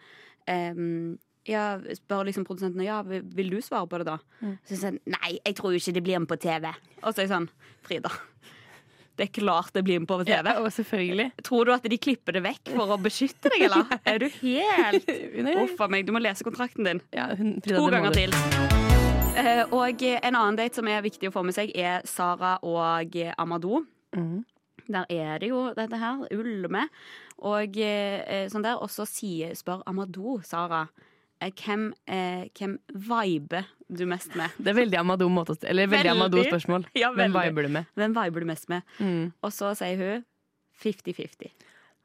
ehm, 0.47 1.17
ja, 1.45 1.77
spør 1.93 2.25
liksom 2.29 2.45
produsentene 2.47 2.85
Ja, 2.87 3.01
vil, 3.05 3.49
du 3.51 3.59
svare 3.61 3.87
på 3.89 3.99
det, 4.01 4.07
da? 4.07 4.19
Så 4.65 4.77
sier 4.77 4.95
hun 4.95 5.01
nei, 5.17 5.35
jeg 5.41 5.57
tror 5.59 5.75
jo 5.75 5.81
ikke 5.81 5.93
det 5.97 6.05
blir 6.07 6.23
med 6.23 6.31
på 6.31 6.39
TV. 6.41 6.71
Og 7.03 7.11
så 7.11 7.19
er 7.19 7.27
jeg 7.27 7.33
sånn 7.35 7.49
Frida. 7.85 8.13
Det 9.15 9.29
er 9.29 9.31
klart 9.31 9.71
det 9.71 9.85
blir 9.87 10.01
med 10.03 10.09
på 10.09 10.17
TV. 10.27 10.43
Ja, 10.43 10.57
og 10.59 10.73
selvfølgelig. 10.75 11.29
Tror 11.47 11.69
du 11.69 11.71
at 11.71 11.85
de 11.87 11.97
klipper 11.97 12.35
det 12.35 12.41
vekk 12.43 12.73
for 12.73 12.97
å 12.97 12.97
beskytte 12.99 13.47
deg, 13.53 13.69
eller? 13.69 13.87
Er 14.11 14.19
du 14.19 14.27
helt 14.41 15.07
Uff 15.63 15.79
a 15.79 15.87
meg, 15.87 16.03
du 16.03 16.11
må 16.11 16.19
lese 16.19 16.43
kontrakten 16.43 16.83
din. 16.83 16.99
Ja, 17.15 17.29
hun, 17.31 17.61
Frida, 17.63 17.79
To 17.79 17.87
ganger 17.95 18.11
du. 18.11 18.19
til. 18.25 18.84
Eh, 19.35 19.63
og 19.75 20.03
en 20.07 20.35
annen 20.35 20.57
date 20.59 20.79
som 20.79 20.87
er 20.87 21.03
viktig 21.05 21.29
å 21.29 21.33
få 21.35 21.43
med 21.45 21.55
seg, 21.57 21.73
er 21.75 22.05
Sara 22.07 22.55
og 22.63 23.17
Amadou. 23.37 23.83
Mm. 24.15 24.43
Der 24.87 25.05
er 25.09 25.39
det 25.41 25.49
jo 25.49 25.61
dette 25.75 25.99
her, 25.99 26.23
ulme. 26.31 26.85
Og 27.43 27.77
eh, 27.81 28.45
sånn 28.51 28.65
der. 28.65 28.79
Og 28.81 28.91
så 28.93 29.07
spør 29.09 29.83
Amadou 29.89 30.39
Sara 30.45 30.85
eh, 31.41 31.51
hvem, 31.51 31.89
eh, 32.07 32.47
hvem 32.55 32.77
viber 32.93 33.67
du 33.87 34.05
mest 34.09 34.35
med? 34.39 34.53
Det 34.57 34.71
er 34.71 34.79
veldig 34.79 35.01
Amadou 35.01 35.29
måte 35.29 35.57
Eller 35.63 35.89
veldig 35.89 36.11
Veldig. 36.11 36.15
Amadou 36.15 36.47
spørsmål. 36.47 36.87
Ja, 37.01 37.11
Hvem 37.13 37.35
viber 37.35 37.67
du 37.67 37.75
med? 37.79 37.91
Hvem 37.97 38.15
viber 38.17 38.45
du 38.45 38.51
mest 38.53 38.69
med? 38.71 38.81
Mm. 38.99 39.33
Og 39.41 39.53
så 39.53 39.73
sier 39.77 40.01
hun 40.01 40.25
50-50. 40.83 41.51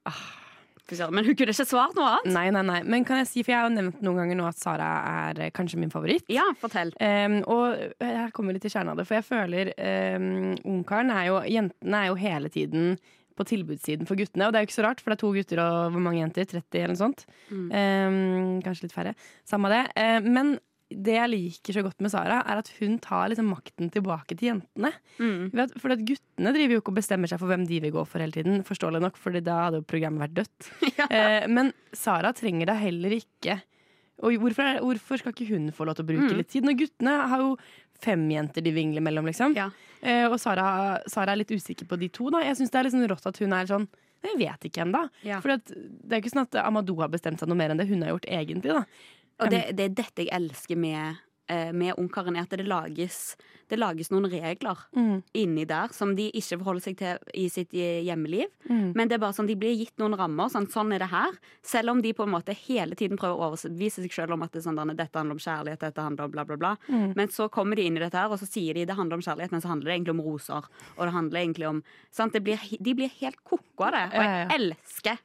Ah. 0.08 0.49
Fy 0.90 0.98
Men 1.14 1.26
hun 1.28 1.36
kunne 1.38 1.54
ikke 1.54 1.68
svart 1.68 1.94
noe 1.98 2.08
annet. 2.16 2.32
Nei, 2.34 2.48
nei, 2.54 2.64
nei. 2.66 2.80
Men 2.82 3.06
kan 3.06 3.20
jeg 3.22 3.30
si, 3.30 3.44
for 3.44 3.54
jeg 3.54 3.62
har 3.62 3.70
nevnt 3.72 4.02
noen 4.04 4.18
ganger 4.22 4.40
nå 4.40 4.48
at 4.48 4.58
Sara 4.58 4.90
er 5.28 5.44
eh, 5.46 5.52
kanskje 5.54 5.78
min 5.80 5.92
favoritt. 5.92 6.26
Ja, 6.32 6.48
fortell. 6.60 6.90
Um, 6.98 7.38
og 7.50 8.02
her 8.02 8.34
kommer 8.34 8.50
vi 8.50 8.58
litt 8.58 8.66
til 8.66 8.74
kjernen 8.74 8.94
av 8.94 9.00
det, 9.00 9.06
for 9.08 9.20
jeg 9.20 9.28
føler 9.28 9.72
um, 10.18 10.28
ungkaren 10.74 11.14
er 11.14 11.30
jo 11.30 11.40
Jentene 11.50 12.02
er 12.02 12.10
jo 12.10 12.18
hele 12.20 12.50
tiden 12.52 12.94
på 13.38 13.46
tilbudssiden 13.48 14.08
for 14.08 14.18
guttene. 14.20 14.48
Og 14.48 14.52
det 14.52 14.60
er 14.60 14.64
jo 14.64 14.70
ikke 14.70 14.78
så 14.80 14.86
rart, 14.88 15.00
for 15.02 15.12
det 15.12 15.18
er 15.18 15.22
to 15.22 15.30
gutter 15.36 15.62
og 15.62 15.94
hvor 15.94 16.04
mange 16.04 16.20
jenter? 16.20 16.48
30 16.50 16.82
eller 16.82 16.94
noe 16.94 17.00
sånt. 17.00 17.24
Mm. 17.48 17.68
Um, 17.70 18.58
kanskje 18.66 18.88
litt 18.88 18.96
færre. 18.96 19.14
Samme 19.48 19.70
det. 19.72 19.84
Uh, 19.94 20.18
men 20.26 20.58
det 20.90 21.14
jeg 21.14 21.30
liker 21.30 21.76
så 21.76 21.82
godt 21.86 22.00
med 22.02 22.10
Sara, 22.10 22.40
er 22.50 22.58
at 22.58 22.68
hun 22.80 22.96
tar 22.98 23.28
liksom 23.30 23.46
makten 23.52 23.90
tilbake 23.94 24.34
til 24.36 24.48
jentene. 24.50 24.90
Mm. 25.22 25.52
For 25.78 25.94
at 25.94 26.02
guttene 26.02 26.52
driver 26.56 26.74
jo 26.74 26.80
ikke 26.82 26.90
og 26.92 26.98
bestemmer 26.98 27.30
seg 27.30 27.38
for 27.38 27.46
hvem 27.52 27.62
de 27.68 27.78
vil 27.84 27.92
gå 27.94 28.02
for 28.10 28.18
hele 28.24 28.34
tiden. 28.34 28.64
Forståelig 28.66 29.00
nok, 29.04 29.16
for 29.20 29.38
da 29.38 29.58
hadde 29.68 29.80
jo 29.80 29.86
programmet 29.86 30.24
vært 30.26 30.34
dødt. 30.40 30.70
eh, 31.14 31.46
men 31.46 31.70
Sara 31.94 32.32
trenger 32.34 32.72
da 32.72 32.74
heller 32.80 33.14
ikke 33.20 33.60
Og 34.20 34.34
hvorfor, 34.42 34.66
er, 34.66 34.80
hvorfor 34.84 35.16
skal 35.22 35.32
ikke 35.32 35.46
hun 35.54 35.70
få 35.72 35.86
lov 35.88 35.94
til 35.96 36.04
å 36.04 36.10
bruke 36.10 36.26
Mm. 36.28 36.36
litt 36.42 36.50
tid? 36.52 36.66
Når 36.66 36.76
guttene 36.82 37.14
har 37.30 37.40
jo 37.40 37.54
fem 38.02 38.26
jenter 38.28 38.60
de 38.64 38.72
vingler 38.72 39.00
mellom, 39.00 39.24
liksom. 39.30 39.54
Ja. 39.56 39.70
Eh, 40.02 40.26
og 40.28 40.36
Sara, 40.40 40.98
Sara 41.08 41.32
er 41.32 41.40
litt 41.40 41.54
usikker 41.54 41.86
på 41.88 41.96
de 42.00 42.08
to. 42.12 42.28
Da. 42.34 42.42
Jeg 42.44 42.58
syns 42.58 42.70
det 42.74 42.82
er 42.82 42.90
sånn 42.92 43.08
rått 43.08 43.26
at 43.30 43.38
hun 43.40 43.52
er 43.56 43.70
sånn 43.70 43.86
Jeg 44.20 44.36
vet 44.36 44.66
ikke 44.68 44.82
ennå. 44.84 45.06
Ja. 45.24 45.38
For 45.40 45.48
det 45.56 45.72
er 46.12 46.20
ikke 46.20 46.34
sånn 46.34 46.42
at 46.44 46.58
Amadou 46.60 46.98
har 47.00 47.08
bestemt 47.08 47.40
seg 47.40 47.48
noe 47.48 47.56
mer 47.56 47.70
enn 47.72 47.78
det 47.80 47.86
hun 47.88 48.02
har 48.04 48.10
gjort 48.12 48.26
egentlig. 48.28 48.74
da 48.76 48.84
Og 49.40 49.50
det, 49.50 49.64
det 49.76 49.84
er 49.90 49.94
dette 50.02 50.24
jeg 50.26 50.32
elsker 50.36 50.76
med, 50.76 51.16
eh, 51.48 51.72
med 51.72 51.94
Ungkaren, 51.98 52.36
er 52.36 52.42
at 52.46 52.50
det 52.56 52.66
lages, 52.68 53.36
det 53.70 53.78
lages 53.78 54.10
noen 54.10 54.26
regler 54.30 54.76
Mm. 54.96 55.22
inni 55.34 55.64
der 55.64 55.92
som 55.94 56.16
de 56.16 56.24
ikke 56.34 56.58
forholder 56.58 56.82
seg 56.82 56.96
til 56.98 57.18
i 57.38 57.44
sitt 57.48 57.72
eh, 57.72 58.00
hjemmeliv. 58.02 58.48
Mm. 58.68 58.92
Men 58.98 59.08
det 59.08 59.14
er 59.14 59.22
bare 59.22 59.32
sånn, 59.36 59.46
de 59.46 59.54
blir 59.54 59.76
gitt 59.78 59.94
noen 60.02 60.16
rammer. 60.18 60.50
Sånn, 60.50 60.66
sånn 60.70 60.92
er 60.92 60.98
det 60.98 61.08
her. 61.12 61.30
Selv 61.62 61.90
om 61.94 62.02
de 62.02 62.12
på 62.12 62.24
en 62.26 62.32
måte 62.34 62.54
hele 62.66 62.94
tiden 62.98 63.16
prøver 63.16 63.38
å 63.38 63.52
overbevise 63.52 64.02
seg 64.02 64.12
selv 64.12 64.34
om 64.34 64.42
at 64.42 64.50
det 64.52 64.58
er 64.64 64.66
sånn, 64.68 64.96
dette 64.96 65.14
handler 65.16 65.38
om 65.38 65.42
kjærlighet, 65.46 65.80
dette 65.86 66.02
handler 66.02 66.24
om 66.26 66.30
bla, 66.34 66.44
bla, 66.44 66.56
bla. 66.56 66.72
Mm. 66.88 67.14
Men 67.16 67.28
så 67.28 67.48
kommer 67.48 67.76
de 67.78 67.86
inn 67.86 67.96
i 67.96 68.00
dette 68.02 68.18
her, 68.18 68.28
og 68.34 68.38
så 68.42 68.46
sier 68.50 68.74
de 68.74 68.84
det 68.90 68.96
handler 68.98 69.20
om 69.20 69.22
kjærlighet, 69.22 69.52
men 69.54 69.62
så 69.62 69.68
handler 69.70 69.86
det 69.92 69.96
egentlig 70.00 70.16
om 70.18 70.24
roser. 70.26 70.66
Og 70.98 71.02
det 71.06 71.14
handler 71.14 71.40
egentlig 71.44 71.68
om 71.70 71.82
sant? 72.10 72.32
Det 72.34 72.42
blir, 72.42 72.58
De 72.82 72.94
blir 72.94 73.10
helt 73.20 73.38
ko-ko 73.44 73.86
av 73.86 73.92
det. 73.92 74.06
Og 74.18 74.22
jeg 74.26 74.48
elsker 74.58 75.18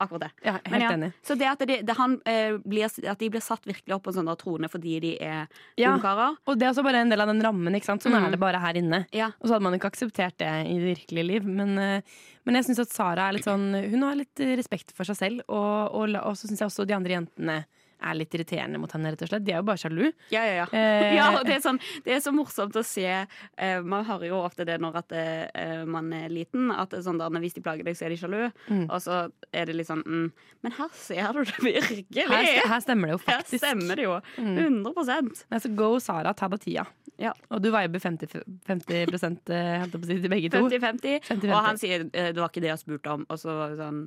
akkurat 0.00 0.20
det. 0.26 0.30
Ja, 0.44 0.54
helt 0.64 0.82
ja, 0.82 0.90
enig. 0.96 1.12
Så 1.22 1.36
det 1.38 1.46
at, 1.50 1.58
de, 1.68 1.76
det 1.86 1.96
han, 1.96 2.16
eh, 2.26 2.56
blir, 2.64 2.84
at 3.08 3.18
de 3.18 3.28
blir 3.30 3.40
satt 3.44 3.64
virkelig 3.68 3.94
opp 3.94 4.02
på 4.06 4.12
en 4.14 4.18
sånn 4.20 4.36
trone 4.40 4.68
fordi 4.72 5.00
de 5.00 5.12
er 5.20 5.46
Ja. 5.76 5.92
ungkarer 5.96 6.36
Og 6.46 6.58
det 6.58 6.66
er 6.66 6.72
også 6.72 6.84
bare 6.84 7.02
en 7.04 7.08
del 7.12 7.20
av 7.20 7.28
den 7.28 7.42
rammen. 7.42 7.74
ikke 7.74 7.84
sant? 7.84 8.02
Sånn 8.02 8.12
Mm. 8.12 8.26
er 8.26 8.30
det 8.30 8.40
bare 8.40 8.58
her 8.60 8.74
inne. 8.74 9.06
Ja. 9.12 9.30
Og 9.40 9.48
så 9.48 9.52
hadde 9.54 9.62
man 9.62 9.74
ikke 9.78 9.90
akseptert 9.92 10.36
det 10.38 10.48
i 10.66 10.78
det 10.78 10.96
virkelige 10.96 11.26
liv. 11.26 11.44
Men, 11.44 11.78
eh, 11.78 12.00
men 12.44 12.54
jeg 12.54 12.64
syns 12.64 12.80
at 12.80 12.88
Sara 12.92 13.28
er 13.28 13.32
litt 13.34 13.44
sånn 13.44 13.90
Hun 13.90 14.02
har 14.02 14.14
litt 14.16 14.34
respekt 14.36 14.92
for 14.92 15.04
seg 15.04 15.16
selv. 15.16 15.40
Og, 15.48 15.94
og, 15.94 16.14
og 16.16 16.34
så 16.36 16.48
syns 16.48 16.58
jeg 16.60 16.68
også 16.68 16.86
de 16.86 16.94
andre 16.94 17.10
jentene 17.20 17.64
er 18.00 18.16
litt 18.18 18.34
irriterende 18.36 18.80
mot 18.80 18.92
henne, 18.94 19.12
rett 19.12 19.24
og 19.24 19.30
slett. 19.30 19.44
De 19.46 19.54
er 19.54 19.60
jo 19.60 19.66
bare 19.68 19.80
sjalu. 19.80 20.04
Ja, 20.32 20.42
ja, 20.46 20.54
ja. 20.62 20.66
Eh, 20.76 21.14
ja 21.18 21.28
og 21.36 21.44
det, 21.48 21.58
er 21.58 21.64
sånn, 21.64 21.80
det 22.06 22.16
er 22.16 22.22
så 22.24 22.32
morsomt 22.34 22.76
å 22.76 22.84
se. 22.86 23.06
Eh, 23.06 23.80
man 23.84 24.06
hører 24.08 24.30
jo 24.30 24.40
ofte 24.44 24.66
det 24.68 24.78
når 24.82 25.00
at, 25.02 25.16
eh, 25.16 25.82
man 25.88 26.12
er 26.16 26.30
liten, 26.32 26.70
at 26.74 26.94
sånn 27.04 27.20
der, 27.20 27.40
hvis 27.42 27.58
de 27.58 27.64
plager 27.64 27.86
deg, 27.86 27.98
så 27.98 28.08
er 28.08 28.14
de 28.14 28.20
sjalu. 28.20 28.38
Mm. 28.68 28.86
Og 28.88 28.96
så 29.04 29.20
er 29.52 29.70
det 29.70 29.76
litt 29.76 29.90
sånn 29.90 30.04
mm, 30.06 30.30
Men 30.64 30.74
her 30.76 30.90
ser 30.96 31.36
du 31.36 31.42
det 31.44 31.58
virkelig! 31.70 32.26
her, 32.30 32.48
her 32.74 32.84
stemmer 32.84 33.10
det 33.10 33.18
jo 33.18 33.22
faktisk. 33.24 33.58
Her 33.58 33.66
stemmer 33.66 34.00
det 34.00 34.08
jo. 34.08 34.16
Mm. 34.40 34.56
100 34.84 35.20
Nei, 35.50 35.60
så 35.62 35.70
go, 35.76 35.92
Sara, 36.02 36.34
ta 36.36 36.48
deg 36.52 36.64
tida. 36.64 36.86
Ja. 37.20 37.34
Og 37.52 37.60
du 37.60 37.68
veier 37.72 37.92
50, 37.92 38.32
50 38.66 38.96
eh, 38.96 39.04
holdt 39.10 39.92
jeg 39.92 40.00
på 40.00 40.06
å 40.06 40.08
si, 40.08 40.16
til 40.24 40.32
begge 40.32 40.50
to. 40.52 40.64
50-50. 40.72 41.28
50-50. 41.28 41.52
Og 41.52 41.66
han 41.66 41.80
sier 41.80 42.06
eh, 42.08 42.30
det 42.32 42.40
var 42.40 42.52
ikke 42.52 42.64
det 42.64 42.72
jeg 42.72 42.82
spurte 42.82 43.16
om. 43.16 43.26
Og 43.28 43.40
så 43.40 43.56
var 43.58 43.74
det 43.74 43.80
sånn 43.82 44.02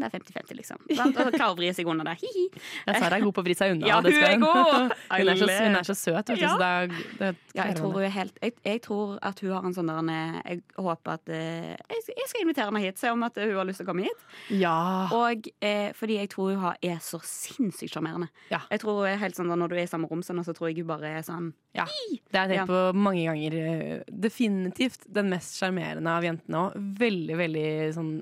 det 0.00 0.08
er 0.08 0.14
50-50, 0.18 0.56
liksom. 0.56 0.78
Og 0.88 1.32
klarer 1.34 1.52
å 1.52 1.56
vri 1.58 1.68
seg 1.76 1.86
unna 1.92 2.04
det. 2.08 2.14
Hi-hi. 2.22 2.44
det 2.86 2.96
Sara 3.02 3.16
er 3.18 3.24
god 3.26 3.34
på 3.36 3.42
å 3.42 3.46
vri 3.46 3.54
seg 3.58 3.74
unna. 3.74 3.86
Ja, 3.90 4.00
hun 4.00 4.06
er 4.12 4.38
god! 4.40 4.94
hun, 5.12 5.28
er 5.28 5.36
så, 5.36 5.48
hun 5.50 5.76
er 5.76 5.82
så 5.90 5.94
søt. 5.98 6.32
Ja. 6.38 6.52
Så 6.54 6.58
da, 6.60 6.70
det 7.20 7.32
Ja, 7.54 7.66
jeg 7.68 7.76
tror, 7.76 7.98
helt, 8.08 8.38
jeg, 8.40 8.54
jeg 8.64 8.80
tror 8.86 9.18
at 9.20 9.40
hun 9.44 9.50
har 9.52 9.66
en 9.68 9.74
sånn 9.76 9.90
der 9.92 10.38
Jeg 10.48 10.62
håper 10.78 11.12
at 11.18 11.28
eh, 11.28 11.74
jeg, 11.76 12.02
skal- 12.06 12.16
jeg 12.22 12.28
skal 12.30 12.44
invitere 12.46 12.70
henne 12.70 12.80
hit, 12.86 12.98
se 13.02 13.10
om 13.12 13.22
at 13.26 13.36
hun 13.42 13.52
har 13.58 13.68
lyst 13.68 13.82
til 13.82 13.86
å 13.86 13.90
komme 13.92 14.06
hit. 14.08 14.24
ja. 14.62 14.76
Og 15.12 15.48
eh, 15.60 15.90
fordi 15.98 16.16
jeg 16.22 16.30
tror 16.32 16.52
hun 16.54 16.62
har, 16.62 16.78
er 16.82 16.96
så 17.04 17.20
sinnssykt 17.22 17.92
sjarmerende. 17.92 18.30
Ja. 18.50 18.62
Jeg 18.72 18.80
tror 18.82 19.02
hun 19.02 19.10
er 19.10 19.20
helt 19.20 19.36
sånn 19.36 19.50
da 19.52 19.56
Når 19.60 19.68
du 19.72 19.76
er 19.76 19.84
i 19.84 19.90
samme 19.90 20.08
rom 20.10 20.22
sånn, 20.24 20.40
så 20.46 20.54
tror 20.56 20.70
jeg 20.70 20.80
hun 20.80 20.88
bare 20.94 21.10
er 21.18 21.26
sånn 21.26 21.50
Ja, 21.76 21.84
det 22.32 22.38
har 22.38 22.48
jeg 22.48 22.62
tenkt 22.62 22.72
på 22.72 22.80
mange 22.96 23.26
ganger. 23.28 23.58
eh, 23.60 24.02
Definitivt 24.08 25.04
den 25.12 25.28
mest 25.32 25.58
sjarmerende 25.60 26.10
av 26.16 26.24
jentene 26.26 26.64
òg. 26.66 26.80
Veldig, 27.02 27.36
veldig 27.42 27.66
sånn 27.96 28.12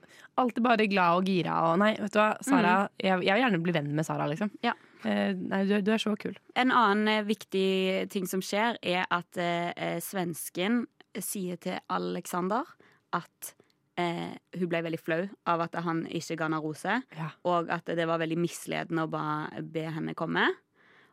Alltid 0.41 0.65
bare 0.65 0.87
glad 0.89 1.19
og 1.21 1.27
gira 1.29 1.57
og 1.69 1.79
Nei, 1.83 1.93
vet 2.01 2.13
du 2.15 2.19
hva, 2.21 2.31
Sara 2.45 2.75
jeg, 2.97 3.21
jeg 3.27 3.35
vil 3.37 3.43
gjerne 3.45 3.61
bli 3.65 3.75
venn 3.77 3.91
med 3.97 4.07
Sara, 4.09 4.27
liksom. 4.31 4.51
Ja. 4.65 4.73
Eh, 5.05 5.33
nei, 5.37 5.63
du, 5.69 5.75
du 5.85 5.91
er 5.95 6.01
så 6.03 6.13
kul. 6.21 6.35
En 6.61 6.73
annen 6.73 7.09
eh, 7.09 7.23
viktig 7.29 8.09
ting 8.13 8.27
som 8.29 8.43
skjer, 8.45 8.77
er 8.83 9.07
at 9.13 9.39
eh, 9.41 9.71
eh, 9.77 9.99
svensken 10.05 10.83
sier 11.19 11.57
til 11.61 11.79
Alexander 11.91 12.69
at 13.17 13.55
eh, 13.99 14.37
hun 14.61 14.69
ble 14.71 14.83
veldig 14.87 15.01
flau 15.03 15.23
av 15.51 15.65
at 15.67 15.75
han 15.85 16.05
ikke 16.07 16.37
ga 16.41 16.47
henne 16.51 16.61
rose, 16.63 16.99
Ja. 17.17 17.31
og 17.49 17.69
at 17.75 17.89
det 17.97 18.07
var 18.09 18.21
veldig 18.23 18.39
misledende 18.39 19.05
å 19.09 19.11
bare 19.13 19.63
be 19.65 19.89
henne 19.91 20.15
komme. 20.15 20.47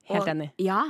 Helt 0.07 0.23
Og- 0.23 0.29
enig. 0.35 0.51
Ja. 0.61 0.83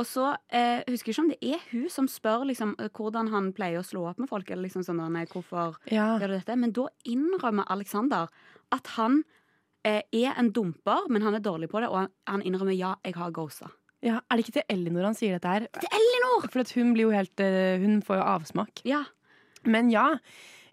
Og 0.00 0.06
så 0.08 0.30
eh, 0.48 0.80
husker 0.88 1.10
jeg 1.10 1.14
ikke 1.16 1.22
om 1.26 1.30
det 1.34 1.50
er 1.52 1.64
hun 1.72 1.88
som 1.92 2.06
spør 2.08 2.46
liksom, 2.48 2.70
hvordan 2.96 3.28
han 3.28 3.50
pleier 3.52 3.82
å 3.82 3.84
slå 3.84 4.06
opp 4.08 4.18
med 4.22 4.30
folk. 4.30 4.48
Eller 4.50 4.64
liksom 4.70 4.84
sånn, 4.86 5.02
nei, 5.12 5.26
hvorfor 5.28 5.74
Ja. 5.92 6.14
gjør 6.18 6.32
du 6.32 6.36
dette? 6.38 6.56
Men 6.56 6.72
da 6.72 6.86
innrømmer 7.04 7.68
Alexander 7.68 8.30
at 8.72 8.86
han 8.96 9.18
eh, 9.84 10.00
er 10.16 10.32
en 10.40 10.48
dumper, 10.56 11.04
men 11.12 11.20
han 11.26 11.34
er 11.36 11.44
dårlig 11.44 11.68
på 11.68 11.82
det. 11.84 11.90
Og 11.92 11.98
han, 12.00 12.08
han 12.26 12.42
innrømmer 12.48 12.72
ja, 12.78 12.94
jeg 13.04 13.14
har 13.20 13.30
ghosta. 13.36 13.68
ja. 14.02 14.20
Er 14.30 14.36
det 14.40 14.46
ikke 14.46 14.56
til 14.62 14.68
Elinor 14.72 15.04
han 15.10 15.14
sier 15.18 15.36
dette 15.36 15.52
her? 15.52 15.68
Til 15.76 15.92
Elinor! 16.00 16.48
For 16.50 16.64
at 16.64 16.72
hun 16.72 16.94
blir 16.96 17.10
jo 17.10 17.12
helt 17.12 17.40
eh, 17.44 17.76
Hun 17.84 18.00
får 18.02 18.16
jo 18.16 18.24
avsmak. 18.32 18.80
Ja. 18.88 19.04
Men 19.68 19.90
ja, 19.92 20.08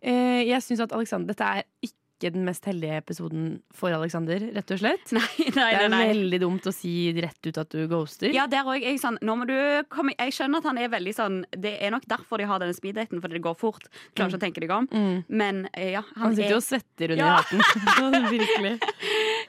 eh, 0.02 0.48
jeg 0.48 0.64
syns 0.64 0.80
at 0.88 0.96
Alexander 0.96 1.34
Dette 1.36 1.44
er 1.60 1.68
ikke 1.84 1.99
den 2.22 2.44
mest 2.46 2.66
heldige 2.68 2.98
episoden 3.00 3.62
for 3.76 3.94
Alexander, 3.96 4.44
rett 4.56 4.72
og 4.76 4.82
slett. 4.82 5.12
Nei, 5.16 5.48
nei, 5.56 5.70
Det 5.78 5.86
er 5.88 5.94
veldig 5.94 6.40
dumt 6.44 6.68
å 6.68 6.74
si 6.76 6.92
rett 7.16 7.48
ut 7.48 7.58
at 7.62 7.72
du 7.72 7.86
ghoster. 7.88 8.34
Ja, 8.36 8.46
der 8.52 8.68
òg. 8.68 8.84
Jeg, 8.84 9.00
sånn, 9.00 9.18
Jeg 9.24 10.36
skjønner 10.36 10.60
at 10.60 10.68
han 10.70 10.78
er 10.82 10.92
veldig 10.92 11.14
sånn 11.16 11.40
Det 11.56 11.78
er 11.82 11.92
nok 11.96 12.06
derfor 12.10 12.42
de 12.42 12.48
har 12.50 12.60
denne 12.62 12.76
speeddaten, 12.76 13.22
fordi 13.24 13.40
det 13.40 13.44
går 13.46 13.58
fort. 13.60 13.88
Klarer 14.14 14.34
ikke 14.34 14.42
å 14.42 14.46
tenke 14.46 14.64
deg 14.66 14.76
om. 14.76 14.90
Mm. 14.92 15.24
Men 15.30 15.64
eh, 15.74 15.94
ja, 15.96 16.04
han, 16.16 16.30
Han 16.30 16.36
sitter 16.36 16.52
jo 16.52 16.58
er 16.58 16.62
og 16.62 16.68
svetter 16.68 17.16
under 17.16 17.26
Ja. 17.26 17.36
hatten. 17.40 18.30
Virkelig. 18.36 18.76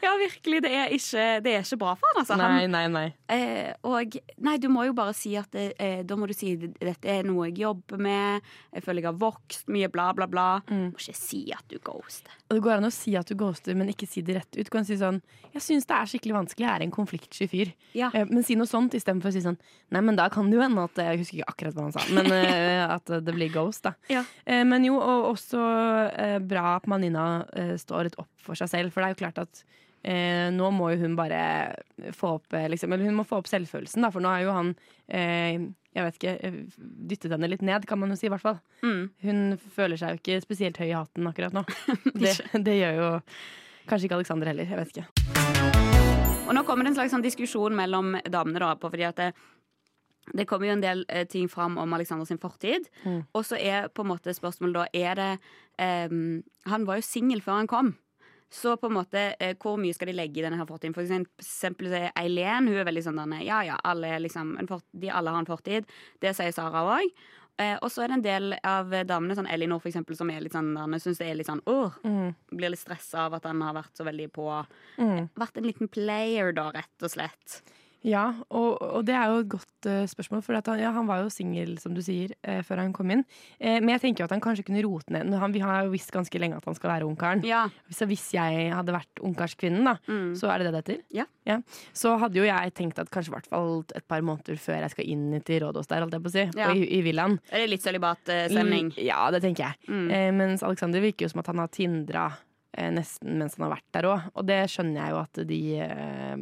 Ja, 0.00 0.14
virkelig. 0.16 0.62
Det 0.64 0.70
er 0.72 0.92
ikke, 0.96 1.24
det 1.44 1.52
er 1.52 1.64
ikke 1.64 1.76
bra 1.82 1.90
for 2.00 2.08
han, 2.08 2.20
altså. 2.22 2.36
Nei, 2.40 2.64
nei, 2.72 2.84
nei. 2.88 3.04
Eh, 3.28 3.72
og 3.84 4.14
nei, 4.40 4.54
du 4.62 4.70
må 4.72 4.86
jo 4.88 4.94
bare 4.96 5.12
si 5.16 5.34
at 5.36 5.50
det, 5.52 5.74
eh, 5.76 6.00
Da 6.08 6.16
må 6.16 6.24
du 6.30 6.32
si 6.36 6.54
dette 6.56 7.04
er 7.04 7.26
noe 7.28 7.50
jeg 7.50 7.60
jobber 7.66 8.00
med. 8.00 8.46
Jeg 8.72 8.86
føler 8.86 9.04
jeg 9.04 9.10
har 9.10 9.18
vokst 9.20 9.68
mye, 9.72 9.90
bla, 9.92 10.08
bla, 10.16 10.28
bla. 10.30 10.46
Mm. 10.70 10.86
Må 10.94 11.02
ikke 11.02 11.16
si 11.18 11.42
at 11.52 11.66
du 11.68 11.76
ghoster. 11.84 12.32
Og 12.50 12.59
det 12.60 12.66
går 12.68 12.76
an 12.78 12.86
å 12.86 12.92
si 12.92 13.14
at 13.16 13.26
du 13.30 13.34
ghoster, 13.40 13.74
men 13.74 13.88
ikke 13.90 14.06
si 14.06 14.20
det 14.22 14.36
rett 14.36 14.52
ut. 14.58 14.66
Du 14.68 14.70
kan 14.70 14.84
si 14.86 14.94
sånn 15.00 15.18
Jeg 15.54 15.62
syns 15.64 15.88
det 15.88 15.96
er 15.96 16.10
skikkelig 16.12 16.36
vanskelig, 16.36 16.66
jeg 16.66 16.76
er 16.76 16.84
en 16.84 16.92
konfliktsky 16.94 17.48
fyr. 17.50 17.72
Ja. 17.96 18.10
Eh, 18.14 18.26
Men 18.30 18.44
si 18.46 18.54
noe 18.60 18.68
sånt 18.70 18.94
istedenfor 18.94 19.32
å 19.32 19.34
si 19.34 19.42
sånn 19.42 19.56
Nei, 19.90 20.02
men 20.04 20.16
da 20.20 20.28
kan 20.30 20.50
det 20.52 20.58
jo 20.60 20.62
hende 20.62 20.84
at 20.84 21.00
Jeg 21.02 21.22
husker 21.24 21.40
ikke 21.40 21.50
akkurat 21.54 21.74
hva 21.78 21.88
han 21.88 21.96
sa, 21.96 22.04
men 22.14 22.30
eh, 22.36 22.84
at 22.96 23.10
det 23.24 23.34
blir 23.34 23.50
ghost, 23.54 23.82
da. 23.88 23.94
Ja. 24.12 24.22
Eh, 24.44 24.62
Men 24.68 24.84
jo, 24.84 25.00
og 25.00 25.32
også 25.32 25.64
bra 26.46 26.76
at 26.76 26.86
Manina 26.90 27.24
står 27.80 28.06
litt 28.10 28.18
opp 28.20 28.30
for 28.44 28.54
seg 28.58 28.68
selv, 28.70 28.92
for 28.92 29.02
det 29.02 29.10
er 29.10 29.14
jo 29.16 29.22
klart 29.24 29.40
at 29.42 29.64
Eh, 30.00 30.48
nå 30.54 30.70
må 30.72 30.92
jo 30.94 31.02
hun 31.02 31.16
bare 31.18 31.40
få 32.16 32.38
opp 32.38 32.54
eh, 32.56 32.70
liksom, 32.72 32.92
Eller 32.94 33.10
hun 33.10 33.18
må 33.18 33.26
få 33.28 33.36
opp 33.42 33.50
selvfølelsen, 33.50 34.00
da, 34.00 34.08
for 34.08 34.24
nå 34.24 34.30
har 34.32 34.46
jo 34.46 34.54
han 34.56 34.70
eh, 35.12 35.60
Jeg 35.92 36.06
vet 36.06 36.16
ikke 36.16 36.32
eh, 36.48 36.56
dyttet 37.10 37.34
henne 37.34 37.50
litt 37.50 37.64
ned, 37.66 37.84
kan 37.84 38.00
man 38.00 38.14
jo 38.14 38.16
si, 38.16 38.30
i 38.30 38.32
hvert 38.32 38.44
fall. 38.44 38.56
Mm. 38.80 39.02
Hun 39.26 39.42
føler 39.76 40.00
seg 40.00 40.14
jo 40.14 40.22
ikke 40.22 40.40
spesielt 40.46 40.80
høy 40.80 40.88
i 40.88 40.96
hatten 40.96 41.28
akkurat 41.28 41.56
nå. 41.56 41.66
Det, 42.22 42.32
det 42.64 42.78
gjør 42.78 42.96
jo 42.96 43.12
kanskje 43.90 44.08
ikke 44.08 44.20
Alexander 44.22 44.52
heller. 44.52 44.72
Jeg 44.72 44.80
vet 44.80 44.94
ikke. 44.94 46.00
Og 46.50 46.56
nå 46.56 46.64
kommer 46.66 46.86
det 46.86 46.94
en 46.94 47.00
slags 47.02 47.12
sånn 47.14 47.24
diskusjon 47.26 47.76
mellom 47.76 48.14
damene, 48.24 48.62
da, 48.62 48.74
på 48.80 48.88
fordi 48.90 49.04
at 49.06 49.20
det, 49.20 49.30
det 50.32 50.46
kommer 50.48 50.70
jo 50.70 50.76
en 50.78 50.84
del 50.84 51.04
eh, 51.08 51.26
ting 51.28 51.50
fram 51.50 51.76
om 51.78 51.92
Alexander 51.96 52.28
sin 52.28 52.40
fortid. 52.40 52.88
Mm. 53.04 53.20
Og 53.36 53.44
så 53.46 53.58
er 53.60 53.90
på 53.92 54.06
en 54.06 54.14
måte 54.14 54.34
spørsmålet 54.34 54.80
da 54.80 54.86
Er 54.96 55.20
det 55.20 55.30
eh, 55.78 56.08
Han 56.72 56.86
var 56.88 57.00
jo 57.00 57.06
singel 57.06 57.44
før 57.44 57.60
han 57.60 57.70
kom. 57.70 57.92
Så 58.50 58.76
på 58.76 58.88
en 58.90 58.96
måte, 58.96 59.34
eh, 59.38 59.54
hvor 59.54 59.78
mye 59.78 59.94
skal 59.94 60.10
de 60.10 60.16
legge 60.18 60.40
i 60.40 60.42
denne 60.42 60.58
her 60.58 60.66
fortiden? 60.66 60.94
For 60.94 61.06
eksempel 61.06 61.92
Eileen 62.18 62.66
hun 62.66 62.80
er 62.80 62.88
veldig 62.88 63.04
sånn 63.06 63.20
denne, 63.22 63.44
ja 63.46 63.60
ja, 63.62 63.76
alle, 63.86 64.08
er 64.16 64.24
liksom, 64.24 64.56
fort, 64.68 64.84
de 64.90 65.10
alle 65.10 65.30
har 65.30 65.44
en 65.44 65.46
fortid. 65.46 65.86
Det 66.20 66.34
sier 66.34 66.52
Sara 66.52 66.82
òg. 66.96 67.12
Eh, 67.60 67.76
og 67.82 67.90
så 67.92 68.02
er 68.02 68.08
det 68.08 68.16
en 68.18 68.24
del 68.24 68.54
av 68.64 68.90
damene, 69.06 69.36
sånn 69.36 69.50
Elinor 69.52 69.82
for 69.82 69.90
eksempel, 69.90 70.16
som 70.16 70.30
er 70.32 70.40
litt 70.40 70.54
sånn, 70.56 70.72
syns 70.98 71.20
det 71.20 71.28
er 71.28 71.36
litt 71.38 71.46
sånn 71.50 71.62
åh, 71.68 71.92
Mm. 72.02 72.34
Blir 72.50 72.70
litt 72.72 72.80
stressa 72.80 73.26
av 73.26 73.34
at 73.34 73.44
han 73.44 73.60
har 73.60 73.74
vært 73.74 73.94
så 73.94 74.04
veldig 74.04 74.32
på 74.32 74.48
Mm. 74.98 75.28
Vært 75.36 75.58
en 75.58 75.64
liten 75.64 75.88
player, 75.88 76.52
da, 76.52 76.70
rett 76.70 77.02
og 77.02 77.10
slett. 77.10 77.62
Ja, 78.02 78.30
og, 78.48 78.78
og 78.80 79.02
det 79.04 79.12
er 79.12 79.28
jo 79.28 79.40
et 79.42 79.48
godt 79.52 79.86
uh, 79.90 80.04
spørsmål. 80.08 80.40
For 80.46 80.56
at 80.56 80.68
han, 80.72 80.78
ja, 80.80 80.88
han 80.96 81.06
var 81.08 81.20
jo 81.20 81.28
singel, 81.32 81.74
som 81.82 81.92
du 81.92 82.00
sier, 82.04 82.32
uh, 82.48 82.62
før 82.64 82.80
han 82.80 82.94
kom 82.96 83.10
inn. 83.12 83.24
Uh, 83.60 83.76
men 83.82 83.90
jeg 83.92 84.00
tenker 84.06 84.22
jo 84.22 84.28
at 84.28 84.32
han 84.32 84.40
kanskje 84.40 84.64
kunne 84.68 84.80
rote 84.86 85.12
ned 85.12 85.34
han, 85.36 85.52
Vi 85.52 85.60
har 85.60 85.84
jo 85.84 85.92
visst 85.92 86.12
ganske 86.14 86.40
lenge 86.40 86.56
at 86.56 86.64
han 86.64 86.78
skal 86.78 86.94
være 86.94 87.08
ungkaren. 87.10 87.44
Ja. 87.44 87.66
Så 87.92 88.08
hvis 88.08 88.24
jeg 88.32 88.70
hadde 88.72 88.94
vært 88.96 89.20
ungkarskvinnen, 89.20 89.84
da, 89.84 89.96
Mm. 90.10 90.32
så 90.38 90.48
er 90.50 90.58
det 90.62 90.70
det 90.70 90.72
det 90.72 90.80
heter? 90.96 91.02
Ja. 91.46 91.58
Så 91.92 92.16
hadde 92.18 92.38
jo 92.40 92.44
jeg 92.46 92.72
tenkt 92.74 92.98
at 93.02 93.10
kanskje 93.12 93.32
hvert 93.34 93.48
fall 93.50 93.84
et 93.94 94.06
par 94.08 94.22
måneder 94.24 94.56
før 94.60 94.80
jeg 94.80 94.90
skal 94.94 95.08
inn 95.12 95.40
til 95.44 95.60
rådet 95.64 95.86
der, 95.90 96.00
holdt 96.04 96.14
jeg 96.16 96.22
på 96.24 96.30
å 96.30 96.36
si, 96.38 96.44
Ja. 96.56 96.70
og 96.70 96.76
i, 96.80 96.86
i 96.98 97.02
villaen. 97.04 97.38
Eller 97.52 97.68
litt 97.74 97.82
sølibatstemning? 97.84 98.92
Ja, 99.02 99.30
det 99.34 99.42
tenker 99.44 99.68
jeg. 99.70 99.76
Mm. 99.90 100.36
Mens 100.40 100.62
Alexander 100.66 101.00
virker 101.04 101.26
jo 101.26 101.32
som 101.34 101.40
at 101.44 101.50
han 101.52 101.58
har 101.62 101.68
tindra 101.68 102.30
nesten 102.94 103.38
mens 103.40 103.56
han 103.58 103.64
har 103.66 103.72
vært 103.76 103.88
der 103.96 104.06
òg. 104.10 104.28
Og 104.38 104.46
det 104.46 104.60
skjønner 104.70 105.00
jeg 105.00 105.10
jo 105.14 105.18
at 105.20 105.40
de 105.48 105.60
eh, 105.82 106.36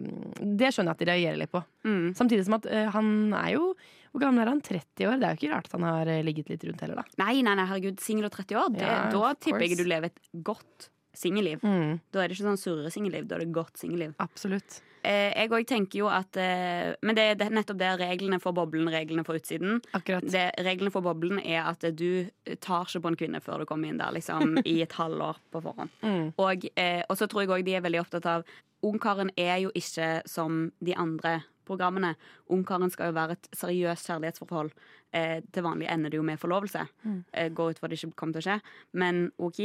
Det 0.59 0.69
skjønner 0.75 0.93
jeg 0.93 0.97
at 0.99 1.05
de 1.05 1.09
reagerer 1.09 1.39
litt 1.41 1.53
på. 1.55 1.63
Mm. 1.89 2.11
Samtidig 2.19 2.45
som 2.45 2.59
at 2.59 2.67
eh, 2.69 2.91
han 2.93 3.09
er 3.33 3.55
jo 3.55 3.71
Hvor 4.13 4.21
gammel 4.27 4.43
er 4.45 4.51
han? 4.53 4.61
30 4.65 5.09
år? 5.09 5.17
Det 5.21 5.27
er 5.29 5.35
jo 5.35 5.41
ikke 5.41 5.55
rart 5.55 5.67
at 5.71 5.77
han 5.79 5.87
har 5.89 6.07
eh, 6.13 6.23
ligget 6.27 6.49
litt 6.53 6.65
rundt 6.69 6.81
heller, 6.85 7.01
da. 7.01 7.05
Nei, 7.25 7.41
nei, 7.45 7.55
nei, 7.57 7.67
herregud, 7.71 7.99
singel 8.05 8.29
og 8.29 8.37
30 8.37 8.61
år. 8.61 8.71
Det, 8.77 8.85
Ja, 8.85 9.01
da 9.15 9.33
tipper 9.41 9.65
jeg 9.67 9.79
du 9.81 9.85
lever 9.89 10.13
et 10.13 10.21
godt 10.45 10.91
singelliv. 11.19 11.61
Mm, 11.65 11.99
Da 12.13 12.23
er 12.23 12.29
det 12.29 12.37
ikke 12.37 12.47
sånn 12.47 12.61
surre 12.61 12.91
singelliv, 12.95 13.27
da 13.29 13.37
er 13.37 13.45
det 13.45 13.53
godt 13.57 13.81
singelliv. 13.81 14.15
absolutt. 14.23 14.83
Eh, 15.09 15.33
jeg 15.33 15.53
òg 15.57 15.67
tenker 15.69 16.03
jo 16.03 16.09
at 16.13 16.37
eh, 16.37 16.93
Men 17.07 17.17
det 17.17 17.25
er 17.33 17.53
nettopp 17.55 17.79
det 17.81 17.95
reglene 18.03 18.41
for 18.43 18.57
boblen, 18.57 18.91
reglene 18.93 19.25
for 19.25 19.39
utsiden. 19.41 19.81
Akkurat. 19.97 20.27
Det, 20.29 20.45
reglene 20.67 20.93
for 20.93 21.07
boblen 21.07 21.41
er 21.41 21.63
at 21.71 21.87
du 21.97 22.29
tar 22.61 22.89
ikke 22.89 23.05
på 23.05 23.13
en 23.13 23.19
kvinne 23.23 23.43
før 23.45 23.63
du 23.63 23.69
kommer 23.71 23.89
inn 23.89 24.01
der, 24.01 24.13
liksom 24.17 24.59
i 24.69 24.81
et 24.85 24.97
halvår 24.99 25.41
på 25.55 25.65
forhånd. 25.65 25.95
Mm. 26.05 26.33
Og, 26.37 26.69
eh, 26.77 27.03
og 27.09 27.21
så 27.21 27.29
tror 27.29 27.45
jeg 27.45 27.55
òg 27.57 27.69
de 27.69 27.79
er 27.79 27.87
veldig 27.87 28.03
opptatt 28.05 28.29
av 28.29 28.49
Ungkaren 28.87 29.33
er 29.35 29.57
jo 29.59 29.73
ikke 29.75 30.21
som 30.31 30.69
de 30.87 30.95
andre 30.95 31.41
programmene. 31.67 32.13
Ungkaren 32.55 32.93
skal 32.95 33.11
jo 33.11 33.17
være 33.17 33.35
et 33.35 33.49
seriøst 33.59 34.07
kjærlighetsforhold. 34.07 34.71
Eh, 35.17 35.41
til 35.51 35.65
vanlig 35.65 35.89
ender 35.91 36.13
det 36.13 36.21
jo 36.21 36.27
med 36.27 36.39
forlovelse. 36.41 36.85
Mm. 37.03 37.25
Eh, 37.33 37.49
går 37.51 37.75
ut 37.75 37.81
fra 37.81 37.91
det 37.91 37.99
ikke 37.99 38.15
kommer 38.15 38.39
til 38.39 38.45
å 38.45 38.47
skje. 38.47 38.61
Men 38.93 39.25
OK. 39.39 39.61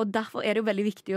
Og 0.00 0.08
derfor 0.08 0.44
er 0.44 0.56
det 0.56 0.62
jo 0.62 0.68
veldig 0.68 0.84
viktig 0.86 1.16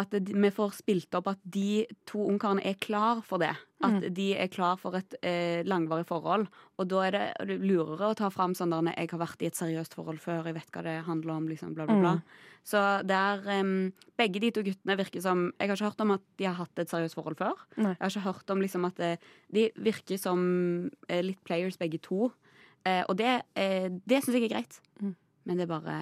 at 0.00 0.14
vi 0.16 0.50
får 0.54 0.76
spilt 0.78 1.16
opp 1.18 1.28
at 1.34 1.40
de 1.42 1.84
to 2.08 2.22
ungkarene 2.24 2.64
er 2.64 2.78
klar 2.80 3.20
for 3.26 3.42
det. 3.42 3.52
At 3.84 4.06
de 4.16 4.30
er 4.32 4.48
klar 4.48 4.78
for 4.80 4.96
et 4.96 5.14
eh, 5.20 5.60
langvarig 5.68 6.06
forhold. 6.08 6.46
Og 6.80 6.88
da 6.88 7.02
er 7.04 7.16
det 7.16 7.58
lurere 7.60 8.08
å 8.08 8.16
ta 8.16 8.30
fram 8.32 8.54
sånn 8.56 8.72
der 8.72 8.88
Jeg 8.94 9.10
har 9.12 9.20
vært 9.20 9.44
i 9.44 9.50
et 9.50 9.58
seriøst 9.58 9.96
forhold 9.98 10.22
før, 10.22 10.48
jeg 10.48 10.56
vet 10.56 10.72
hva 10.72 10.84
det 10.86 10.94
handler 11.04 11.34
om, 11.34 11.50
liksom, 11.50 11.74
bla, 11.76 11.84
bla, 11.88 11.98
bla. 12.00 12.14
Mm. 12.16 12.54
Så 12.66 12.80
der 13.06 13.44
um, 13.60 13.92
Begge 14.18 14.40
de 14.42 14.50
to 14.50 14.64
guttene 14.66 14.96
virker 14.98 15.22
som 15.22 15.44
Jeg 15.60 15.68
har 15.68 15.76
ikke 15.76 15.90
hørt 15.90 16.00
om 16.02 16.16
at 16.16 16.24
de 16.40 16.48
har 16.48 16.56
hatt 16.58 16.80
et 16.82 16.90
seriøst 16.90 17.18
forhold 17.18 17.36
før. 17.38 17.54
Nei. 17.76 17.92
Jeg 17.92 18.02
har 18.06 18.14
ikke 18.14 18.26
hørt 18.30 18.56
om 18.56 18.64
liksom 18.64 18.88
at 18.88 19.04
de 19.52 19.68
virker 19.76 20.18
som 20.18 20.40
eh, 21.10 21.22
litt 21.22 21.44
players, 21.44 21.76
begge 21.76 22.00
to. 22.00 22.32
Eh, 22.86 23.02
og 23.08 23.16
det, 23.18 23.40
eh, 23.58 23.88
det 24.06 24.22
syns 24.22 24.38
jeg 24.38 24.46
er 24.46 24.54
greit. 24.54 24.80
Mm. 25.02 25.14
Men 25.46 25.60
det 25.60 25.66
er 25.66 25.70
bare 25.70 25.96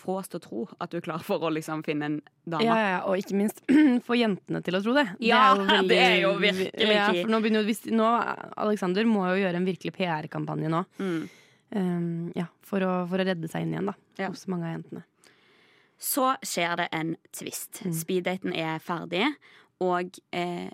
få 0.00 0.14
oss 0.22 0.30
til 0.32 0.38
å 0.40 0.44
tro 0.44 0.60
at 0.80 0.88
du 0.92 0.96
er 0.96 1.04
klar 1.04 1.20
for 1.24 1.42
å 1.44 1.50
liksom 1.52 1.82
finne 1.84 2.06
en 2.08 2.14
dame. 2.48 2.64
Ja, 2.64 2.76
ja, 2.80 2.94
og 3.04 3.20
ikke 3.20 3.36
minst 3.36 3.60
få 4.06 4.16
jentene 4.16 4.62
til 4.64 4.78
å 4.78 4.80
tro 4.84 4.94
det. 4.96 5.04
Ja, 5.20 5.42
jo 5.58 5.82
det 5.90 5.98
er 6.00 6.16
jo 6.22 6.30
virkelig 6.40 6.96
ja, 6.96 7.10
for 7.12 7.28
nå 7.34 7.42
begynner, 7.44 7.66
hvis, 7.68 7.84
nå, 7.92 8.08
Alexander 8.64 9.04
må 9.08 9.26
jo 9.34 9.42
gjøre 9.42 9.60
en 9.60 9.68
virkelig 9.68 9.92
PR-kampanje 9.98 10.72
nå. 10.72 10.80
Mm. 10.96 11.20
Um, 11.76 12.32
ja, 12.34 12.48
for, 12.66 12.82
å, 12.82 12.94
for 13.10 13.20
å 13.20 13.28
redde 13.28 13.52
seg 13.52 13.66
inn 13.66 13.76
igjen 13.76 13.92
da, 13.92 13.96
Ja. 14.18 14.32
hos 14.32 14.48
mange 14.50 14.70
av 14.70 14.78
jentene. 14.78 15.04
Så 16.00 16.30
skjer 16.40 16.78
det 16.80 16.88
en 16.96 17.14
twist. 17.36 17.82
Mm. 17.84 17.94
Speeddaten 18.00 18.56
er 18.56 18.80
ferdig, 18.80 19.26
og 19.84 20.16
eh, 20.32 20.70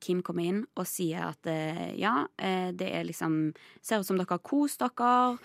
Kim 0.00 0.22
kommer 0.24 0.48
inn 0.48 0.62
og 0.80 0.88
sier 0.88 1.28
at 1.28 1.48
eh, 1.52 1.90
ja, 2.00 2.22
eh, 2.40 2.70
det 2.72 2.88
er 2.96 3.04
liksom 3.04 3.50
Ser 3.84 4.00
ut 4.00 4.08
som 4.08 4.16
dere 4.16 4.32
har 4.32 4.40
kost 4.44 4.80
dere. 4.80 5.36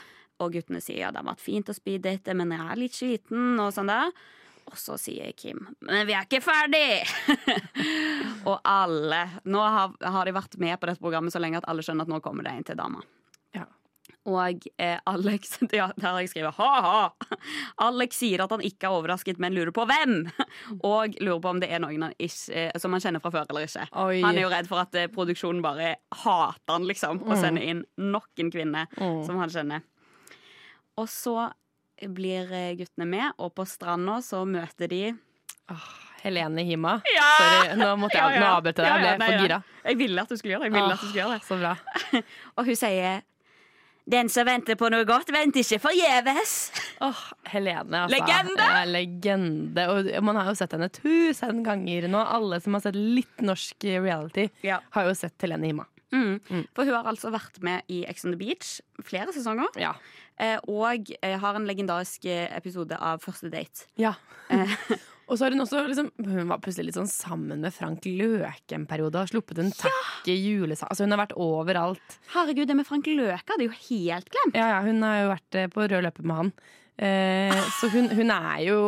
Og 0.43 0.51
guttene 0.55 0.81
sier 0.83 1.05
ja, 1.05 1.11
det 1.15 1.21
har 1.21 1.29
vært 1.29 1.43
fint 1.45 1.69
å 1.71 1.75
speeddate, 1.77 2.33
men 2.35 2.51
jeg 2.51 2.65
er 2.71 2.81
litt 2.81 2.97
sliten, 2.97 3.53
og 3.61 3.71
sånn 3.75 3.87
da. 3.91 4.01
Og 4.65 4.77
så 4.81 4.95
sier 4.97 5.29
Kim 5.37 5.59
men 5.85 6.07
vi 6.09 6.15
er 6.17 6.25
ikke 6.25 6.41
ferdig! 6.41 7.05
og 8.49 8.57
alle 8.65 9.19
Nå 9.45 9.61
har, 9.61 9.93
har 10.01 10.25
de 10.25 10.33
vært 10.35 10.57
med 10.61 10.79
på 10.81 10.89
dette 10.89 11.03
programmet 11.03 11.33
så 11.33 11.41
lenge 11.43 11.61
at 11.61 11.67
alle 11.69 11.85
skjønner 11.85 12.07
at 12.07 12.11
nå 12.11 12.17
kommer 12.25 12.47
det 12.47 12.55
en 12.57 12.65
til 12.71 12.79
dama. 12.79 13.03
Ja. 13.53 13.67
Og 14.25 14.65
eh, 14.81 14.97
Alex 15.05 15.59
ja, 15.69 15.91
Der 15.93 16.07
har 16.09 16.17
jeg 16.23 16.31
skrevet 16.33 16.57
ha-ha. 16.57 17.37
Alex 17.85 18.17
sier 18.23 18.41
at 18.41 18.53
han 18.55 18.63
ikke 18.65 18.89
er 18.89 18.97
overrasket, 18.97 19.37
men 19.41 19.53
lurer 19.53 19.69
på 19.75 19.85
hvem. 19.85 20.17
Og 20.81 21.13
lurer 21.21 21.41
på 21.45 21.51
om 21.53 21.61
det 21.61 21.69
er 21.69 21.83
noen 21.83 22.07
han 22.07 22.15
ikke, 22.17 22.53
eh, 22.57 22.71
som 22.81 22.95
han 22.97 23.03
kjenner 23.05 23.21
fra 23.21 23.31
før 23.37 23.45
eller 23.53 23.69
ikke. 23.69 23.85
Oi. 24.01 24.19
Han 24.25 24.33
er 24.39 24.47
jo 24.47 24.53
redd 24.53 24.69
for 24.71 24.81
at 24.81 24.97
eh, 24.97 25.11
produksjonen 25.13 25.61
bare 25.65 25.93
hater 26.25 26.73
han, 26.73 26.89
liksom, 26.89 27.21
og 27.27 27.37
sender 27.37 27.69
inn 27.69 27.85
nok 28.01 28.33
en 28.41 28.49
kvinne 28.53 28.87
Mm. 28.97 29.21
som 29.27 29.37
han 29.41 29.51
kjenner. 29.53 29.85
Og 31.01 31.09
så 31.11 31.35
blir 32.15 32.51
eh, 32.53 32.73
guttene 32.79 33.07
med, 33.07 33.31
og 33.39 33.53
på 33.55 33.65
stranda 33.67 34.17
så 34.23 34.43
møter 34.47 34.89
de 34.91 35.03
Åh, 35.71 35.85
Helene 36.21 36.61
Hima. 36.67 36.97
Ja! 37.09 37.29
Sorry, 37.39 37.77
nå 37.79 37.87
måtte 38.01 38.17
jeg 38.19 38.35
Ja, 38.39 38.49
ja. 38.51 38.57
deg. 38.61 38.81
Jeg 38.85 39.01
ble 39.19 39.29
for 39.29 39.45
gira. 39.45 39.61
Jeg 39.85 39.97
ville 40.01 40.21
at 40.25 40.29
du 40.29 40.35
skulle 40.37 40.53
gjøre 40.55 40.65
det. 40.65 40.69
Jeg 40.69 40.75
ville 40.75 40.93
at 40.93 40.99
du 40.99 41.07
skulle 41.07 41.23
gjøre 41.23 41.37
det. 41.39 41.47
Så 41.47 41.57
bra. 41.61 41.71
Og 42.59 42.67
hun 42.69 42.77
sier 42.79 43.23
Den 44.05 44.29
som 44.29 44.45
venter 44.45 44.77
på 44.77 44.89
noe 44.93 45.05
godt, 45.09 45.31
venter 45.33 45.63
ikke 45.63 45.79
forgjeves. 45.81 46.51
Oh, 47.01 47.21
Helene, 47.49 48.03
altså. 48.03 48.19
Legende! 48.19 48.67
Ja, 48.69 48.83
legende. 48.85 49.85
Og 49.89 50.11
man 50.27 50.37
har 50.37 50.51
jo 50.51 50.59
sett 50.59 50.75
henne 50.77 50.91
tusen 50.93 51.63
ganger 51.65 52.05
nå. 52.13 52.21
Alle 52.21 52.59
som 52.61 52.77
har 52.77 52.83
sett 52.85 52.99
litt 52.99 53.41
norsk 53.41 53.87
reality, 53.95 54.51
Ja. 54.61 54.77
har 54.93 55.09
jo 55.09 55.15
sett 55.17 55.41
Helene 55.41 55.71
Hima. 55.71 55.87
Mm. 56.13 56.35
Mm. 56.51 56.61
For 56.77 56.85
hun 56.85 56.93
har 56.99 57.09
altså 57.09 57.31
vært 57.33 57.57
med 57.65 57.81
i 57.91 58.03
Ex 58.05 58.21
on 58.29 58.35
the 58.35 58.37
Beach 58.37 58.75
flere 59.03 59.33
sesonger. 59.33 59.73
Ja. 59.81 59.95
Eh, 60.41 60.57
og 60.67 61.11
eh, 61.21 61.35
har 61.39 61.57
en 61.57 61.67
legendarisk 61.67 62.25
eh, 62.27 62.47
episode 62.57 62.97
av 62.99 63.23
Første 63.23 63.51
date. 63.53 63.89
ja. 63.99 64.15
Og 65.25 65.39
så 65.39 65.47
har 65.47 65.55
hun 65.55 65.63
også 65.63 65.79
liksom, 65.89 66.11
Hun 66.21 66.51
var 66.51 66.59
plutselig 66.61 66.91
litt 66.91 66.97
sånn 66.99 67.09
sammen 67.09 67.63
med 67.63 67.73
Frank 67.73 68.05
Løke 68.05 68.75
en 68.77 68.85
periode. 68.85 69.23
Og 69.23 69.31
sluppet 69.31 69.57
en 69.57 69.71
takke 69.73 70.35
julesang. 70.37 70.91
Altså 70.93 71.07
hun 71.07 71.15
har 71.15 71.23
vært 71.23 71.33
overalt. 71.41 72.17
herregud, 72.35 72.67
det 72.69 72.75
med 72.77 72.85
Frank 72.85 73.09
Løke 73.09 73.55
hadde 73.55 73.65
jo 73.65 73.73
helt 73.87 74.29
glemt. 74.29 74.53
Ja, 74.53 74.67
ja, 74.75 74.79
Hun 74.85 75.01
har 75.01 75.23
jo 75.23 75.31
vært 75.33 75.57
på 75.73 75.87
rød 75.87 76.05
løper 76.05 76.29
med 76.29 76.41
han. 76.43 76.53
Eh, 76.95 77.65
så 77.79 77.89
hun, 77.89 78.11
hun 78.13 78.31
er 78.31 78.59
jo 78.67 78.79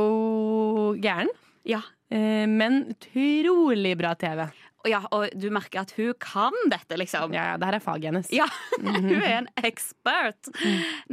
gæren. 1.02 1.34
Ja. 1.68 1.82
Eh, 2.14 2.46
men 2.48 2.84
utrolig 2.94 3.98
bra 4.00 4.14
TV. 4.16 4.46
Og, 4.84 4.90
ja, 4.92 5.02
og 5.12 5.34
du 5.36 5.48
merker 5.54 5.82
at 5.82 5.94
hun 5.98 6.14
kan 6.22 6.56
dette, 6.72 6.98
liksom. 7.00 7.34
Ja, 7.36 7.52
ja, 7.52 7.58
Det 7.58 7.70
her 7.70 7.78
er 7.80 7.84
faget 7.84 8.10
hennes. 8.12 8.32
Ja, 8.34 8.48
hun 8.82 9.10
er 9.18 9.40
en 9.40 9.50
ekspert. 9.66 10.52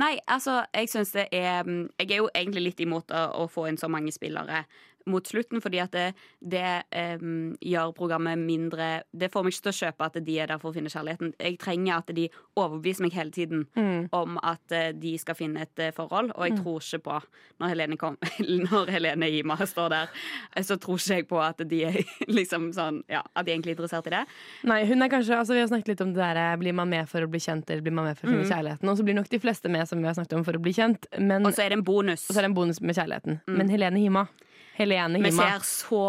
Nei, 0.01 0.19
altså, 0.29 0.61
jeg 0.75 0.91
syns 0.93 1.15
det 1.17 1.29
er 1.33 1.65
mm, 1.67 1.87
Jeg 2.03 2.11
er 2.11 2.21
jo 2.23 2.33
egentlig 2.35 2.69
litt 2.69 2.85
imot 2.85 3.15
å, 3.15 3.25
å 3.45 3.47
få 3.51 3.69
inn 3.71 3.81
så 3.81 3.91
mange 3.91 4.13
spillere 4.15 4.65
mot 5.07 5.27
slutten, 5.27 5.61
fordi 5.61 5.79
at 5.83 5.91
det, 5.93 6.15
det 6.41 6.83
um, 7.21 7.57
gjør 7.61 7.93
programmet 7.97 8.39
mindre 8.39 9.03
Det 9.13 9.29
får 9.33 9.45
meg 9.45 9.53
ikke 9.53 9.63
til 9.67 9.73
å 9.73 9.79
kjøpe 9.81 10.07
at 10.07 10.19
de 10.25 10.39
er 10.41 10.47
der 10.49 10.59
for 10.63 10.71
å 10.71 10.75
finne 10.75 10.89
kjærligheten. 10.93 11.35
Jeg 11.39 11.59
trenger 11.59 11.97
at 11.99 12.13
de 12.17 12.29
overbeviser 12.57 13.03
meg 13.05 13.13
hele 13.19 13.31
tiden 13.35 13.67
Mm. 13.77 14.09
om 14.13 14.39
at 14.43 14.73
eh, 14.73 14.93
de 14.93 15.17
skal 15.19 15.35
finne 15.35 15.61
et 15.63 15.79
eh, 15.79 15.91
forhold, 15.95 16.31
og 16.35 16.45
jeg 16.47 16.57
tror 16.61 16.81
ikke 16.81 17.03
på 17.05 17.17
Når 17.61 17.69
Helene, 17.69 17.97
kom, 17.97 18.17
når 18.71 18.91
Helene 18.91 19.29
Ima 19.31 19.57
står 19.67 19.89
der, 19.91 20.09
eh, 20.57 20.63
så 20.63 20.77
tror 20.81 20.97
ikke 20.99 21.15
jeg 21.19 21.29
på 21.29 21.41
at 21.43 21.63
de 21.69 21.83
er 21.85 21.99
liksom 22.39 22.71
sånn 22.77 23.03
Ja, 23.11 23.23
at 23.35 23.45
de 23.47 23.53
er 23.53 23.57
egentlig 23.59 23.75
interessert 23.77 24.07
i 24.07 24.15
det. 24.15 24.25
Nei, 24.65 24.85
hun 24.89 25.03
er 25.03 25.09
kanskje, 25.13 25.37
altså 25.39 25.55
Vi 25.55 25.61
har 25.61 25.69
snakket 25.69 25.89
litt 25.95 26.01
om 26.05 26.13
det 26.15 26.23
der 26.39 26.57
Blir 26.61 26.73
man 26.75 26.89
med 26.89 27.09
for 27.11 27.21
å 27.25 27.29
bli 27.31 27.41
kjent 27.43 27.69
eller 27.71 27.83
blir 27.85 27.93
man 27.95 28.09
med 28.11 28.19
for 28.19 28.27
å 28.29 28.31
finne 28.33 28.45
Mm. 28.45 28.51
kjærligheten. 28.53 28.89
Og 28.91 28.97
så 28.99 29.05
blir 29.05 29.15
nok 29.19 29.29
de 29.31 29.39
fleste 29.41 29.69
med 29.71 29.89
som 29.89 29.99
vi 30.01 30.07
har 30.09 30.15
snakket 30.17 30.37
om 30.39 30.45
for 30.45 30.53
å 30.59 30.63
bli 30.63 30.73
kjent. 30.73 31.07
Men, 31.19 31.45
Og 31.47 31.53
så 31.55 31.65
er 31.65 31.69
det 31.71 31.79
en 31.79 31.85
bonus. 31.85 32.27
og 32.29 32.35
så 32.35 32.39
er 32.41 32.43
det 32.47 32.51
en 32.53 32.55
bonus 32.59 32.81
med 32.81 32.95
kjærligheten. 32.97 33.41
Men 33.49 33.69
Helene 33.73 33.99
Hima 34.01 34.27
Helene 34.75 35.21
Vi 35.23 35.31
ser 35.35 35.63
så 35.67 36.01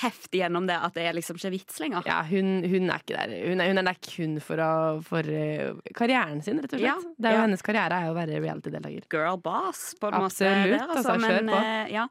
heftig 0.00 0.40
gjennom 0.40 0.66
det 0.66 0.74
at 0.74 0.96
det 0.96 1.04
er 1.06 1.14
liksom 1.14 1.38
ikke 1.38 1.52
vits 1.54 1.76
lenger. 1.78 2.02
ja, 2.08 2.16
hun, 2.26 2.64
hun 2.66 2.88
er 2.90 3.04
ikke 3.04 3.14
der. 3.14 3.34
Hun 3.46 3.62
er, 3.62 3.70
hun 3.70 3.78
er 3.78 3.86
der 3.86 4.00
kun 4.02 4.34
for, 4.42 4.62
å, 4.64 4.72
for 5.06 5.30
eh, 5.30 5.70
karrieren 5.94 6.42
sin, 6.42 6.58
rett 6.58 6.74
og 6.74 6.80
slett. 6.80 6.88
Ja, 6.88 6.96
det 7.14 7.30
er 7.30 7.36
jo 7.36 7.38
ja. 7.38 7.44
Hennes 7.46 7.62
karriere 7.66 8.00
er 8.02 8.10
å 8.10 8.16
være 8.18 8.40
reality-deltaker. 8.42 9.06
Girl 9.14 9.38
boss, 9.44 9.84
på 10.00 10.10
en 10.10 10.18
Absolutt, 10.18 10.66
måte. 10.66 10.74
Der, 10.74 10.96
altså, 10.96 11.14
kjør 11.14 11.38
men, 11.46 11.52
på. 11.54 11.62
eh, 11.62 11.94
ja. 11.94 12.08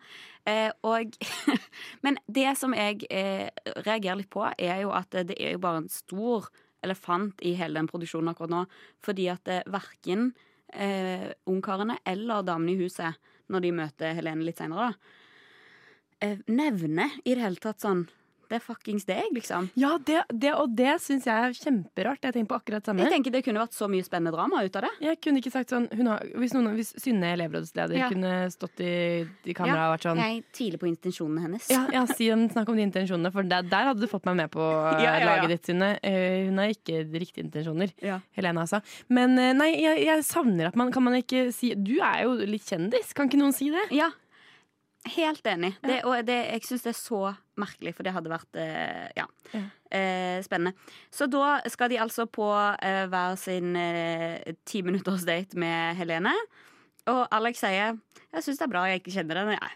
Eh, 0.47 0.71
og, 0.87 1.19
men 2.07 2.21
det 2.39 2.47
som 2.61 2.75
jeg 2.77 3.03
eh, 3.11 3.49
reagerer 3.83 4.21
litt 4.23 4.31
på, 4.31 4.47
er 4.47 4.85
jo 4.85 4.95
at 4.95 5.11
det 5.27 5.35
er 5.35 5.57
jo 5.57 5.63
bare 5.67 5.83
en 5.83 5.91
stor 5.91 6.47
elefant 6.87 7.41
i 7.43 7.51
hele 7.59 7.81
den 7.81 7.89
produksjonen 7.91 8.31
akkurat 8.31 8.53
nå. 8.55 8.63
Fordi 9.03 9.27
at 9.33 9.51
eh, 9.51 9.65
verken 9.75 10.29
eh, 10.71 11.33
ungkarene 11.51 11.99
eller 12.07 12.47
damene 12.47 12.77
i 12.77 12.79
huset, 12.85 13.19
når 13.51 13.63
de 13.63 13.71
møter 13.75 14.15
Helene 14.17 14.47
litt 14.47 14.59
seinere, 14.59 14.91
da, 14.91 15.23
eh, 16.21 16.37
nevner 16.47 17.09
i 17.25 17.33
det 17.35 17.43
hele 17.43 17.55
tatt 17.61 17.81
sånn 17.83 18.07
Det 18.47 18.55
er 18.55 18.61
fuckings 18.63 19.03
deg, 19.03 19.25
liksom. 19.35 19.65
Ja, 19.75 19.97
det, 20.07 20.21
det, 20.31 20.53
og 20.55 20.71
det 20.71 20.93
syns 21.03 21.25
jeg 21.27 21.35
er 21.35 21.51
kjemperart. 21.51 22.21
Jeg 22.23 22.31
tenker 22.31 22.47
på 22.53 22.55
akkurat 22.55 22.79
det 22.79 22.87
samme. 22.87 23.03
Jeg 23.03 23.11
tenker 23.11 23.33
Det 23.35 23.41
kunne 23.43 23.59
vært 23.59 23.73
så 23.75 23.89
mye 23.91 24.05
spennende 24.07 24.31
drama 24.31 24.61
ut 24.63 24.77
av 24.79 24.85
det. 24.85 24.91
Jeg 25.03 25.17
kunne 25.19 25.41
ikke 25.41 25.51
sagt 25.51 25.73
sånn 25.73 25.89
hun 25.91 26.07
har, 26.07 26.23
Hvis, 26.39 26.53
noen, 26.55 26.69
hvis 26.77 26.93
Synne, 26.95 27.33
elevrådsleder, 27.35 27.97
Ja. 27.99 28.07
kunne 28.07 28.31
stått 28.53 28.79
i, 28.79 28.93
i 29.51 29.53
kamera 29.57 29.89
og 29.89 29.97
vært 29.97 30.05
sånn 30.07 30.21
Jeg 30.23 30.45
tviler 30.55 30.79
på 30.79 30.87
intensjonene 30.87 31.43
hennes. 31.43 31.67
ja, 31.75 31.81
ja, 31.91 32.05
si 32.15 32.29
Snakk 32.31 32.71
om 32.71 32.79
de 32.79 32.85
intensjonene, 32.87 33.33
for 33.35 33.43
der, 33.43 33.67
der 33.67 33.89
hadde 33.89 33.99
du 33.99 34.07
fått 34.07 34.23
meg 34.31 34.37
med 34.39 34.49
på 34.55 34.63
eh, 34.93 35.03
Ja, 35.03 35.11
ja, 35.11 35.19
ja. 35.19 35.25
laget 35.33 35.49
ditt, 35.57 35.65
Synne. 35.67 35.89
Eh, 36.01 36.45
hun 36.47 36.57
har 36.63 36.71
ikke 36.71 37.01
riktige 37.19 37.43
intensjoner. 37.43 37.91
Ja. 37.99 38.21
Helene, 38.39 38.63
altså. 38.63 38.79
Men 39.11 39.35
nei, 39.59 39.73
jeg, 39.83 40.05
jeg 40.07 40.23
savner 40.23 40.71
at 40.71 40.79
man 40.79 40.93
Kan 40.95 41.03
man 41.03 41.19
ikke 41.19 41.49
si 41.51 41.73
Du 41.75 41.97
er 41.99 42.23
jo 42.23 42.39
litt 42.47 42.63
kjendis, 42.63 43.11
kan 43.11 43.27
ikke 43.27 43.43
noen 43.43 43.51
si 43.59 43.67
det? 43.75 43.89
Ja, 43.91 44.07
helt 45.05 45.45
enig. 45.47 45.73
Det, 45.83 46.01
og 46.05 46.25
det, 46.27 46.35
jeg 46.51 46.63
syns 46.67 46.83
det 46.83 46.91
er 46.91 46.97
så 46.99 47.19
merkelig, 47.57 47.93
for 47.95 48.03
det 48.03 48.13
hadde 48.13 48.29
vært 48.31 48.59
eh, 48.59 49.07
ja, 49.17 49.25
Ja. 49.53 49.61
eh, 49.91 50.39
spennende. 50.43 50.73
Så 51.13 51.27
da 51.31 51.61
skal 51.69 51.89
de 51.89 51.99
altså 52.03 52.25
på 52.29 52.47
eh, 52.81 53.05
hver 53.07 53.35
sin 53.39 53.75
eh, 53.75 54.53
ti 54.65 54.81
minutters 54.81 55.23
date 55.25 55.57
med 55.57 55.95
Helene. 55.95 56.33
Og 57.07 57.27
Alex 57.31 57.59
sier 57.63 57.97
'Jeg 58.33 58.43
syns 58.43 58.57
det 58.59 58.65
er 58.67 58.73
bra 58.73 58.83
jeg 58.91 58.99
ikke 59.01 59.13
kjenner 59.15 59.35
henne', 59.39 59.55
jeg. 59.55 59.71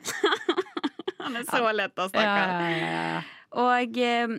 Han 1.22 1.36
er 1.38 1.44
så 1.48 1.72
lett 1.72 1.96
å 1.96 2.10
snakke. 2.10 2.26
Ja, 2.26 3.14
ja. 3.16 3.22
Og 3.52 3.98
eh, 4.00 4.32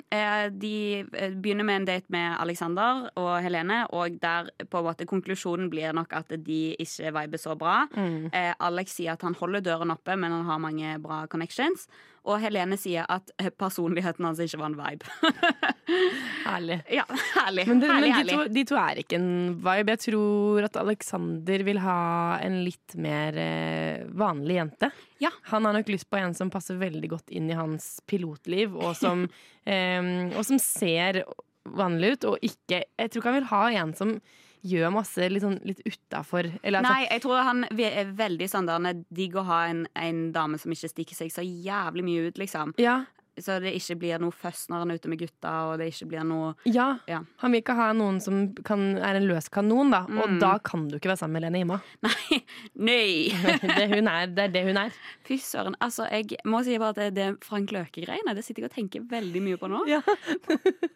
de 0.49 0.77
eh, 1.05 1.35
begynner 1.37 1.67
med 1.69 1.83
en 1.83 1.89
date 1.91 2.09
med 2.13 2.37
Alexander 2.41 3.11
og 3.21 3.33
Helene, 3.45 3.83
og 3.93 4.17
der 4.23 4.49
på 4.65 4.81
en 4.81 4.87
måte 4.87 5.09
konklusjonen 5.09 5.69
blir 5.73 5.93
nok 5.93 6.15
at 6.17 6.33
de 6.47 6.63
ikke 6.81 7.13
viber 7.19 7.43
så 7.43 7.57
bra. 7.59 7.83
Mm. 7.93 8.31
Eh, 8.33 8.55
Alex 8.57 8.97
sier 8.97 9.13
at 9.13 9.27
han 9.27 9.37
holder 9.37 9.65
døren 9.69 9.93
oppe, 9.93 10.17
men 10.17 10.33
han 10.33 10.49
har 10.49 10.65
mange 10.65 10.97
bra 11.05 11.27
connections. 11.29 11.89
Og 12.23 12.39
Helene 12.39 12.77
sier 12.79 13.07
at 13.11 13.33
personligheten 13.59 14.27
hans 14.27 14.41
ikke 14.43 14.61
var 14.61 14.71
en 14.71 14.77
vibe. 14.79 15.09
Herlig. 16.47 16.79
ja, 16.91 17.05
herlig. 17.35 17.65
Men, 17.67 17.81
det, 17.83 17.89
herlig, 17.91 18.01
men 18.01 18.03
de, 18.03 18.13
herlig. 18.15 18.35
to, 18.37 18.55
de 18.55 18.65
to 18.71 18.77
er 18.79 19.01
ikke 19.03 19.19
en 19.19 19.33
vibe. 19.63 19.95
Jeg 19.97 20.03
tror 20.05 20.67
at 20.69 20.79
Alexander 20.79 21.65
vil 21.67 21.81
ha 21.83 21.99
en 22.43 22.61
litt 22.67 22.95
mer 23.03 23.39
eh, 23.43 24.05
vanlig 24.23 24.59
jente. 24.61 24.91
Ja. 25.23 25.33
Han 25.51 25.67
har 25.67 25.77
nok 25.79 25.91
lyst 25.91 26.09
på 26.11 26.21
en 26.21 26.35
som 26.39 26.51
passer 26.55 26.79
veldig 26.79 27.11
godt 27.11 27.35
inn 27.35 27.51
i 27.51 27.59
hans 27.59 27.97
pilotliv, 28.11 28.77
og 28.79 28.95
som, 28.99 29.27
eh, 29.67 30.13
og 30.31 30.47
som 30.47 30.63
ser 30.63 31.25
vanlig 31.63 32.17
ut, 32.17 32.31
og 32.33 32.47
ikke 32.47 32.83
Jeg 32.83 33.11
tror 33.11 33.23
ikke 33.23 33.31
han 33.31 33.39
vil 33.41 33.53
ha 33.53 33.65
en 33.83 33.93
som 33.99 34.17
gjør 34.63 34.93
masse 34.95 35.29
litt, 35.31 35.43
sånn, 35.43 35.59
litt 35.67 35.81
utafor. 35.87 36.51
Altså, 36.63 36.83
Nei, 36.87 37.01
jeg 37.11 37.23
tror 37.25 37.43
han 37.43 37.65
er 37.71 38.13
veldig 38.19 38.49
sånn 38.53 38.67
der 38.69 38.79
han 38.79 38.87
er 38.93 39.01
digg 39.11 39.35
å 39.37 39.43
ha 39.49 39.65
en, 39.73 39.87
en 39.99 40.29
dame 40.35 40.59
som 40.63 40.71
ikke 40.75 40.91
stikker 40.93 41.19
seg 41.19 41.33
så 41.35 41.43
jævlig 41.43 42.05
mye 42.07 42.29
ut, 42.31 42.39
liksom. 42.39 42.75
ja, 42.79 43.01
Så 43.41 43.55
det 43.65 43.71
ikke 43.75 43.95
blir 43.97 44.19
noe 44.21 44.31
føss 44.31 44.67
når 44.69 44.83
han 44.83 44.91
er 44.93 44.99
ute 45.01 45.09
med 45.09 45.19
gutta, 45.23 45.53
og 45.71 45.79
det 45.81 45.87
ikke 45.89 46.07
blir 46.11 46.25
noe 46.29 46.51
ja. 46.69 46.99
Ja. 47.09 47.23
Han 47.41 47.55
vil 47.55 47.63
ikke 47.63 47.75
ha 47.79 47.87
noen 47.97 48.19
som 48.21 48.43
kan, 48.69 48.83
er 49.01 49.17
en 49.19 49.25
løs 49.27 49.49
kanon, 49.49 49.91
da. 49.91 50.03
Og 50.05 50.29
Mm. 50.35 50.39
da 50.43 50.51
kan 50.63 50.87
du 50.89 50.99
ikke 50.99 51.09
være 51.11 51.23
sammen 51.25 51.41
med 51.41 51.47
Lene 51.47 51.63
Hima. 51.63 51.79
Nei! 52.07 52.43
Nei. 52.77 53.33
Det, 53.63 54.03
er, 54.05 54.27
det 54.37 54.45
er 54.45 54.53
det 54.53 54.65
hun 54.69 54.77
er. 54.83 54.93
Fy 55.27 55.39
søren. 55.41 55.75
Altså, 55.81 56.05
jeg 56.13 56.37
må 56.45 56.61
si 56.67 56.77
bare 56.79 56.93
at 56.93 57.01
det, 57.01 57.09
det 57.17 57.29
Frank 57.45 57.73
Løke-greiene 57.73 58.35
Det 58.37 58.45
sitter 58.45 58.67
jeg 58.67 58.71
og 58.71 58.77
tenker 58.77 59.09
veldig 59.11 59.43
mye 59.49 59.57
på 59.59 59.71
nå. 59.73 59.81
Ja. 59.91 60.03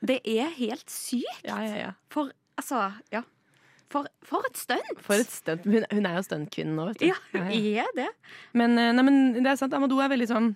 Det 0.07 0.21
er 0.29 0.53
helt 0.59 0.87
sykt. 0.93 1.41
Ja, 1.49 1.59
ja, 1.65 1.77
ja. 1.89 1.91
For 2.13 2.31
altså, 2.61 2.93
ja. 3.13 3.25
For, 3.93 4.07
for 4.27 4.47
et 4.49 4.59
stunt! 4.59 5.01
For 5.07 5.23
et 5.23 5.31
stunt. 5.31 5.67
Hun, 5.69 5.85
hun 5.93 6.07
er 6.09 6.17
jo 6.19 6.23
stuntkvinnen 6.27 6.75
nå, 6.79 6.89
vet 6.91 7.03
du. 7.03 7.09
Ja, 7.13 7.17
hun 7.33 7.51
er 7.53 7.91
det. 7.97 8.09
Men, 8.59 8.79
eh, 8.81 8.93
nei, 8.97 9.05
men 9.07 9.19
det 9.39 9.53
er 9.53 9.61
sant, 9.61 9.75
Amadou 9.79 10.01
er 10.03 10.11
veldig 10.13 10.27
sånn 10.31 10.49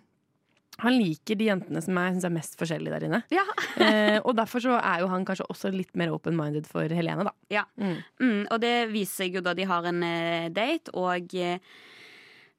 Han 0.81 0.95
liker 0.97 1.37
de 1.37 1.47
jentene 1.51 1.83
som 1.85 1.99
jeg 2.01 2.15
synes 2.15 2.25
er 2.27 2.33
mest 2.33 2.55
forskjellige 2.57 2.95
der 2.97 3.07
inne. 3.11 3.23
Ja. 3.35 3.45
Eh, 3.81 4.19
og 4.27 4.35
derfor 4.37 4.61
så 4.61 4.75
er 4.77 5.01
jo 5.01 5.07
han 5.09 5.23
kanskje 5.25 5.47
også 5.49 5.71
litt 5.73 5.95
mer 5.97 6.11
open-minded 6.13 6.67
for 6.69 6.91
Helene, 6.93 7.25
da. 7.25 7.33
ja. 7.53 7.63
Mm. 7.81 7.95
Mm, 8.21 8.43
og 8.51 8.59
det 8.61 8.75
viser 8.93 9.23
seg 9.25 9.39
jo 9.39 9.43
da 9.47 9.55
de 9.57 9.65
har 9.71 9.87
en 9.89 10.03
eh, 10.05 10.49
date, 10.53 10.93
og 10.99 11.33
eh, 11.39 11.63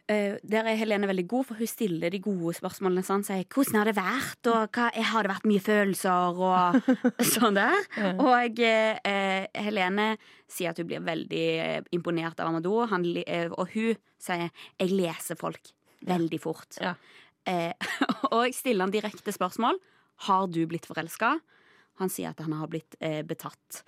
der 0.07 0.67
er 0.67 0.75
Helene 0.75 1.07
veldig 1.07 1.27
god, 1.27 1.45
for 1.49 1.59
hun 1.61 1.69
stiller 1.69 2.11
de 2.11 2.19
gode 2.19 2.55
spørsmålene. 2.57 3.03
Sånn, 3.05 3.23
sier 3.23 3.45
'hvordan 3.45 3.77
har 3.77 3.85
det 3.85 3.95
vært', 3.95 4.47
og 4.51 4.71
hva, 4.71 4.89
'har 4.91 5.23
det 5.23 5.31
vært 5.31 5.49
mye 5.49 5.63
følelser', 5.63 6.39
og 6.41 6.81
sånn 7.35 7.55
der. 7.55 7.79
Og 8.19 8.59
eh, 8.59 8.97
eh, 9.05 9.47
Helene 9.55 10.17
sier 10.47 10.71
at 10.71 10.77
hun 10.77 10.87
blir 10.87 10.99
veldig 10.99 11.45
eh, 11.59 11.81
imponert 11.91 12.39
av 12.39 12.47
Amadou, 12.47 12.85
han, 12.87 13.05
eh, 13.25 13.47
og 13.51 13.69
hun 13.73 13.95
sier 14.19 14.49
'jeg 14.79 14.89
leser 14.89 15.35
folk 15.35 15.71
veldig 16.05 16.39
fort'. 16.41 16.81
Ja. 16.81 16.95
Eh, 17.45 17.73
og 18.33 18.45
jeg 18.45 18.55
stiller 18.57 18.85
han 18.85 18.93
direkte 18.93 19.33
spørsmål. 19.33 19.79
Har 20.27 20.47
du 20.47 20.65
blitt 20.69 20.85
forelska? 20.85 21.39
Han 22.01 22.09
sier 22.09 22.29
at 22.29 22.41
han 22.43 22.53
har 22.53 22.69
blitt 22.71 22.95
eh, 23.01 23.21
betatt. 23.25 23.83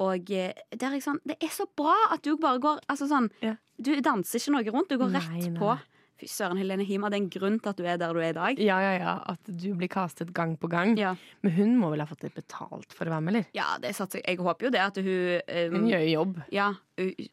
Og 0.00 0.30
eh, 0.32 0.52
det 0.72 0.82
er, 0.82 0.94
liksom, 0.96 1.20
det 1.28 1.36
er 1.42 1.52
så 1.52 1.68
bra 1.76 1.94
at 2.14 2.24
du 2.24 2.34
bare 2.40 2.60
går 2.62 2.84
altså 2.90 3.10
sånn, 3.10 3.30
Ja. 3.44 3.56
Du 3.80 3.94
danser 4.04 4.36
ikke 4.36 4.52
noe 4.52 4.72
rundt, 4.74 4.90
du 4.92 4.98
går 5.00 5.14
rett 5.14 5.30
nei. 5.32 5.54
på. 5.56 5.72
Fy 6.20 6.26
søren, 6.28 6.58
Helene 6.60 6.84
Hima, 6.84 7.08
det 7.08 7.16
er 7.16 7.22
en 7.22 7.30
grunn 7.32 7.54
til 7.64 7.70
at 7.70 7.78
du 7.78 7.86
er 7.88 7.96
der 7.96 8.12
du 8.12 8.18
er 8.20 8.34
i 8.34 8.36
dag. 8.36 8.58
Ja, 8.60 8.76
ja, 8.84 8.90
ja. 9.00 9.12
At 9.32 9.40
du 9.48 9.70
blir 9.72 9.88
castet 9.88 10.34
gang 10.36 10.52
på 10.60 10.68
gang. 10.68 10.92
Ja, 11.00 11.14
Men 11.40 11.54
hun 11.56 11.70
må 11.80 11.88
vel 11.94 12.02
ha 12.04 12.08
fått 12.10 12.26
litt 12.26 12.36
betalt 12.36 12.92
for 12.92 13.08
å 13.08 13.14
være 13.14 13.24
med, 13.24 13.32
eller? 13.32 13.46
ja 13.56 13.70
det 13.80 13.94
satser 13.96 14.20
jeg. 14.20 14.36
Jeg 14.36 14.44
håper 14.44 14.68
jo 14.68 14.72
det 14.74 14.82
at 14.84 15.00
hun 15.00 15.08
um, 15.08 15.78
Hun 15.78 15.88
gjør 15.88 16.04
jo 16.04 16.10
jobb. 16.12 16.42
Ja, 16.52 16.68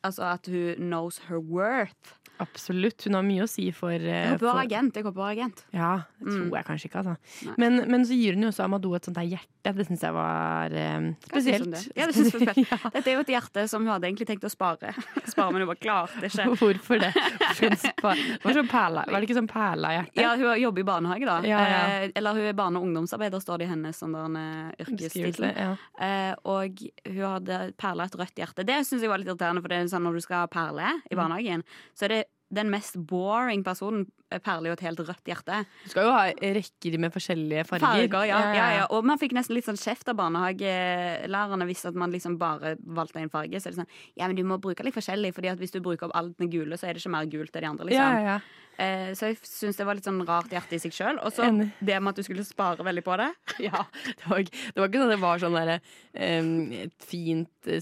altså 0.03 0.23
at 0.33 0.47
hun 0.51 0.75
knows 0.89 1.19
her 1.29 1.39
worth. 1.39 2.15
Absolutt. 2.39 3.01
Hun 3.07 3.15
har 3.17 3.23
mye 3.25 3.41
å 3.41 3.49
si 3.49 3.71
for, 3.73 3.89
eh, 3.89 3.99
Jeg 4.05 4.35
håper 4.35 4.45
hun 4.51 4.59
er 4.59 4.65
agent. 4.67 4.93
Jeg 4.99 5.05
håper 5.07 5.21
hun 5.23 5.25
er 5.25 5.35
agent. 5.41 5.63
Ja, 5.73 5.93
det 6.21 6.27
tror 6.27 6.43
Mm. 6.45 6.51
jeg 6.53 6.65
kanskje 6.67 6.85
ikke, 6.85 6.99
altså. 7.01 7.55
Men, 7.57 7.77
men 7.89 8.03
så 8.05 8.13
gir 8.13 8.35
hun 8.35 8.43
jo 8.45 8.49
også 8.51 8.63
Amadou 8.67 8.93
et 8.93 9.07
sånt 9.09 9.15
der 9.17 9.25
hjerte. 9.25 9.73
Det 9.73 9.85
syns 9.87 10.03
jeg 10.05 10.13
var 10.13 10.71
eh, 10.71 11.07
spesielt. 11.25 11.71
det? 11.73 11.81
Ja, 11.97 12.05
det 12.05 12.13
synes 12.15 12.29
jeg 12.31 12.45
var 12.45 12.53
spesielt. 12.53 12.69
Ja. 12.85 12.91
Dette 12.93 13.07
er 13.09 13.15
jo 13.17 13.23
et 13.25 13.31
hjerte 13.33 13.63
som 13.67 13.81
hun 13.81 13.89
hadde 13.91 14.05
egentlig 14.05 14.27
tenkt 14.29 14.45
å 14.45 14.51
spare. 14.53 14.93
Spare, 15.33 15.51
Men 15.51 15.65
hun 15.65 15.71
bare 15.73 15.81
klarte 15.81 16.29
ikke. 16.29 16.45
Hvorfor 16.53 17.01
det? 17.01 17.09
Det 17.57 18.03
var, 18.03 18.53
sånn 18.53 18.69
perla, 18.69 19.03
var 19.09 19.17
det 19.19 19.25
ikke 19.27 19.39
sånn 19.39 19.49
perlehjerte? 19.49 20.21
Ja, 20.21 20.35
hun 20.37 20.61
jobber 20.61 20.83
i 20.83 20.87
barnehage, 20.87 21.25
da. 21.25 21.39
Ja, 21.41 21.59
ja. 21.65 21.81
Eh, 22.05 22.11
eller 22.15 22.37
hun 22.37 22.45
er 22.45 22.53
barne- 22.53 22.77
og 22.77 22.85
ungdomsarbeider, 22.85 23.41
står 23.41 23.57
det 23.63 23.65
i 23.65 23.71
hennes 23.73 23.97
sånn 23.97 24.13
eh, 24.37 24.85
yrkestittel. 24.85 25.49
Eh, 25.99 26.35
og 26.45 26.85
hun 27.09 27.25
hadde 27.25 27.59
perla 27.81 28.05
et 28.05 28.15
rødt 28.21 28.37
hjerte. 28.37 28.63
Det 28.63 28.77
syns 28.85 29.01
jeg 29.01 29.09
var 29.09 29.17
litt 29.17 29.27
irriterende, 29.33 29.56
for 29.61 29.69
det 29.73 29.77
er 29.81 29.91
sånn 29.91 30.03
når 30.07 30.19
du 30.19 30.21
skal 30.25 30.45
ha 30.45 30.47
perle 30.51 30.89
i 31.09 31.15
Mm. 31.15 31.21
barnehagen, 31.21 31.63
så 31.95 32.05
er 32.05 32.07
det 32.15 32.23
den 32.49 32.69
mest 32.71 32.95
boring 32.95 33.59
personen 33.61 34.05
eh, 34.31 34.39
perler 34.39 34.69
jo 34.69 34.75
et 34.77 34.83
helt 34.85 34.99
rødt 35.03 35.25
hjerte. 35.27 35.65
Du 35.83 35.89
skal 35.91 36.05
jo 36.07 36.11
ha 36.15 36.29
rekker 36.31 36.97
med 36.99 37.11
forskjellige 37.11 37.65
farger. 37.67 38.07
Farger, 38.07 38.23
ja, 38.29 38.39
ja, 38.55 38.67
ja. 38.77 38.85
Og 38.95 39.03
man 39.03 39.19
fikk 39.19 39.33
nesten 39.35 39.55
litt 39.57 39.67
sånn 39.67 39.75
kjeft 39.79 40.07
av 40.07 40.15
barnehagelærerne 40.15 41.67
hvis 41.67 41.83
at 41.89 41.97
man 41.99 42.13
liksom 42.13 42.37
bare 42.39 42.75
valgte 42.79 43.19
en 43.19 43.31
farge. 43.33 43.59
Så 43.59 43.67
er 43.69 43.75
det 43.75 43.81
sånn, 43.81 43.91
ja, 44.19 44.27
men 44.29 44.37
du 44.39 44.43
må 44.47 44.59
bruke 44.63 44.85
litt 44.85 44.95
forskjellig, 44.95 45.33
Fordi 45.35 45.51
at 45.51 45.59
hvis 45.59 45.75
du 45.75 45.81
bruker 45.83 46.07
opp 46.07 46.15
alt 46.15 46.37
den 46.39 46.49
gule, 46.53 46.77
så 46.79 46.87
er 46.87 46.95
det 46.95 47.03
ikke 47.03 47.13
mer 47.17 47.27
gult 47.31 47.55
enn 47.55 47.65
de 47.65 47.69
andre. 47.73 47.89
Liksom. 47.91 48.15
ja, 48.15 48.37
ja. 48.37 48.39
Eh, 48.77 49.11
så 49.17 49.31
jeg 49.31 49.39
syns 49.41 49.75
det 49.79 49.85
var 49.89 49.97
litt 49.97 50.05
sånn 50.05 50.21
rart 50.27 50.51
hjerte 50.53 50.77
i 50.77 50.81
seg 50.81 50.93
sjøl. 50.93 51.17
Og 51.25 51.33
så 51.33 51.47
det 51.81 51.99
med 51.99 52.11
at 52.13 52.19
du 52.19 52.23
skulle 52.27 52.45
spare 52.45 52.85
veldig 52.85 53.03
på 53.03 53.17
det. 53.17 53.31
ja. 53.67 53.83
Det, 54.05 54.27
var, 54.29 54.43
det 54.45 54.77
var 54.77 54.87
ikke 54.91 55.01
sånn 55.03 55.13
det 55.15 55.21
var 55.23 55.41
sånn 55.41 55.57
derre 55.57 55.79
um, 56.13 56.71
Et 56.85 57.07
fint 57.09 57.67
eh, 57.71 57.81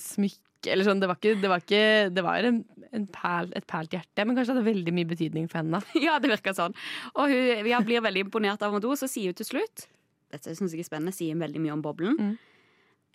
smykke 0.66 0.74
eller 0.74 0.88
sånn. 0.88 1.01
Det 1.01 1.09
var 1.09 1.20
ikke 1.20 1.36
Det 1.41 1.49
var, 1.49 1.63
ikke, 1.63 2.09
det 2.13 2.24
var 2.24 2.43
en, 2.43 2.63
en 2.91 3.07
perl, 3.07 3.51
et 3.55 3.68
perlt 3.68 3.93
hjerte, 3.93 4.26
men 4.26 4.36
kanskje 4.36 4.53
det 4.53 4.59
hadde 4.59 4.74
veldig 4.74 4.93
mye 4.93 5.09
betydning 5.09 5.47
for 5.49 5.61
henne. 5.61 5.82
ja, 6.05 6.20
det 6.20 6.32
virka 6.32 6.53
sånn. 6.53 6.76
Og 7.16 7.30
hun 7.30 7.70
ja, 7.70 7.82
blir 7.82 8.01
veldig 8.01 8.26
imponert 8.28 8.61
av 8.61 8.74
henne, 8.74 8.97
så 8.97 9.07
sier 9.07 9.32
hun 9.32 9.38
til 9.38 9.45
slutt 9.53 9.88
Dette 10.32 10.55
syns 10.55 10.74
jeg 10.74 10.82
er 10.84 10.88
spennende, 10.88 11.13
sier 11.16 11.36
hun 11.36 11.43
veldig 11.43 11.61
mye 11.61 11.76
om 11.76 11.82
boblen. 11.86 12.18
Mm. 12.18 12.34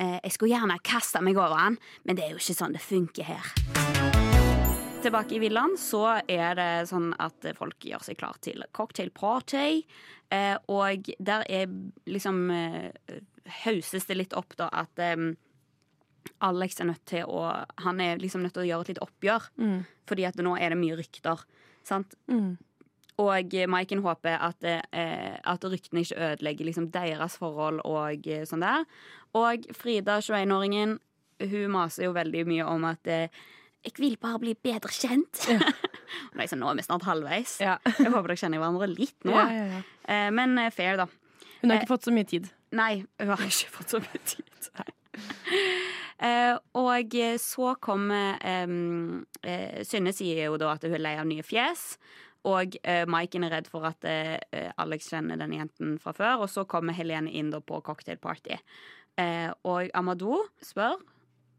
Eh, 0.01 0.19
jeg 0.23 0.33
skulle 0.33 0.55
gjerne 0.55 0.79
kasta 0.81 1.21
meg 1.21 1.37
over 1.37 1.59
han, 1.59 1.77
men 2.07 2.17
det 2.17 2.25
er 2.25 2.33
jo 2.33 2.41
ikke 2.41 2.57
sånn 2.57 2.77
det 2.77 2.81
funker 2.81 3.27
her. 3.27 3.51
Tilbake 5.01 5.37
i 5.37 5.41
villaen 5.43 5.75
så 5.81 6.21
er 6.29 6.57
det 6.57 6.71
sånn 6.89 7.11
at 7.21 7.45
folk 7.59 7.85
gjør 7.85 8.05
seg 8.05 8.19
klar 8.21 8.39
til 8.45 8.63
cocktailparty. 8.77 9.83
Eh, 10.33 10.57
og 10.71 11.11
der 11.19 11.45
er 11.51 11.69
liksom 12.09 12.43
eh, 12.55 13.21
hauses 13.65 14.07
det 14.09 14.17
litt 14.21 14.37
opp 14.39 14.55
da 14.61 14.71
at 14.85 15.03
eh, 15.03 15.33
Alex 16.47 16.81
er 16.81 16.91
nødt 16.91 17.05
til 17.09 17.29
å 17.29 17.45
Han 17.85 18.01
er 18.01 18.21
liksom 18.21 18.43
nødt 18.45 18.55
til 18.57 18.65
å 18.65 18.69
gjøre 18.69 18.87
et 18.87 18.93
litt 18.95 19.05
oppgjør. 19.05 19.51
Mm. 19.61 19.79
Fordi 20.09 20.27
at 20.29 20.41
nå 20.43 20.57
er 20.57 20.75
det 20.75 20.81
mye 20.81 20.99
rykter. 20.99 21.45
Sant? 21.87 22.17
Mm. 22.31 22.59
Og 23.21 23.55
Maiken 23.69 24.01
håper 24.01 24.41
at, 24.41 24.65
eh, 24.65 25.37
at 25.45 25.65
ryktene 25.65 26.01
ikke 26.05 26.21
ødelegger 26.31 26.71
liksom, 26.71 26.91
deres 26.95 27.37
forhold 27.37 27.83
og 27.85 28.27
eh, 28.27 28.47
sånn 28.49 28.65
der. 28.65 28.87
Og 29.37 29.67
Frida, 29.77 30.19
21-åringen, 30.25 30.97
hun 31.51 31.73
maser 31.73 32.09
jo 32.09 32.15
veldig 32.17 32.47
mye 32.49 32.69
om 32.69 32.87
at 32.89 33.11
eh, 33.11 33.43
jeg 33.85 33.97
vil 33.97 34.17
bare 34.21 34.41
bli 34.43 34.55
bedre 34.55 34.93
kjent. 34.93 35.45
og 35.51 36.37
da 36.37 36.45
er 36.45 36.51
sånn, 36.51 36.61
nå 36.63 36.71
er 36.71 36.81
vi 36.81 36.87
snart 36.87 37.07
halvveis. 37.09 37.59
Ja. 37.65 37.79
Jeg 37.97 38.13
håper 38.13 38.33
dere 38.33 38.41
kjenner 38.43 38.63
hverandre 38.63 38.91
litt 38.93 39.29
nå. 39.29 39.37
Ja, 39.37 39.47
ja, 39.57 39.67
ja. 39.75 39.83
Eh, 40.05 40.31
men 40.37 40.57
eh, 40.61 40.73
fair, 40.75 41.01
da. 41.01 41.09
Hun 41.61 41.73
har 41.73 41.81
ikke 41.81 41.95
fått 41.95 42.09
så 42.09 42.15
mye 42.15 42.29
tid. 42.29 42.49
Nei, 42.77 43.05
hun 43.21 43.33
har 43.33 43.45
ikke 43.45 43.73
fått 43.79 43.97
så 43.97 44.01
mye 44.05 44.21
tid. 44.29 44.71
Eh, 44.81 44.97
og 46.21 47.15
så 47.41 47.75
kommer 47.81 48.37
um, 48.67 49.23
eh, 49.43 49.81
Synne 49.89 50.13
sier 50.13 50.51
jo 50.51 50.59
da 50.61 50.75
at 50.75 50.85
hun 50.85 50.97
er 50.99 51.01
lei 51.01 51.15
av 51.17 51.29
nye 51.29 51.45
fjes. 51.47 51.95
Og 52.49 52.77
uh, 52.85 53.05
Maiken 53.09 53.45
er 53.45 53.55
redd 53.55 53.69
for 53.69 53.85
at 53.89 54.05
uh, 54.05 54.37
Alex 54.81 55.09
kjenner 55.13 55.41
denne 55.41 55.59
jenten 55.61 55.97
fra 56.01 56.13
før. 56.17 56.45
Og 56.45 56.53
så 56.53 56.67
kommer 56.69 56.97
Helene 56.97 57.33
inn 57.33 57.53
da 57.53 57.63
på 57.65 57.81
cocktailparty. 57.85 58.61
Uh, 59.21 59.51
og 59.69 59.91
Amadou 59.97 60.45
spør 60.65 61.01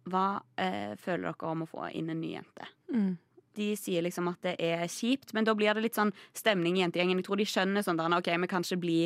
hva 0.10 0.42
uh, 0.42 0.94
føler 0.98 1.28
dere 1.28 1.52
om 1.52 1.66
å 1.66 1.70
få 1.70 1.92
inn 1.98 2.10
en 2.10 2.22
ny 2.22 2.34
jente. 2.36 2.70
Mm. 2.94 3.12
De 3.58 3.68
sier 3.76 4.06
liksom 4.06 4.30
at 4.32 4.46
det 4.46 4.56
er 4.64 4.86
kjipt, 4.90 5.34
men 5.36 5.46
da 5.46 5.54
blir 5.58 5.76
det 5.76 5.84
litt 5.84 5.98
sånn 5.98 6.14
stemning 6.38 6.78
i 6.78 6.86
jentegjengen. 6.86 7.20
Jeg 7.20 7.28
tror 7.28 7.42
de 7.42 7.50
skjønner 7.50 7.86
sånn 7.86 8.00
der, 8.00 8.14
ok, 8.18 8.32
vi 8.46 8.50
kan 8.50 8.66
ikke 8.66 8.82
bli 8.82 9.00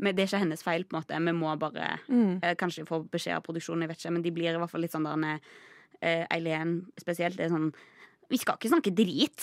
men 0.00 0.16
Det 0.16 0.22
er 0.24 0.30
ikke 0.30 0.42
hennes 0.44 0.62
feil, 0.64 0.84
på 0.84 0.96
en 0.96 1.02
måte. 1.02 1.20
Vi 1.26 1.32
må 1.36 1.52
bare 1.60 1.98
Mm. 2.08 2.38
eh, 2.42 2.54
Kanskje 2.56 2.86
få 2.88 3.02
beskjed 3.10 3.36
av 3.36 3.42
produksjonen, 3.46 3.82
jeg 3.84 3.88
vet 3.92 3.98
ikke, 4.04 4.12
men 4.16 4.22
de 4.22 4.30
blir 4.32 4.54
i 4.54 4.58
hvert 4.58 4.70
fall 4.72 4.80
litt 4.80 4.92
sånn 4.96 5.04
der 5.06 5.40
eh, 6.02 6.26
Eileen 6.30 6.86
spesielt. 6.98 7.36
Det 7.36 7.46
er 7.46 7.54
sånn 7.54 7.72
Vi 8.30 8.38
skal 8.38 8.54
ikke 8.54 8.68
snakke 8.70 8.92
drit. 8.94 9.42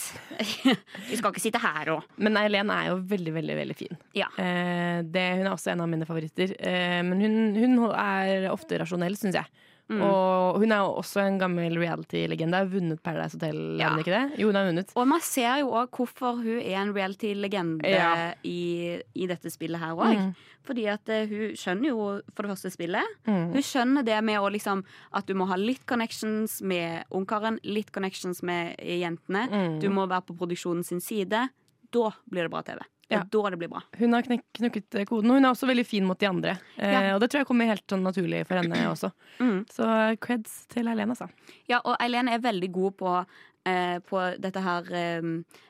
vi 1.10 1.18
skal 1.20 1.34
ikke 1.34 1.42
sitte 1.44 1.60
her 1.60 1.90
og 1.92 2.04
Men 2.18 2.38
Eileen 2.40 2.70
er 2.72 2.86
jo 2.94 3.02
veldig, 3.04 3.34
veldig 3.36 3.56
veldig 3.60 3.76
fin. 3.76 3.98
Ja. 4.16 4.28
Eh, 4.40 5.02
det, 5.04 5.26
hun 5.38 5.46
er 5.46 5.52
også 5.52 5.74
en 5.74 5.82
av 5.84 5.90
mine 5.92 6.06
favoritter. 6.08 6.54
Eh, 6.58 7.02
men 7.04 7.20
hun, 7.20 7.36
hun 7.60 7.92
er 7.92 8.48
ofte 8.50 8.80
rasjonell, 8.80 9.18
syns 9.20 9.36
jeg. 9.36 9.46
Mm. 9.90 10.02
Og 10.04 10.58
hun 10.60 10.72
er 10.76 10.82
jo 10.84 10.96
også 11.00 11.22
en 11.24 11.38
gammel 11.40 11.78
reality-legende. 11.80 12.58
Har 12.60 12.66
vunnet 12.68 13.00
Paradise 13.04 13.38
Hotel, 13.38 13.78
Ja. 13.80 13.94
hun? 13.96 14.34
Jo, 14.38 14.48
hun 14.50 14.56
har 14.56 14.66
vunnet. 14.68 14.92
Og 14.98 15.08
man 15.08 15.22
ser 15.22 15.60
jo 15.62 15.70
òg 15.72 15.90
hvorfor 15.96 16.42
hun 16.44 16.60
er 16.60 16.82
en 16.82 16.94
reality-legende 16.94 17.88
Ja. 17.88 18.34
i, 18.44 19.00
i 19.16 19.28
dette 19.28 19.50
spillet 19.50 19.80
her 19.80 19.96
òg. 19.96 20.18
Mm. 20.18 20.36
Fordi 20.68 20.86
at 20.92 21.08
eh, 21.08 21.28
hun 21.32 21.56
skjønner 21.56 21.88
jo 21.88 22.22
for 22.36 22.44
det 22.44 22.52
første 22.52 22.72
spillet. 22.74 23.16
Mm. 23.26 23.54
Hun 23.54 23.64
skjønner 23.64 24.04
det 24.04 24.18
med 24.24 24.40
å 24.42 24.50
liksom 24.52 24.84
At 25.14 25.26
du 25.26 25.34
må 25.34 25.48
ha 25.48 25.56
litt 25.56 25.86
connections 25.86 26.62
med 26.62 27.06
ungkaren, 27.10 27.60
litt 27.64 27.92
connections 27.94 28.44
med 28.44 28.76
jentene. 28.84 29.48
Mm. 29.50 29.80
Du 29.80 29.88
må 29.90 30.06
være 30.08 30.26
på 30.28 30.36
produksjonen 30.38 30.84
sin 30.84 31.00
side. 31.00 31.50
Da 31.92 32.12
blir 32.30 32.44
det 32.44 32.52
bra 32.52 32.62
TV. 32.62 32.80
Det 33.08 33.16
er 33.16 33.24
Ja. 33.24 33.24
da 33.32 33.50
det 33.50 33.58
blir 33.60 33.70
bra. 33.72 33.82
Hun 33.98 34.12
har 34.14 34.22
knukket 34.24 35.08
koden, 35.08 35.30
og 35.32 35.38
hun 35.38 35.46
er 35.46 35.52
også 35.54 35.68
veldig 35.68 35.86
fin 35.88 36.04
mot 36.06 36.20
de 36.20 36.28
andre. 36.28 36.58
Eh, 36.78 36.92
Ja. 36.92 37.16
Og 37.16 37.22
det 37.22 37.30
tror 37.32 37.40
jeg 37.40 37.48
kommer 37.48 37.66
helt 37.66 37.88
sånn 37.88 38.04
naturlig 38.04 38.46
for 38.48 38.56
henne 38.60 38.76
også. 38.94 39.12
Mm. 39.40 39.66
Så 39.72 40.18
creds 40.20 40.68
til 40.68 40.88
Eileen, 40.88 41.10
altså. 41.16 41.30
Ja, 41.70 41.80
og 41.86 41.96
Eileen 42.02 42.28
er 42.28 42.40
veldig 42.40 42.70
god 42.72 42.98
på, 42.98 43.26
eh, 43.66 44.00
på 44.00 44.20
dette 44.42 44.62
her 44.62 44.84
eh, 44.92 45.22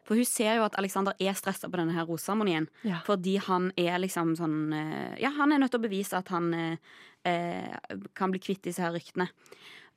For 0.03 0.15
hun 0.15 0.25
ser 0.25 0.55
jo 0.57 0.63
at 0.65 0.75
Alexander 0.79 1.13
er 1.19 1.33
stressa 1.33 1.69
på 1.69 1.77
denne 1.77 1.93
her 1.93 2.05
roseseremonien. 2.05 2.67
Ja. 2.83 3.01
Fordi 3.05 3.37
han 3.37 3.71
er 3.77 3.99
liksom 3.99 4.35
sånn 4.35 4.73
eh, 4.73 5.17
Ja, 5.21 5.29
han 5.37 5.51
er 5.51 5.59
nødt 5.59 5.71
til 5.71 5.79
å 5.81 5.87
bevise 5.87 6.17
at 6.17 6.29
han 6.29 6.77
kan 8.15 8.31
bli 8.31 8.39
kvitt 8.39 8.61
disse 8.63 8.79
her 8.79 8.93
ryktene. 8.93 9.27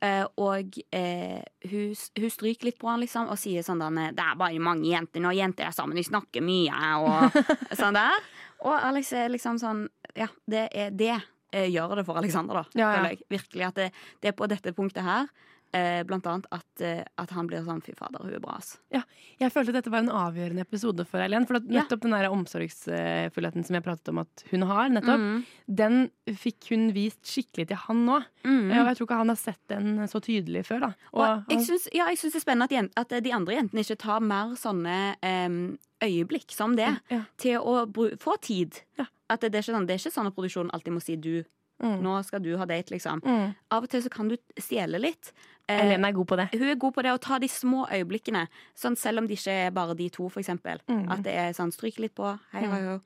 Eh, 0.00 0.24
og 0.40 0.78
eh, 0.96 1.42
hun, 1.68 1.90
hun 1.92 2.30
stryker 2.32 2.70
litt 2.70 2.78
på 2.80 2.88
han 2.88 3.02
liksom 3.02 3.28
og 3.28 3.36
sier 3.36 3.64
sånn 3.66 3.82
der 3.82 4.14
Det 4.16 4.24
er 4.24 4.38
bare 4.40 4.62
mange 4.62 4.88
jenter 4.88 5.20
når 5.20 5.36
jenter 5.36 5.66
er 5.68 5.74
sammen, 5.76 5.98
de 5.98 6.04
snakker 6.06 6.44
mye, 6.44 6.94
og 7.04 7.36
sånn 7.80 7.98
der. 7.98 8.30
Og 8.64 8.72
Alex 8.76 9.12
er 9.16 9.28
liksom 9.32 9.60
sånn 9.60 9.84
Ja, 10.16 10.30
det 10.48 10.68
er 10.72 10.90
det 10.96 11.12
eh, 11.52 11.68
gjør 11.68 11.98
det 12.00 12.06
for 12.08 12.20
Alexander, 12.20 12.62
da. 12.62 12.80
Ja, 12.80 12.90
ja. 12.96 13.14
Virkelig 13.30 13.68
at 13.68 13.80
det, 13.80 13.90
det 14.22 14.32
er 14.32 14.38
på 14.38 14.48
dette 14.50 14.72
punktet 14.76 15.04
her. 15.04 15.28
Eh, 15.72 16.02
blant 16.02 16.26
annet 16.26 16.46
at, 16.50 16.80
eh, 16.82 17.04
at 17.22 17.30
han 17.30 17.46
blir 17.46 17.62
sånn 17.62 17.78
Fy 17.84 17.92
fader, 17.94 18.24
hun 18.24 18.34
er 18.34 18.40
bra, 18.42 18.56
ass. 18.56 18.72
Jeg 18.90 19.52
følte 19.54 19.72
dette 19.76 19.90
var 19.92 20.02
en 20.02 20.10
avgjørende 20.10 20.64
episode 20.64 21.04
for 21.06 21.22
Eileen. 21.22 21.46
For 21.46 21.60
at 21.60 21.68
Ja. 21.68 21.82
nettopp 21.84 22.00
den 22.00 22.10
der 22.10 22.28
omsorgsfullheten 22.28 23.64
som 23.64 23.74
jeg 23.74 23.84
pratet 23.84 24.08
om 24.08 24.18
at 24.18 24.44
hun 24.50 24.62
har, 24.62 24.88
nettopp, 24.88 25.20
Mm. 25.20 25.44
den 25.72 26.10
fikk 26.26 26.70
hun 26.70 26.92
vist 26.92 27.22
skikkelig 27.22 27.68
til 27.68 27.76
han 27.76 28.04
nå. 28.04 28.24
Mm. 28.44 28.70
Og 28.70 28.86
jeg 28.88 28.96
tror 28.96 29.06
ikke 29.06 29.18
han 29.18 29.28
har 29.28 29.36
sett 29.36 29.68
den 29.68 29.96
så 30.08 30.20
tydelig 30.20 30.66
før. 30.66 30.80
da 30.80 30.94
Og 31.14 31.20
og 31.20 31.44
jeg 31.48 31.58
syns, 31.60 31.88
ja, 31.92 32.06
det 32.06 32.34
er 32.34 32.40
spennende 32.40 32.90
at, 32.96 33.12
at 33.12 33.22
de 33.22 33.30
andre 33.32 33.54
jentene 33.54 33.80
ikke 33.84 33.98
tar 33.98 34.20
mer 34.20 34.56
sånne 34.56 35.14
um, 35.22 35.78
øyeblikk 36.02 36.50
som 36.50 36.74
det, 36.74 37.00
ja. 37.10 37.24
til 37.38 37.60
å 37.60 37.86
få 38.18 38.40
tid. 38.40 38.82
Ja. 38.98 39.06
At 39.28 39.40
det, 39.40 39.52
det, 39.52 39.58
er 39.58 39.62
ikke 39.62 39.78
sånn, 39.78 39.86
det 39.86 39.94
er 39.94 40.02
ikke 40.02 40.18
sånn 40.18 40.26
at 40.26 40.34
produksjonen 40.34 40.70
alltid 40.74 40.92
må 40.92 41.00
si 41.00 41.14
du. 41.16 41.44
Mm. 41.80 42.02
Nå 42.04 42.18
skal 42.26 42.42
du 42.44 42.56
ha 42.60 42.66
date, 42.68 42.92
liksom. 42.92 43.22
Mm. 43.24 43.54
Av 43.72 43.84
og 43.86 43.88
til 43.92 44.02
så 44.04 44.10
kan 44.12 44.28
du 44.28 44.36
stjele 44.60 45.00
litt. 45.00 45.32
Eh, 45.70 45.80
Eileen 45.84 46.04
er 46.08 46.14
god 46.16 46.26
på 46.26 46.38
det. 46.40 46.48
hun 46.52 46.68
er 46.68 46.78
god 46.82 46.94
på 46.96 47.06
det 47.06 47.14
å 47.14 47.22
ta 47.22 47.38
de 47.38 47.48
små 47.50 47.86
øyeblikkene, 47.86 48.46
sånn 48.74 48.98
selv 48.98 49.22
om 49.22 49.30
det 49.30 49.38
ikke 49.38 49.56
er 49.66 49.74
bare 49.74 49.94
de 49.98 50.08
to, 50.10 50.28
for 50.28 50.42
eksempel. 50.42 50.82
Mm. 50.90 51.04
At 51.14 51.24
det 51.26 51.34
er 51.38 51.56
sånn 51.56 51.72
stryk 51.74 52.00
litt 52.02 52.16
på. 52.18 52.34
Hei, 52.54 52.64
hei, 52.66 52.80
hei. 52.90 53.00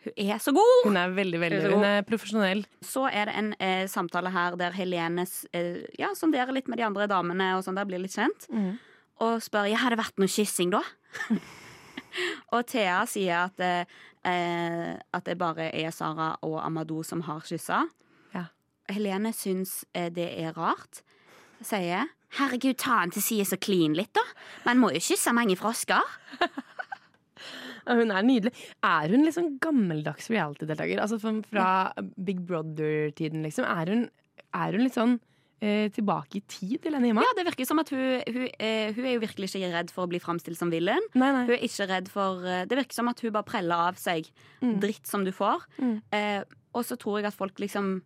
Hun 0.00 0.30
er 0.32 0.38
så 0.40 0.52
god! 0.56 0.86
Hun 0.86 0.96
er 0.96 1.10
veldig, 1.12 1.40
veldig 1.40 1.58
Hun 1.60 1.66
er. 1.66 1.74
Hun 1.74 1.86
er 1.88 2.06
profesjonell. 2.08 2.62
Så 2.84 3.04
er 3.10 3.28
det 3.28 3.34
en 3.36 3.50
eh, 3.60 3.84
samtale 3.90 4.32
her 4.32 4.56
der 4.60 4.72
Helene 4.72 5.26
eh, 5.52 5.82
ja, 6.00 6.14
sonderer 6.16 6.54
litt 6.56 6.70
med 6.72 6.80
de 6.80 6.86
andre 6.86 7.08
damene 7.10 7.52
og 7.58 7.66
sånn 7.66 7.76
der, 7.76 7.88
blir 7.88 8.00
litt 8.00 8.16
kjent. 8.16 8.46
Mm. 8.48 8.78
Og 9.20 9.42
spør 9.44 9.68
ja, 9.68 9.82
har 9.82 9.92
det 9.92 10.00
vært 10.00 10.22
noe 10.22 10.30
kyssing 10.32 10.72
da. 10.72 10.80
og 12.54 12.64
Thea 12.70 13.02
sier 13.10 13.44
at, 13.44 13.60
eh, 13.60 14.00
eh, 14.24 14.94
at 14.96 15.28
det 15.28 15.36
bare 15.40 15.68
er 15.76 15.92
Sara 15.92 16.32
og 16.46 16.56
Amadou 16.64 17.02
som 17.04 17.26
har 17.28 17.44
kyssa. 17.44 17.84
Ja. 18.32 18.46
Helene 18.88 19.34
syns 19.36 19.82
eh, 19.92 20.08
det 20.08 20.30
er 20.40 20.56
rart. 20.56 21.02
Sier 21.66 22.08
herregud, 22.38 22.78
ta 22.80 23.00
han 23.02 23.14
til 23.14 23.24
side 23.24 23.46
så 23.48 23.58
clean 23.60 23.96
litt, 23.98 24.12
da. 24.16 24.24
Man 24.68 24.80
må 24.82 24.92
jo 24.94 25.02
kysse 25.02 25.34
mange 25.36 25.58
frosker. 25.58 26.04
Hun 27.90 28.12
er 28.12 28.26
nydelig. 28.26 28.52
Er 28.86 29.10
hun 29.10 29.24
liksom 29.24 29.54
gammeldags 29.62 30.28
reality-deltaker? 30.30 31.00
Altså 31.02 31.18
fra, 31.18 31.90
Big 32.22 32.44
Brother-tiden, 32.46 33.42
liksom. 33.46 33.66
Er 33.66 33.90
hun, 33.90 34.04
er 34.54 34.76
hun 34.76 34.84
litt 34.84 34.98
sånn 34.98 35.16
eh, 35.64 35.88
tilbake 35.96 36.38
i 36.38 36.44
tid, 36.44 36.76
Helene 36.84 37.10
Hima? 37.10 37.24
Ja, 37.24 37.32
det 37.38 37.46
virker 37.48 37.66
som 37.66 37.80
at 37.82 37.90
hun, 37.94 38.20
hun, 38.20 38.46
eh, 38.52 38.92
hun 38.94 39.08
er 39.08 39.16
jo 39.16 39.24
virkelig 39.24 39.50
ikke 39.50 39.72
redd 39.72 39.90
for 39.96 40.06
å 40.06 40.12
bli 40.12 40.22
framstilt 40.22 40.60
som 40.60 40.70
villen. 40.70 41.02
Nei, 41.16 41.32
nei. 41.34 41.42
Hun 41.48 41.56
er 41.56 41.66
ikke 41.66 41.88
redd 41.90 42.12
for 42.12 42.46
eh, 42.46 42.62
Det 42.70 42.78
virker 42.78 43.00
som 43.00 43.10
at 43.10 43.24
hun 43.24 43.34
bare 43.34 43.48
preller 43.48 43.88
av 43.90 43.98
seg 43.98 44.30
dritt 44.84 45.10
som 45.10 45.26
du 45.26 45.32
får. 45.34 45.66
Mm. 45.80 45.96
Eh, 46.14 46.40
og 46.76 46.86
så 46.86 47.00
tror 47.00 47.18
jeg 47.18 47.32
at 47.32 47.40
folk 47.40 47.58
liksom 47.58 47.96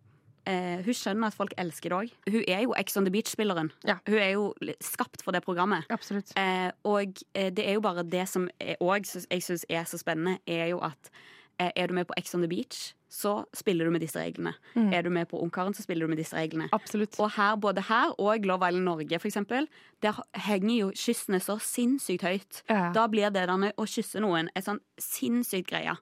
eh, 0.49 0.81
Hun 0.85 0.97
skjønner 0.97 1.31
at 1.31 1.37
folk 1.37 1.53
elsker 1.61 1.91
det 1.91 1.97
òg. 1.97 2.15
Hun 2.31 2.43
er 2.47 2.65
jo 2.65 2.75
Ex 2.79 2.97
on 2.97 3.07
the 3.07 3.13
Beach-spilleren. 3.13 3.71
Ja. 3.87 3.97
Hun 4.07 4.19
er 4.19 4.33
jo 4.35 4.49
skapt 4.83 5.23
for 5.25 5.35
det 5.35 5.43
programmet. 5.45 5.87
Absolutt. 5.93 6.33
Eh, 6.39 6.69
og 6.87 7.23
eh, 7.33 7.51
det 7.53 7.67
er 7.67 7.79
jo 7.79 7.85
bare 7.85 8.05
det 8.07 8.27
som 8.31 8.49
òg 8.79 9.07
jeg 9.07 9.43
syns 9.43 9.65
er 9.69 9.87
så 9.89 9.99
spennende, 10.01 10.39
er 10.47 10.71
jo 10.73 10.81
at 10.85 11.11
eh, 11.59 11.71
er 11.75 11.87
du 11.87 11.97
med 11.97 12.07
på 12.09 12.15
Ex 12.17 12.35
on 12.35 12.45
the 12.45 12.49
Beach, 12.51 12.93
så 13.15 13.45
spiller 13.55 13.85
du 13.85 13.93
med 13.95 14.03
disse 14.03 14.19
reglene. 14.19 14.53
Mm. 14.73 14.89
Er 14.93 15.01
du 15.05 15.09
med 15.09 15.27
på 15.31 15.39
Ungkaren, 15.39 15.73
så 15.73 15.83
spiller 15.85 16.05
du 16.05 16.11
med 16.11 16.19
disse 16.19 16.35
reglene. 16.35 16.67
Absolutt. 16.75 17.15
Og 17.19 17.31
her, 17.37 17.55
både 17.55 17.85
her 17.87 18.11
og 18.19 18.45
Love 18.45 18.67
Island 18.67 18.83
Norge, 18.83 19.19
for 19.19 19.27
eksempel, 19.29 19.67
der 20.03 20.19
henger 20.47 20.75
jo 20.75 20.91
kyssene 20.95 21.39
så 21.39 21.55
sinnssykt 21.61 22.25
høyt. 22.27 22.61
Ja. 22.69 22.89
Da 22.95 23.07
blir 23.07 23.29
det 23.29 23.45
derne 23.47 23.71
å 23.79 23.87
kysse 23.87 24.19
noen 24.23 24.51
en 24.55 24.65
sånn 24.65 24.83
sinnssykt 24.99 25.71
greie. 25.71 25.95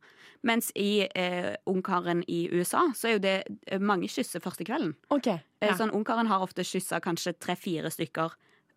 Mens 0.44 0.72
i 0.76 1.08
eh, 1.16 1.56
Ungkaren 1.72 2.24
i 2.28 2.50
USA, 2.52 2.90
så 2.96 3.08
er 3.08 3.14
jo 3.18 3.24
det 3.24 3.36
eh, 3.68 3.80
mange 3.80 4.10
kysser 4.12 4.44
første 4.44 4.66
kvelden. 4.68 4.96
OK. 5.10 5.28
Eh, 5.28 5.40
Ja. 5.64 5.78
Sånn 5.80 5.94
Ungkaren 5.96 6.28
har 6.28 6.44
ofte 6.44 6.66
kyssa 6.68 7.00
kanskje 7.00 7.32
tre-fire 7.40 7.88
stykker 7.94 8.34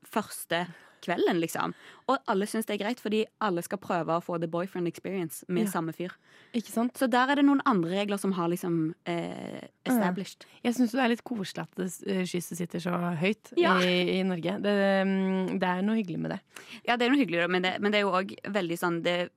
første 0.06 0.66
kvelden, 1.02 1.40
liksom. 1.42 1.74
Og 2.08 2.22
alle 2.30 2.46
syns 2.48 2.66
det 2.66 2.76
er 2.76 2.84
greit, 2.84 3.00
fordi 3.02 3.24
alle 3.44 3.62
skal 3.62 3.78
prøve 3.82 4.14
å 4.16 4.22
få 4.24 4.38
the 4.40 4.46
boyfriend 4.50 4.86
experience 4.88 5.44
med 5.48 5.66
Ja. 5.66 5.70
samme 5.74 5.92
fyr. 5.92 6.14
Ikke 6.54 6.70
sant? 6.72 6.94
Så 6.96 7.08
der 7.10 7.28
er 7.30 7.34
det 7.36 7.44
noen 7.44 7.60
andre 7.66 7.90
regler 7.90 8.16
som 8.18 8.32
har 8.32 8.48
liksom 8.48 8.94
eh, 9.04 9.66
established. 9.84 10.46
Jeg 10.64 10.74
syns 10.74 10.92
det 10.92 11.02
er 11.02 11.08
litt 11.12 11.24
koselig 11.26 11.66
at 11.66 11.78
eh, 12.06 12.22
kysset 12.24 12.56
sitter 12.58 12.78
så 12.80 12.94
høyt 13.18 13.52
Ja. 13.58 13.76
i, 13.82 14.18
i 14.20 14.22
Norge. 14.22 14.56
Det, 14.62 14.74
mm, 15.06 15.58
det 15.58 15.68
er 15.68 15.82
noe 15.82 15.96
hyggelig 15.98 16.18
med 16.22 16.30
det. 16.30 16.40
Ja, 16.86 16.96
det 16.96 17.06
er 17.06 17.10
noe 17.10 17.18
hyggelig, 17.24 17.50
men 17.50 17.62
det, 17.62 17.74
men 17.80 17.92
det 17.92 17.98
er 18.00 18.06
jo 18.06 18.14
òg 18.16 18.34
veldig 18.48 18.78
sånn 18.78 19.02
Det 19.02 19.30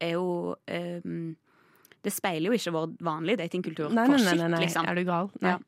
er 0.00 0.12
jo 0.16 0.56
ehm, 0.66 1.36
Det 2.04 2.12
speiler 2.12 2.52
jo 2.52 2.58
ikke 2.58 2.72
vår 2.74 2.90
vanlige 3.06 3.40
datingkultur. 3.40 3.92
Nei, 3.96 4.06
nei, 4.12 4.20
nei, 4.20 4.34
nei, 4.42 4.48
nei. 4.52 4.62
liksom. 4.66 4.86
Er 4.88 4.98
du 4.98 5.04
gal? 5.08 5.30
Nei. 5.40 5.54
Ja. 5.54 5.58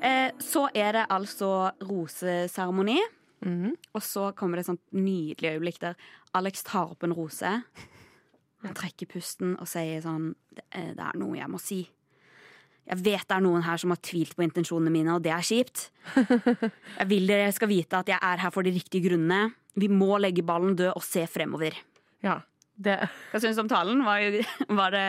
Eh, 0.00 0.30
så 0.40 0.66
er 0.72 0.96
det 0.96 1.06
altså 1.12 1.70
roseseremoni. 1.84 2.98
Mhm. 3.44 3.76
Og 3.96 4.02
så 4.04 4.30
kommer 4.36 4.56
det 4.58 4.66
et 4.66 4.70
sånt 4.72 4.84
nydelig 4.92 5.54
øyeblikk 5.54 5.80
der 5.80 5.94
Alex 6.36 6.62
tar 6.64 6.90
opp 6.92 7.04
en 7.04 7.14
rose. 7.16 7.52
Han 8.60 8.76
trekker 8.76 9.08
pusten 9.08 9.54
og 9.56 9.68
sier 9.68 10.02
sånn 10.04 10.34
er 10.68 10.92
det 10.96 11.06
er 11.06 11.16
noe 11.20 11.38
jeg 11.38 11.48
må 11.48 11.60
si. 11.60 11.80
Jeg 12.90 12.98
vet 13.04 13.24
det 13.28 13.36
er 13.36 13.44
noen 13.44 13.62
her 13.64 13.78
som 13.80 13.92
har 13.94 14.00
tvilt 14.02 14.34
på 14.36 14.42
intensjonene 14.44 14.90
mine, 14.92 15.14
og 15.14 15.22
det 15.22 15.30
er 15.32 15.44
kjipt. 15.46 15.90
Jeg 16.98 17.06
vil 17.08 17.28
dere 17.28 17.52
skal 17.54 17.70
vite 17.70 18.00
at 18.00 18.08
jeg 18.10 18.18
er 18.18 18.42
her 18.42 18.52
for 18.52 18.66
de 18.66 18.72
riktige 18.74 19.06
grunnene. 19.08 19.52
Vi 19.78 19.88
må 19.88 20.18
legge 20.18 20.42
ballen 20.42 20.74
død 20.76 20.96
og 20.96 21.04
se 21.06 21.22
fremover. 21.30 21.76
Ja. 22.24 22.40
Det, 22.80 22.94
Hva 23.32 23.40
syns 23.42 23.58
du 23.58 23.60
om 23.64 23.68
talen? 23.68 23.98
Var, 24.06 24.38
var 24.80 24.94
det 24.94 25.04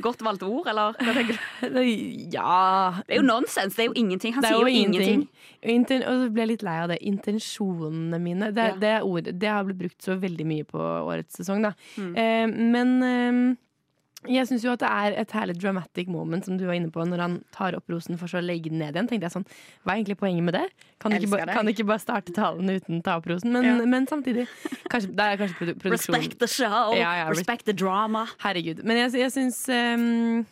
godt 0.00 0.22
valgte 0.24 0.48
ord, 0.48 0.68
eller? 0.72 0.96
Ja 2.32 3.02
Det 3.06 3.16
er 3.16 3.20
jo 3.20 3.26
nonsens. 3.26 3.76
Det 3.76 3.84
er 3.84 3.90
jo 3.90 3.96
ingenting. 4.00 4.34
Han 4.36 4.44
er 4.44 4.54
sier 4.54 4.62
jo 4.64 4.72
ingenting. 4.72 5.26
ingenting. 5.62 6.02
og 6.06 6.22
så 6.24 6.30
ble 6.32 6.44
jeg 6.46 6.52
litt 6.54 6.64
lei 6.66 6.76
av 6.84 6.88
det. 6.92 6.98
Intensjonene 7.04 8.20
mine. 8.22 8.50
Det, 8.56 8.66
Ja. 8.72 8.76
det, 8.80 8.94
ordet, 9.04 9.36
det 9.40 9.48
har 9.52 9.64
blitt 9.68 9.78
brukt 9.84 10.02
så 10.02 10.16
veldig 10.20 10.46
mye 10.46 10.64
på 10.64 10.80
årets 10.80 11.36
sesong, 11.40 11.62
da. 11.68 11.72
Mm. 12.00 12.12
Eh, 12.16 12.46
men 12.76 12.96
eh, 13.02 13.56
Jeg 14.28 14.48
syns 14.48 14.64
jo 14.66 14.72
at 14.74 14.82
det 14.82 14.88
er 14.90 15.16
et 15.22 15.32
herlig 15.36 15.56
dramatic 15.60 16.08
moment, 16.10 16.44
som 16.46 16.56
du 16.58 16.64
var 16.68 16.76
inne 16.78 16.90
på, 16.92 17.04
når 17.06 17.22
han 17.22 17.36
tar 17.54 17.76
opp 17.78 17.88
rosen 17.92 18.18
for 18.20 18.30
så 18.30 18.40
å 18.40 18.44
legge 18.44 18.70
den 18.72 18.80
ned 18.82 18.96
igjen. 18.96 19.08
Tenkte 19.10 19.28
jeg 19.28 19.34
sånn, 19.36 19.46
Hva 19.84 19.94
er 19.94 20.00
egentlig 20.00 20.18
poenget 20.20 20.46
med 20.48 20.56
det? 20.58 20.64
Kan 21.02 21.14
du 21.14 21.18
ikke, 21.20 21.46
kan 21.52 21.66
du 21.68 21.72
ikke 21.74 21.86
bare 21.88 22.02
starte 22.02 22.34
talen 22.36 22.70
uten 22.72 23.02
ta 23.06 23.16
opp 23.20 23.28
rosen? 23.30 23.52
Men, 23.52 23.64
Ja. 23.64 23.86
men 23.86 24.06
samtidig 24.06 24.46
kanskje, 24.92 25.14
Det 25.16 25.26
er 25.26 25.36
kanskje 25.42 25.58
produ 25.60 25.74
produksjon 25.80 26.14
Respect 26.16 26.38
the 26.40 26.46
show, 26.50 26.94
Ja, 26.96 27.14
ja, 27.22 27.28
respect 27.30 27.66
the 27.66 27.72
drama. 27.72 28.26
Herregud. 28.42 28.84
Men 28.84 28.96
jeg, 29.04 29.12
jeg 29.20 29.32
syns 29.32 29.62
um, 29.68 30.46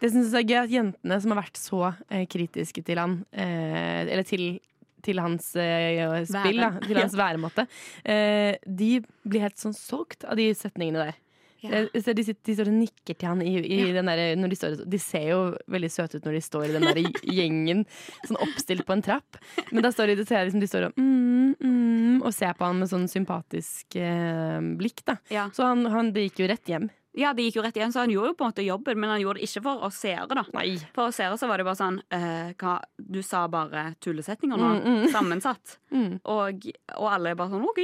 Det 0.00 0.10
synes 0.12 0.32
jeg 0.32 0.44
er 0.44 0.48
gøy 0.50 0.62
at 0.64 0.70
jentene 0.70 1.20
som 1.22 1.30
har 1.34 1.42
vært 1.42 1.56
så 1.60 1.82
eh, 2.10 2.26
kritiske 2.26 2.84
til 2.84 2.98
han, 2.98 3.24
eh, 3.32 4.04
eller 4.10 4.22
til 4.24 4.60
til 5.04 5.20
hans 5.20 5.50
eh, 5.60 6.24
spill, 6.24 6.62
da, 6.62 6.70
til 6.80 6.96
hans 6.96 7.12
væremåte. 7.12 7.66
Eh, 8.08 8.56
de 8.64 9.02
blir 9.28 9.42
helt 9.44 9.60
sånn 9.60 9.74
solgt 9.76 10.24
av 10.24 10.38
de 10.40 10.46
setningene 10.56 11.02
der. 11.10 11.18
Ja. 11.64 11.70
Jeg 11.88 11.90
De, 12.14 12.24
sitter, 12.26 12.42
de 12.44 12.54
står 12.58 12.68
og 12.70 12.76
nikker 12.76 13.16
til 13.16 13.28
han 13.30 13.40
i, 13.42 13.54
i 13.64 13.78
den 13.96 14.10
der, 14.10 14.22
når 14.36 14.52
de, 14.52 14.56
står, 14.60 14.74
De 14.84 14.98
ser 15.00 15.28
jo 15.30 15.38
veldig 15.72 15.90
søte 15.90 16.18
ut 16.20 16.26
når 16.28 16.36
de 16.38 16.42
står 16.44 16.66
i 16.68 16.72
den 16.76 16.84
der 16.90 17.00
gjengen, 17.38 17.84
sånn 18.28 18.40
oppstilt 18.44 18.84
på 18.86 18.92
en 18.98 19.04
trapp. 19.06 19.40
Men 19.72 19.86
da 19.86 19.92
står 19.94 20.12
de, 20.14 20.26
ser 20.28 20.44
liksom, 20.48 20.60
de 20.60 20.68
står 20.68 20.88
og, 20.90 20.98
mm, 21.00 21.54
mm, 21.64 22.18
og 22.24 22.34
ser 22.36 22.52
på 22.58 22.68
han 22.68 22.82
med 22.84 22.90
sånn 22.92 23.08
sympatisk 23.10 23.96
eh, 23.96 24.60
blikk. 24.78 25.02
da 25.08 25.16
Ja. 25.32 25.48
Så 25.56 25.64
han, 25.70 25.86
han 25.90 26.12
det 26.14 26.28
gikk 26.28 26.44
jo 26.44 26.50
rett 26.52 26.68
hjem. 26.70 26.90
ja, 27.14 27.30
det 27.32 27.44
gikk 27.46 27.56
jo 27.60 27.62
rett 27.62 27.76
igjen, 27.78 27.92
så 27.94 28.00
han 28.02 28.10
gjorde 28.10 28.32
jo 28.32 28.36
på 28.38 28.44
en 28.44 28.50
måte 28.50 28.64
jobben, 28.66 28.98
men 28.98 29.10
han 29.12 29.20
gjorde 29.22 29.38
det 29.38 29.46
ikke 29.46 29.62
for 29.62 29.84
oss 29.86 30.00
seere, 30.02 30.26
da. 30.34 30.42
Nei. 30.56 30.72
For 30.96 31.08
oss 31.12 31.20
seere 31.20 31.36
så 31.38 31.46
var 31.46 31.60
det 31.62 31.66
bare 31.68 31.78
sånn 31.78 32.00
eh, 32.10 32.48
hva, 32.58 32.72
Du 32.98 33.20
sa 33.22 33.44
bare 33.48 33.92
tullesetninger 34.02 34.58
nå, 34.58 34.70
Mm, 34.80 35.02
mm. 35.04 35.10
sammensatt. 35.14 35.78
Mm. 35.94 36.16
Og, 36.26 36.64
og 36.98 37.06
alle 37.12 37.30
er 37.30 37.36
bare 37.38 37.52
sånn 37.54 37.62
OK. 37.68 37.78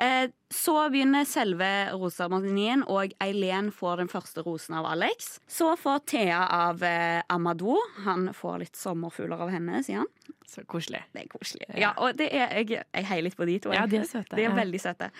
Eh, 0.00 0.30
så 0.50 0.74
begynner 0.90 1.24
selve 1.28 1.68
roseremonien, 1.92 2.82
og 2.88 3.12
Eileen 3.22 3.70
får 3.74 3.96
den 4.04 4.08
første 4.12 4.42
rosen 4.46 4.74
av 4.80 4.86
Alex. 4.92 5.36
Så 5.50 5.72
får 5.78 6.00
Thea 6.10 6.40
av 6.70 6.82
eh, 6.86 7.20
Amadou. 7.28 7.76
Han 8.06 8.30
får 8.34 8.58
litt 8.64 8.76
sommerfugler 8.80 9.40
av 9.46 9.52
henne, 9.54 9.82
sier 9.86 10.02
han. 10.02 10.10
Så 10.50 10.64
koselig. 10.66 11.04
Det 11.14 11.26
er 11.26 11.30
koselig. 11.30 11.68
Ja, 11.78 11.92
og 12.02 12.16
det 12.18 12.30
er, 12.34 12.56
jeg, 12.62 12.82
jeg 12.82 13.06
heier 13.12 13.22
litt 13.28 13.36
på 13.38 13.46
de 13.46 13.58
to. 13.62 13.70
Ja, 13.76 13.84
de 13.86 14.00
er 14.02 14.08
søte. 14.10 14.34
De 14.34 14.42
er 14.46 14.50
Ja. 14.50 14.56
veldig 14.58 14.80
søte. 14.82 15.10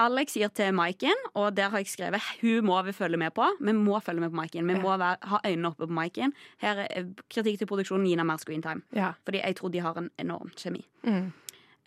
Alex 0.00 0.32
gir 0.38 0.48
til 0.56 0.70
Maiken, 0.72 1.18
og 1.36 1.50
der 1.58 1.68
har 1.68 1.82
jeg 1.82 1.90
skrevet 1.90 2.22
hun 2.40 2.64
må 2.64 2.78
vi 2.86 2.92
følge 2.96 3.18
med 3.20 3.34
på. 3.36 3.44
Vi 3.60 3.74
må 3.76 3.98
følge 4.00 4.22
med 4.24 4.30
på 4.32 4.38
Maiken. 4.38 4.64
Vi 4.70 4.78
må 4.80 4.94
være, 4.96 5.18
ha 5.28 5.40
øynene 5.44 5.68
oppe 5.74 5.84
på 5.84 5.92
Maiken. 5.92 6.32
Her 6.62 6.86
er 6.86 6.88
eh, 7.02 7.10
kritikk 7.28 7.58
til 7.60 7.68
produksjonen. 7.68 8.06
Gina 8.08 8.24
mer 8.24 8.40
screentime. 8.40 8.80
Ja. 8.96 9.10
Fordi 9.28 9.42
jeg 9.44 9.58
tror 9.60 9.74
de 9.74 9.82
har 9.84 9.98
en 10.00 10.08
enorm 10.22 10.48
kjemi. 10.56 10.86
Mm. 11.04 11.28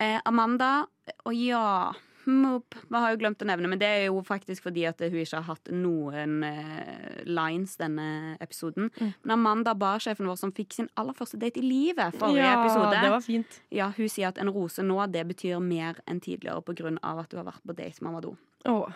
Eh, 0.02 0.20
Amanda 0.24 0.86
Å 1.24 1.32
ja. 1.36 1.92
Moop. 2.24 2.74
Vi 2.88 2.96
har 2.96 3.10
jo 3.12 3.18
glemt 3.20 3.42
å 3.44 3.46
nevne, 3.46 3.68
men 3.68 3.78
det 3.78 3.84
er 3.86 4.04
jo 4.06 4.22
faktisk 4.24 4.64
fordi 4.64 4.86
at 4.88 5.02
hun 5.04 5.12
ikke 5.20 5.36
har 5.42 5.44
hatt 5.44 5.68
noen 5.76 6.38
eh, 6.48 7.18
lines 7.28 7.74
denne 7.76 8.38
episoden. 8.40 8.88
Mm. 8.96 9.10
Men 9.28 9.34
Amanda, 9.36 9.74
Bar-sjefen 9.76 10.24
vår, 10.30 10.38
som 10.40 10.52
fikk 10.56 10.72
sin 10.72 10.88
aller 10.96 11.12
første 11.18 11.36
date 11.42 11.60
i 11.60 11.66
livet 11.66 12.16
forrige 12.16 12.40
ja, 12.46 12.54
episode, 12.62 12.94
det 12.96 13.10
var 13.12 13.20
fint. 13.26 13.58
ja, 13.76 13.90
hun 13.92 14.08
sier 14.08 14.30
at 14.30 14.40
en 14.40 14.48
rose 14.56 14.80
nå 14.80 14.96
det 15.12 15.26
betyr 15.34 15.60
mer 15.60 16.00
enn 16.08 16.22
tidligere 16.24 16.64
pga. 16.64 16.94
at 17.04 17.28
du 17.28 17.36
har 17.36 17.44
vært 17.44 17.60
på 17.60 17.76
date 17.76 18.00
med 18.00 18.14
Amadou. 18.14 18.38
Åh. 18.72 18.88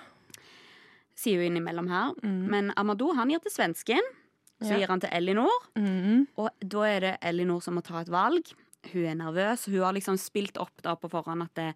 Sier 1.19 1.43
hun 1.43 1.51
innimellom 1.51 1.89
her. 1.93 2.15
Mm. 2.23 2.41
Men 2.49 2.73
Amadou 2.81 3.13
han 3.13 3.29
gir 3.29 3.45
til 3.45 3.53
svensken. 3.53 4.09
Så 4.63 4.73
Ja. 4.73 4.79
gir 4.79 4.89
han 4.89 5.01
til 5.01 5.11
Elinor. 5.13 5.53
Mm. 5.77 6.27
Og 6.39 6.49
da 6.65 6.81
er 6.89 7.01
det 7.01 7.19
Elinor 7.23 7.61
som 7.63 7.75
må 7.77 7.83
ta 7.85 8.01
et 8.01 8.09
valg. 8.09 8.49
Hun 8.93 9.05
er 9.05 9.15
nervøs. 9.19 9.67
Hun 9.67 9.81
har 9.83 9.93
liksom 9.97 10.17
spilt 10.21 10.57
opp 10.63 10.83
da 10.83 10.95
på 10.97 11.11
forhånd 11.11 11.43
at 11.43 11.55
det, 11.59 11.75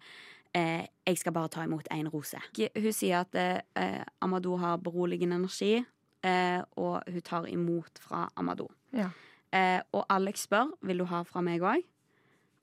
eh, 0.55 0.85
jeg 1.05 1.17
skal 1.17 1.33
bare 1.35 1.49
ta 1.49 1.63
imot 1.63 1.87
én 1.91 2.09
rose. 2.11 2.39
Hun 2.57 2.93
sier 2.93 3.21
at 3.25 3.35
eh, 3.35 4.03
Amadou 4.21 4.57
har 4.57 4.77
beroligende 4.77 5.35
energi, 5.35 5.85
eh, 6.23 6.61
og 6.77 7.03
hun 7.07 7.21
tar 7.21 7.47
imot 7.51 7.99
fra 7.99 8.29
Amadou. 8.35 8.69
Ja. 8.91 9.09
Eh, 9.51 9.81
og 9.93 10.05
Alex 10.09 10.47
spør 10.47 10.71
vil 10.81 10.97
du 11.03 11.05
ha 11.05 11.23
fra 11.23 11.41
meg 11.41 11.61
òg. 11.61 11.83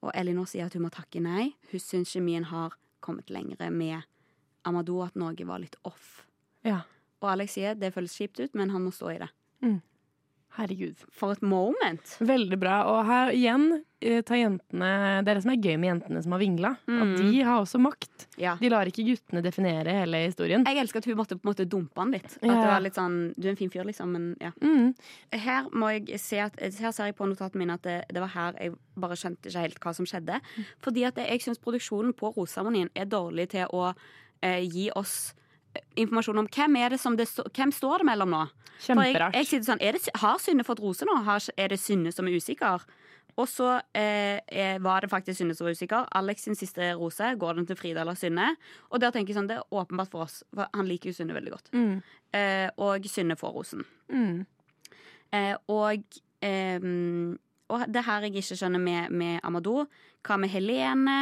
Og 0.03 0.11
Elinor 0.16 0.47
sier 0.49 0.66
at 0.66 0.74
hun 0.74 0.86
må 0.86 0.91
takke 0.91 1.20
nei. 1.20 1.51
Hun 1.70 1.80
syns 1.80 2.14
kjemien 2.14 2.45
har 2.49 2.72
kommet 3.05 3.28
lengre 3.30 3.68
med 3.70 4.01
Amadou, 4.64 5.03
at 5.05 5.14
noe 5.16 5.34
var 5.47 5.61
litt 5.61 5.76
off. 5.84 6.26
ja. 6.64 6.82
Og 7.20 7.28
Alex 7.28 7.53
sier 7.53 7.74
det 7.76 7.91
føles 7.93 8.14
kjipt 8.16 8.38
ut, 8.41 8.55
men 8.57 8.70
han 8.72 8.80
må 8.80 8.91
stå 8.97 9.11
i 9.12 9.18
det. 9.20 9.26
Herregud. 10.57 10.97
For 11.12 11.34
et 11.34 11.43
moment. 11.45 12.14
Veldig 12.24 12.57
bra. 12.59 12.78
Og 12.88 13.05
her 13.05 13.32
igjen 13.36 13.84
eh, 14.03 14.23
tar 14.23 14.37
jentene 14.41 14.91
Det 15.25 15.29
er 15.31 15.35
det 15.39 15.43
som 15.45 15.53
er 15.53 15.61
gøy 15.61 15.77
med 15.79 15.89
jentene 15.91 16.23
som 16.25 16.33
har 16.33 16.41
vingla. 16.41 16.71
At 16.89 16.89
Mm. 16.89 17.17
de 17.21 17.43
har 17.43 17.61
også 17.61 17.81
makt. 17.81 18.27
Ja. 18.39 18.57
De 18.61 18.69
lar 18.71 18.87
ikke 18.87 19.05
guttene 19.05 19.43
definere 19.43 19.93
hele 20.01 20.23
historien. 20.27 20.65
Jeg 20.65 20.77
elsker 20.83 20.99
at 20.99 21.05
hun 21.11 21.17
måtte 21.17 21.37
på 21.37 21.45
en 21.45 21.53
måte 21.53 21.67
dumpe 21.69 21.97
han 22.01 22.11
litt. 22.13 22.37
At 22.39 22.43
Ja. 22.43 22.55
det 22.61 22.67
var 22.71 22.81
litt 22.81 22.95
sånn, 22.95 23.35
Du 23.39 23.47
er 23.49 23.51
en 23.51 23.57
fin 23.57 23.71
fyr, 23.71 23.85
liksom, 23.85 24.13
men 24.13 24.37
ja. 24.41 24.51
Mm. 24.63 24.95
Her, 25.33 25.69
må 25.71 25.91
jeg 26.07 26.19
se 26.21 26.39
at, 26.39 26.59
her 26.61 26.93
ser 26.93 27.05
jeg 27.07 27.17
på 27.17 27.27
notatene 27.29 27.59
mine 27.59 27.75
at 27.75 27.83
det, 27.83 28.05
det 28.13 28.21
var 28.21 28.29
her 28.29 28.53
jeg 28.61 28.75
bare 28.97 29.17
skjønte 29.17 29.49
ikke 29.49 29.61
helt 29.61 29.81
hva 29.81 29.95
som 29.95 30.05
skjedde. 30.07 30.41
Fordi 30.83 31.05
at 31.07 31.17
jeg 31.17 31.41
syns 31.41 31.59
produksjonen 31.59 32.13
på 32.15 32.35
Roseseremonien 32.37 32.91
er 32.95 33.05
dårlig 33.07 33.49
til 33.51 33.67
å 33.73 33.95
eh, 34.43 34.61
gi 34.65 34.91
oss 34.97 35.35
eh, 35.77 35.81
informasjon 35.97 36.39
om 36.39 36.47
hvem 36.49 36.77
er 36.79 36.89
det 36.91 37.01
som 37.01 37.17
det 37.17 37.29
hvem 37.29 37.71
står 37.73 37.99
det 37.99 38.07
mellom 38.07 38.31
nå. 38.31 38.49
For 38.81 38.95
jeg, 39.05 39.15
jeg 39.35 39.47
sitter 39.47 39.75
sånn, 39.75 39.83
er 39.85 39.93
det, 39.93 40.09
Har 40.17 40.39
Synne 40.39 40.65
fått 40.65 40.81
rose 40.81 41.05
nå? 41.05 41.23
Har, 41.23 41.39
er 41.59 41.69
det 41.69 41.79
Synne 41.79 42.11
som 42.13 42.27
er 42.27 42.33
usikker? 42.41 42.81
Og 43.41 43.49
så 43.49 43.68
eh, 43.97 44.76
var 44.84 45.01
det 45.05 45.11
faktisk 45.12 45.41
Synne 45.41 45.57
som 45.57 45.66
var 45.66 45.76
usikker. 45.78 46.09
Alex 46.20 46.45
sin 46.45 46.59
siste 46.59 46.93
rose 46.99 47.32
går 47.41 47.57
den 47.57 47.68
til 47.68 47.78
Frida 47.78 48.03
eller 48.05 48.18
Synne. 48.18 48.51
Og 48.91 49.01
der 49.01 49.14
tenker 49.14 49.32
jeg 49.32 49.41
sånn, 49.41 49.49
det 49.51 49.61
er 49.61 49.76
åpenbart 49.80 50.12
for 50.12 50.26
oss, 50.26 50.41
for 50.53 50.68
han 50.76 50.88
liker 50.88 51.12
jo 51.12 51.16
Synne 51.16 51.36
veldig 51.36 51.55
godt. 51.55 51.70
Mm. 51.72 51.95
Eh, 52.36 52.66
og 52.84 53.09
Synne 53.09 53.38
får 53.41 53.55
rosen. 53.57 53.86
Mm. 54.12 54.43
Eh, 55.36 55.55
og, 55.72 56.20
ehm, 56.45 57.38
og 57.70 57.86
det 57.88 58.05
her 58.07 58.26
jeg 58.26 58.43
ikke 58.43 58.59
skjønner 58.59 58.82
med, 58.82 59.14
med 59.14 59.41
Amadou. 59.47 59.86
Hva 60.26 60.36
med 60.41 60.53
Helene? 60.53 61.20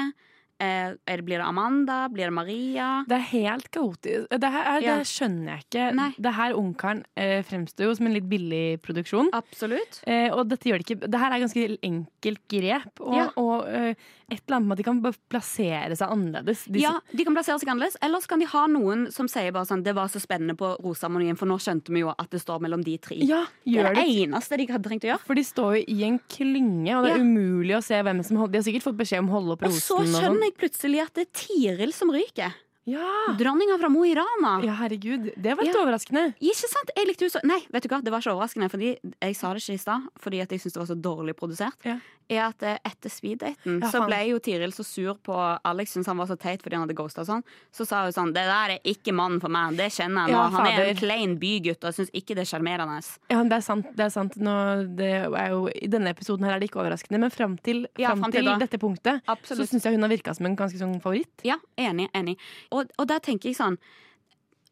Eh, 0.60 0.94
det, 1.06 1.22
blir 1.24 1.38
det 1.38 1.44
Amanda? 1.46 2.08
Blir 2.10 2.26
det 2.26 2.32
Maria? 2.34 3.04
Det 3.06 3.14
er 3.14 3.26
helt 3.30 3.70
kaotisk. 3.70 4.26
Det, 4.30 4.50
her, 4.50 4.64
er- 4.76 4.82
Ja. 4.82 4.96
det 4.98 5.06
skjønner 5.06 5.52
jeg 5.54 5.64
ikke. 5.68 5.94
Nei. 5.94 6.08
Det 6.18 6.32
her 6.34 6.52
Ungkaren 6.58 7.04
eh, 7.16 7.42
fremstår 7.46 7.84
jo 7.86 7.94
som 7.94 8.06
en 8.06 8.14
litt 8.14 8.28
billig 8.28 8.80
produksjon. 8.82 9.30
Absolutt. 9.32 10.00
Eh, 10.06 10.30
og 10.34 10.48
dette 10.48 10.66
gjør 10.68 10.78
det 10.82 10.86
ikke 10.90 11.10
Det 11.10 11.20
her 11.20 11.30
er 11.32 11.44
ganske 11.44 11.78
enkelt 11.82 12.40
grep. 12.48 13.00
Og, 13.00 13.14
Ja. 13.14 13.28
og 13.36 13.68
eh, 13.68 13.94
et 14.30 14.42
eller 14.48 14.56
annet 14.58 14.66
med 14.68 14.72
at 14.72 14.78
de 14.78 14.84
kan 14.84 15.14
plassere 15.30 15.96
seg 15.96 16.10
annerledes. 16.10 16.64
De, 16.66 16.80
Ja, 16.80 16.98
De 17.14 17.24
kan 17.24 17.34
plassere 17.34 17.58
seg 17.60 17.68
annerledes, 17.70 17.96
eller 18.02 18.18
så 18.20 18.28
kan 18.28 18.40
de 18.40 18.46
ha 18.46 18.66
noen 18.66 19.06
som 19.12 19.28
sier 19.28 19.52
bare 19.52 19.64
sånn 19.64 19.82
Det 19.84 19.94
var 19.94 20.08
så 20.08 20.20
spennende 20.20 20.56
på 20.58 20.74
Rosamonien, 20.82 21.36
for 21.38 21.46
nå 21.46 21.56
skjønte 21.62 21.88
vi 21.94 22.00
jo 22.00 22.10
at 22.18 22.28
det 22.30 22.40
står 22.42 22.60
mellom 22.60 22.82
de 22.84 22.98
tre. 22.98 23.16
ja, 23.22 23.44
det 23.64 23.78
er 23.78 23.94
det. 23.94 24.02
det 24.04 24.26
eneste 24.26 24.56
de 24.58 24.66
hadde 24.66 24.84
trengt 24.84 25.04
å 25.06 25.12
gjøre. 25.14 25.20
For 25.24 25.34
de 25.34 25.42
står 25.46 25.78
jo 25.78 25.84
i 25.88 26.02
en 26.04 26.18
klynge, 26.28 26.96
og 26.98 27.04
det 27.06 27.12
er 27.12 27.16
Ja. 27.18 27.22
umulig 27.22 27.76
å 27.78 27.82
se 27.82 27.94
hvem 28.02 28.24
som 28.24 28.36
holder 28.36 28.52
De 28.52 28.58
har 28.58 28.64
sikkert 28.64 28.82
fått 28.82 28.96
beskjed 28.98 29.18
om 29.20 29.28
å 29.28 29.32
holde 29.38 29.52
opp 29.52 29.62
rosen. 29.62 29.96
og 29.96 30.04
så 30.06 30.20
skjønner 30.20 30.47
jeg 30.48 30.58
plutselig 30.58 31.02
at 31.04 31.14
det 31.16 31.26
er 31.28 31.34
Tiril 31.36 31.92
som 31.96 32.12
ryker. 32.14 32.56
Ja. 32.88 33.34
Dronninga 33.38 33.78
fra 33.82 33.88
Mo 33.92 34.04
i 34.08 34.14
Rana. 34.16 34.54
ja, 34.64 34.72
herregud. 34.80 35.30
Det 35.36 35.54
var 35.56 35.64
litt 35.64 35.74
Ja. 35.74 35.82
overraskende. 35.84 36.34
Ikke 36.40 36.68
sant? 36.72 36.90
Jeg 36.96 37.06
likte 37.06 37.26
henne 37.26 37.36
så 37.36 37.44
Nei, 37.44 37.60
vet 37.70 37.82
du 37.84 37.88
hva, 37.92 38.02
det 38.02 38.10
var 38.12 38.20
ikke 38.24 38.34
overraskende, 38.34 38.70
fordi 38.72 38.94
jeg 39.22 39.36
sa 39.36 39.52
det 39.52 39.62
ikke 39.62 39.74
i 39.74 39.82
stad, 39.84 40.08
fordi 40.18 40.38
jeg 40.42 40.48
syntes 40.48 40.72
det 40.72 40.82
var 40.82 40.88
så 40.94 41.00
dårlig 41.00 41.34
produsert. 41.36 41.76
Ja. 41.84 41.98
Er 42.30 42.42
at 42.50 42.62
eh, 42.62 42.76
etter 42.84 43.08
speeddaten 43.08 43.78
Ja, 43.80 43.88
så 43.88 44.02
ble 44.04 44.18
jo 44.28 44.36
Tiril 44.38 44.68
så 44.76 44.84
sur 44.84 45.14
på 45.24 45.32
Alex, 45.64 45.94
syntes 45.96 46.08
han 46.10 46.18
var 46.20 46.26
så 46.28 46.36
teit 46.36 46.60
fordi 46.60 46.76
han 46.76 46.84
hadde 46.84 46.94
ghosta 46.98 47.24
sånn. 47.24 47.40
Så 47.72 47.86
sa 47.88 48.02
hun 48.04 48.12
sånn 48.12 48.34
Det 48.34 48.44
der 48.44 48.74
er 48.74 48.78
ikke 48.84 49.14
mannen 49.16 49.40
for 49.40 49.48
meg, 49.48 49.78
det 49.78 49.86
kjenner 49.96 50.26
jeg 50.28 50.36
nå. 50.36 50.42
Han 50.52 50.66
er 50.66 50.90
en 50.90 50.96
klein 51.00 51.38
bygutt 51.40 51.84
og 51.88 51.94
syns 51.96 52.10
ikke 52.12 52.36
det 52.36 52.44
er 52.44 52.50
sjarmerende. 52.52 53.00
Ja, 53.30 53.42
det 53.44 53.52
er 53.56 53.64
sant. 53.64 53.86
Det 53.96 54.04
er 54.04 54.10
sant. 54.12 54.36
Nå, 54.36 54.54
det 54.94 55.08
er 55.24 55.48
jo, 55.54 55.68
I 55.72 55.88
denne 55.88 56.12
episoden 56.12 56.44
her 56.44 56.56
er 56.56 56.60
det 56.60 56.68
ikke 56.70 56.82
overraskende, 56.84 57.18
men 57.18 57.30
fram 57.32 57.56
til, 57.64 57.86
Ja, 57.96 58.10
fram 58.12 58.24
fram 58.28 58.32
til 58.32 58.44
til 58.44 58.58
dette 58.58 58.78
punktet 58.78 59.22
så 59.24 59.32
Absolutt. 59.32 59.68
syns 59.70 59.84
jeg 59.88 59.94
hun 59.96 60.02
har 60.02 60.10
virka 60.12 60.34
som 60.36 60.44
en 60.46 60.56
ganske 60.56 60.76
sånn 60.78 61.00
favoritt. 61.00 61.32
Ja, 61.44 61.56
enig, 61.78 62.10
enig. 62.12 62.36
Og, 62.72 62.77
og 62.98 63.06
der 63.08 63.18
tenker 63.20 63.48
jeg 63.50 63.56
sånn 63.56 63.78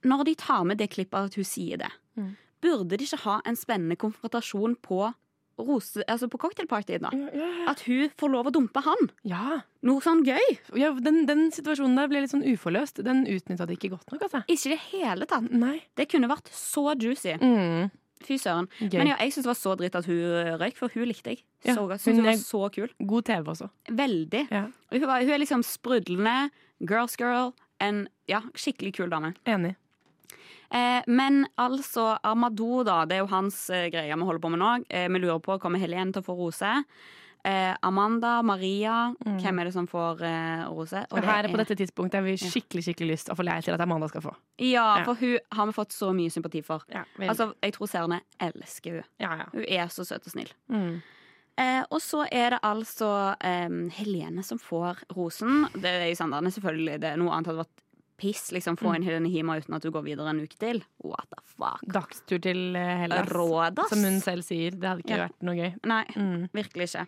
Når 0.07 0.25
de 0.29 0.35
tar 0.39 0.65
med 0.65 0.79
det 0.79 0.91
klippet 0.93 1.19
at 1.31 1.35
hun 1.35 1.45
sier 1.45 1.79
det, 1.79 1.93
Mm. 2.17 2.37
burde 2.63 2.97
de 2.97 3.05
ikke 3.05 3.19
ha 3.25 3.41
en 3.45 3.57
spennende 3.57 3.97
konfrontasjon 3.97 4.77
på 4.81 5.13
rose, 5.59 6.03
altså 6.07 6.29
på 6.29 6.39
cocktailpartyet, 6.39 7.01
da? 7.01 7.11
Ja, 7.13 7.29
ja, 7.35 7.71
At 7.73 7.81
hun 7.89 8.11
får 8.17 8.31
lov 8.31 8.47
å 8.47 8.53
dumpe 8.53 8.83
han. 8.85 9.11
ja. 9.25 9.61
Noe 9.83 10.01
sånn 10.01 10.23
gøy. 10.25 10.59
ja 10.77 10.93
den, 11.01 11.25
den 11.27 11.51
situasjonen 11.51 11.97
der 11.97 12.09
ble 12.09 12.21
litt 12.21 12.31
sånn 12.31 12.45
uforløst. 12.45 13.03
Den 13.05 13.25
utnytta 13.27 13.67
de 13.67 13.75
ikke 13.77 13.91
godt 13.91 14.13
nok, 14.13 14.23
altså. 14.23 14.45
Ikke 14.49 14.67
i 14.67 14.75
det 14.75 14.81
hele 14.93 15.27
tatt. 15.27 15.51
Nei. 15.51 15.83
Det 15.97 16.09
kunne 16.11 16.29
vært 16.29 16.49
så 16.53 16.95
juicy. 16.99 17.37
Mm, 17.41 17.91
Fy 18.23 18.37
søren. 18.39 18.69
gøy. 18.81 18.99
Men 18.99 19.07
ja, 19.09 19.17
jeg 19.21 19.33
syns 19.33 19.45
det 19.45 19.53
var 19.53 19.61
så 19.61 19.77
dritt 19.77 19.95
at 19.95 20.05
hun 20.07 20.59
røyk, 20.61 20.77
for 20.77 20.89
hun 20.95 21.07
likte 21.09 21.31
jeg. 21.37 21.43
Ja, 21.65 21.75
Så 21.75 21.87
godt. 21.89 22.05
hun 22.05 22.15
hun 22.17 22.25
var 22.25 22.33
så 22.41 22.71
kul. 22.73 22.89
God 23.07 23.25
TV 23.25 23.45
også. 23.53 23.71
Veldig. 23.89 24.49
Ja. 24.51 24.67
Hun, 24.93 25.01
var, 25.07 25.21
hun 25.21 25.31
er 25.31 25.39
liksom 25.39 25.63
sprudlende, 25.65 26.51
girls 26.81 27.17
girl, 27.17 27.53
en 27.81 28.09
ja, 28.29 28.41
skikkelig 28.55 28.95
kul 28.97 29.11
dame. 29.11 29.35
Enig. 29.47 29.75
Eh, 30.71 31.03
men 31.07 31.45
altså, 31.63 32.17
Amadou, 32.27 32.83
da. 32.85 33.05
Det 33.07 33.17
er 33.17 33.23
jo 33.23 33.31
hans 33.31 33.69
eh, 33.71 33.89
greie 33.93 34.15
vi 34.17 34.27
holder 34.27 34.43
på 34.43 34.51
med 34.51 34.59
nå. 34.63 34.73
Eh, 34.91 35.07
vi 35.09 35.19
lurer 35.23 35.39
på 35.45 35.59
kommer 35.63 35.79
Helene 35.79 36.13
til 36.13 36.23
å 36.25 36.27
få 36.27 36.35
rose. 36.37 36.73
Eh, 37.47 37.77
Amanda, 37.87 38.41
Maria. 38.43 39.13
Hvem 39.23 39.61
er 39.63 39.69
det 39.69 39.73
som 39.77 39.87
får 39.87 40.23
eh, 40.27 40.65
rose? 40.67 41.05
Og 41.13 41.21
Og 41.21 41.25
her 41.29 41.47
på 41.47 41.55
er- 41.55 41.63
dette 41.63 41.77
tidspunktet 41.79 42.19
har 42.19 42.25
vi 42.27 42.35
skikkelig 42.37 42.83
skikkelig 42.89 43.13
lyst 43.13 43.31
å 43.31 43.37
få 43.39 43.45
leie 43.47 43.63
til 43.63 43.75
at 43.77 43.81
Amanda 43.85 44.09
skal 44.11 44.23
få. 44.25 44.33
Ja, 44.59 44.99
Ja. 44.99 45.05
for 45.05 45.15
hun 45.15 45.39
har 45.55 45.67
vi 45.71 45.73
fått 45.77 45.95
så 45.95 46.11
mye 46.13 46.33
sympati 46.35 46.65
for. 46.65 46.83
Ja, 46.91 47.05
Altså, 47.21 47.53
Jeg 47.63 47.75
tror 47.75 47.87
seerne 47.87 48.21
elsker 48.41 48.93
hun. 48.99 49.05
ja, 49.21 49.37
ja. 49.37 49.45
Hun 49.53 49.63
er 49.69 49.87
så 49.87 50.03
søt 50.05 50.27
og 50.27 50.33
snill. 50.33 50.51
Mm. 50.69 51.03
Eh, 51.59 51.83
og 51.91 52.01
så 52.05 52.27
er 52.31 52.51
det 52.51 52.61
altså 52.69 53.09
eh, 53.41 53.69
Helene 53.97 54.43
som 54.45 54.59
får 54.61 54.99
rosen. 55.17 55.67
Det 55.73 55.89
er 55.89 56.11
i 56.11 56.15
Sandane, 56.19 56.51
selvfølgelig. 56.53 56.99
Det 57.01 57.11
er 57.15 57.17
noe 57.17 57.33
annet 57.33 57.47
hadde 57.49 57.63
vært 57.65 57.83
piss. 58.21 58.51
liksom 58.53 58.77
Få 58.81 58.95
inn 58.97 59.03
Helene 59.05 59.29
Hima 59.33 59.57
uten 59.61 59.75
at 59.77 59.83
du 59.85 59.91
går 59.93 60.05
videre 60.05 60.29
en 60.33 60.41
uke 60.45 60.57
til. 60.61 60.83
What 61.05 61.29
the 61.33 61.41
fuck? 61.57 61.81
Dagstur 61.93 62.41
til 62.45 62.77
eh, 62.77 62.97
Hellas, 63.05 63.29
Rådas. 63.33 63.89
som 63.93 64.05
hun 64.05 64.21
selv 64.25 64.45
sier. 64.45 64.71
Det 64.77 64.89
hadde 64.89 65.05
ikke 65.05 65.17
Ja. 65.17 65.29
vært 65.29 65.43
noe 65.49 65.55
gøy. 65.57 65.73
Nei, 65.85 66.05
Mm. 66.17 66.49
virkelig 66.53 66.91
ikke. 66.93 67.07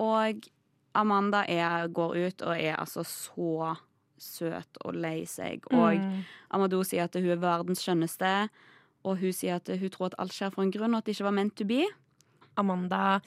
Og 0.00 0.48
Amanda 0.94 1.44
er, 1.48 1.88
går 1.88 2.16
ut 2.28 2.42
og 2.42 2.54
er 2.56 2.76
altså 2.78 3.02
så 3.04 3.76
søt 4.18 4.78
og 4.84 4.94
lei 4.94 5.24
seg. 5.26 5.64
Og 5.72 5.98
Mm. 5.98 6.22
Amadou 6.52 6.84
sier 6.84 7.04
at 7.04 7.14
hun 7.14 7.28
er 7.30 7.36
verdens 7.42 7.82
skjønneste. 7.82 8.48
Og 9.04 9.18
hun 9.18 9.32
sier 9.32 9.56
at 9.56 9.66
hun 9.66 9.90
tror 9.90 10.06
at 10.06 10.14
alt 10.18 10.32
skjer 10.32 10.52
for 10.54 10.62
en 10.62 10.70
grunn, 10.70 10.94
og 10.94 10.98
at 10.98 11.04
det 11.06 11.16
ikke 11.16 11.24
var 11.26 11.32
meant 11.32 11.56
to 11.56 11.64
be. 11.64 11.84
Amanda 12.56 13.20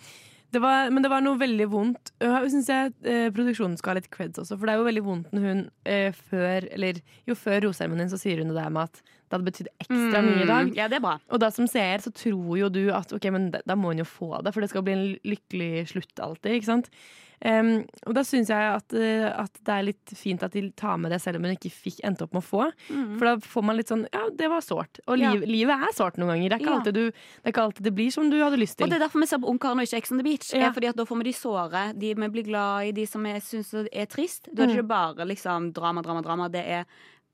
det 0.56 0.62
var, 0.64 0.89
Men 0.93 1.04
det 1.04 1.10
var 1.12 1.22
noe 1.26 1.38
veldig 1.39 1.66
vondt. 1.72 2.12
Jeg 2.24 2.52
synes 2.54 2.70
jeg 2.72 2.93
eh, 3.04 3.28
Produksjonen 3.36 3.76
skal 3.80 3.91
ha 3.93 3.98
litt 4.00 4.10
creds 4.14 4.39
også, 4.39 4.56
for 4.56 4.66
det 4.70 4.74
er 4.76 4.80
jo 4.82 4.88
veldig 4.88 5.04
vondt 5.06 5.34
når 5.36 5.48
hun 5.50 5.62
eh, 5.86 6.16
før 6.30 6.68
Eller 6.72 7.02
jo 7.28 7.36
før 7.36 7.66
roseremonien 7.68 8.10
så 8.12 8.20
sier 8.22 8.39
hun 8.39 8.54
det 8.54 8.58
der 8.60 8.72
med 8.72 8.88
at 8.88 9.02
det 9.28 9.36
hadde 9.36 9.48
betydd 9.50 9.68
ekstra 9.84 10.22
mye 10.24 10.43
i 10.45 10.48
dag. 10.48 10.70
Mm, 10.70 10.76
Ja, 10.78 10.86
det 10.88 11.02
er 11.02 11.04
bra. 11.04 11.18
Og 11.36 11.41
da 11.43 11.50
som 11.52 11.68
seer 11.68 12.00
så 12.00 12.14
tror 12.16 12.54
jo 12.62 12.70
du 12.72 12.86
at 12.95 13.12
ok, 13.12 13.26
men 13.36 13.50
da, 13.52 13.60
da 13.68 13.76
må 13.76 13.91
hun 13.91 14.00
jo 14.00 14.08
få 14.08 14.38
det, 14.39 14.54
for 14.56 14.64
det 14.64 14.70
skal 14.72 14.86
bli 14.88 14.93
en 14.95 15.08
lykkelig 15.28 15.72
slutt 15.91 16.22
alltid. 16.24 16.54
ikke 16.56 16.70
sant? 16.70 16.88
Em, 17.45 17.85
og 18.07 18.15
da 18.17 18.21
syns 18.25 18.49
jeg 18.49 18.57
at, 18.57 18.93
eh, 18.97 19.27
at 19.29 19.53
det 19.63 19.69
er 19.73 19.83
litt 19.85 20.13
fint 20.17 20.41
at 20.41 20.51
de 20.57 20.71
tar 20.71 20.97
med 20.97 21.11
det 21.11 21.19
selv 21.21 21.38
om 21.38 21.43
hun 21.45 21.53
ikke 21.53 21.69
fikk 21.69 21.99
endte 22.03 22.23
opp 22.25 22.33
med 22.33 22.41
å 22.41 22.47
få. 22.47 22.63
Mm. 22.89 23.17
For 23.19 23.25
da 23.25 23.35
får 23.38 23.63
man 23.63 23.77
litt 23.77 23.88
sånn 23.91 24.07
ja, 24.11 24.23
det 24.33 24.49
var 24.49 24.61
sårt. 24.65 24.99
Og 25.07 25.19
Ja. 25.19 25.33
livet 25.33 25.77
er 25.77 25.93
sårt 25.93 26.17
noen 26.17 26.33
ganger. 26.33 26.49
Det 26.49 26.61
er, 26.61 26.65
Ja. 26.65 26.77
alltid 26.79 26.93
du, 26.93 27.11
det 27.11 27.45
er 27.45 27.51
ikke 27.53 27.65
alltid 27.67 27.83
det 27.83 27.93
blir 27.95 28.11
som 28.11 28.29
du 28.31 28.39
hadde 28.41 28.57
lyst 28.57 28.77
til. 28.77 28.85
Og 28.85 28.89
det 28.89 28.97
er 29.01 29.05
derfor 29.07 29.19
vi 29.21 29.27
ser 29.27 29.38
på 29.38 29.49
Ungkaren 29.53 29.77
og 29.77 29.85
ikke 29.85 29.97
Ex 30.01 30.11
on 30.11 30.17
the 30.17 30.23
Beach. 30.23 30.51
Ja. 30.53 30.67
Er 30.69 30.73
fordi 30.73 30.89
at 30.89 30.95
Da 30.95 31.03
får 31.05 31.17
vi 31.17 31.23
de 31.29 31.33
såre, 31.38 31.93
de 31.99 32.13
vi 32.15 32.27
blir 32.27 32.43
glad 32.49 32.88
i, 32.88 32.91
de 32.91 33.05
som 33.05 33.21
vi 33.23 33.29
syns 33.39 33.73
er 33.93 34.05
trist. 34.07 34.49
Da 34.53 34.63
er 34.63 34.67
det 34.67 34.75
Mm. 34.75 34.79
ikke 34.79 34.88
bare 34.88 35.27
liksom 35.27 35.73
drama, 35.73 36.01
drama, 36.01 36.21
drama. 36.23 36.49
Det 36.49 36.65
er 36.65 36.85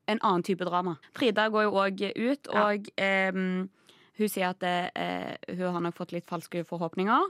en 0.10 0.20
annen 0.20 0.44
type 0.44 0.66
drama. 0.66 0.98
Frida 1.16 1.50
går 1.50 1.64
jo 1.64 1.72
òg 1.72 2.12
ut, 2.18 2.48
og 2.54 2.90
em, 2.98 3.70
hun 4.18 4.28
sier 4.28 4.50
at 4.50 4.62
eh, 4.62 5.38
hun 5.48 5.72
har 5.74 5.80
nok 5.80 5.96
fått 5.96 6.12
litt 6.12 6.26
falske 6.28 6.66
forhåpninger. 6.68 7.22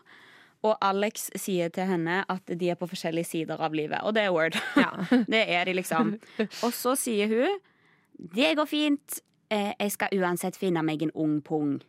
Og 0.63 0.77
Alex 0.81 1.29
sier 1.35 1.69
til 1.75 1.89
henne 1.89 2.21
at 2.31 2.53
de 2.59 2.69
er 2.71 2.77
på 2.79 2.87
forskjellige 2.87 3.27
sider 3.27 3.59
av 3.59 3.73
livet. 3.75 3.99
Og 4.07 4.13
det 4.15 4.23
er 4.27 4.31
word. 4.35 4.55
Ja. 4.79 4.91
det 5.27 5.43
er 5.51 5.65
de, 5.67 5.73
liksom. 5.79 6.15
Og 6.63 6.71
så 6.73 6.95
sier 6.99 7.27
hun 7.31 7.57
Det 8.35 8.53
går 8.55 8.65
fint. 8.69 9.19
Eh, 9.51 9.73
jeg 9.79 9.91
skal 9.91 10.13
uansett 10.21 10.55
finne 10.57 10.81
meg 10.85 11.01
en 11.03 11.11
ung 11.19 11.41
pung. 11.45 11.81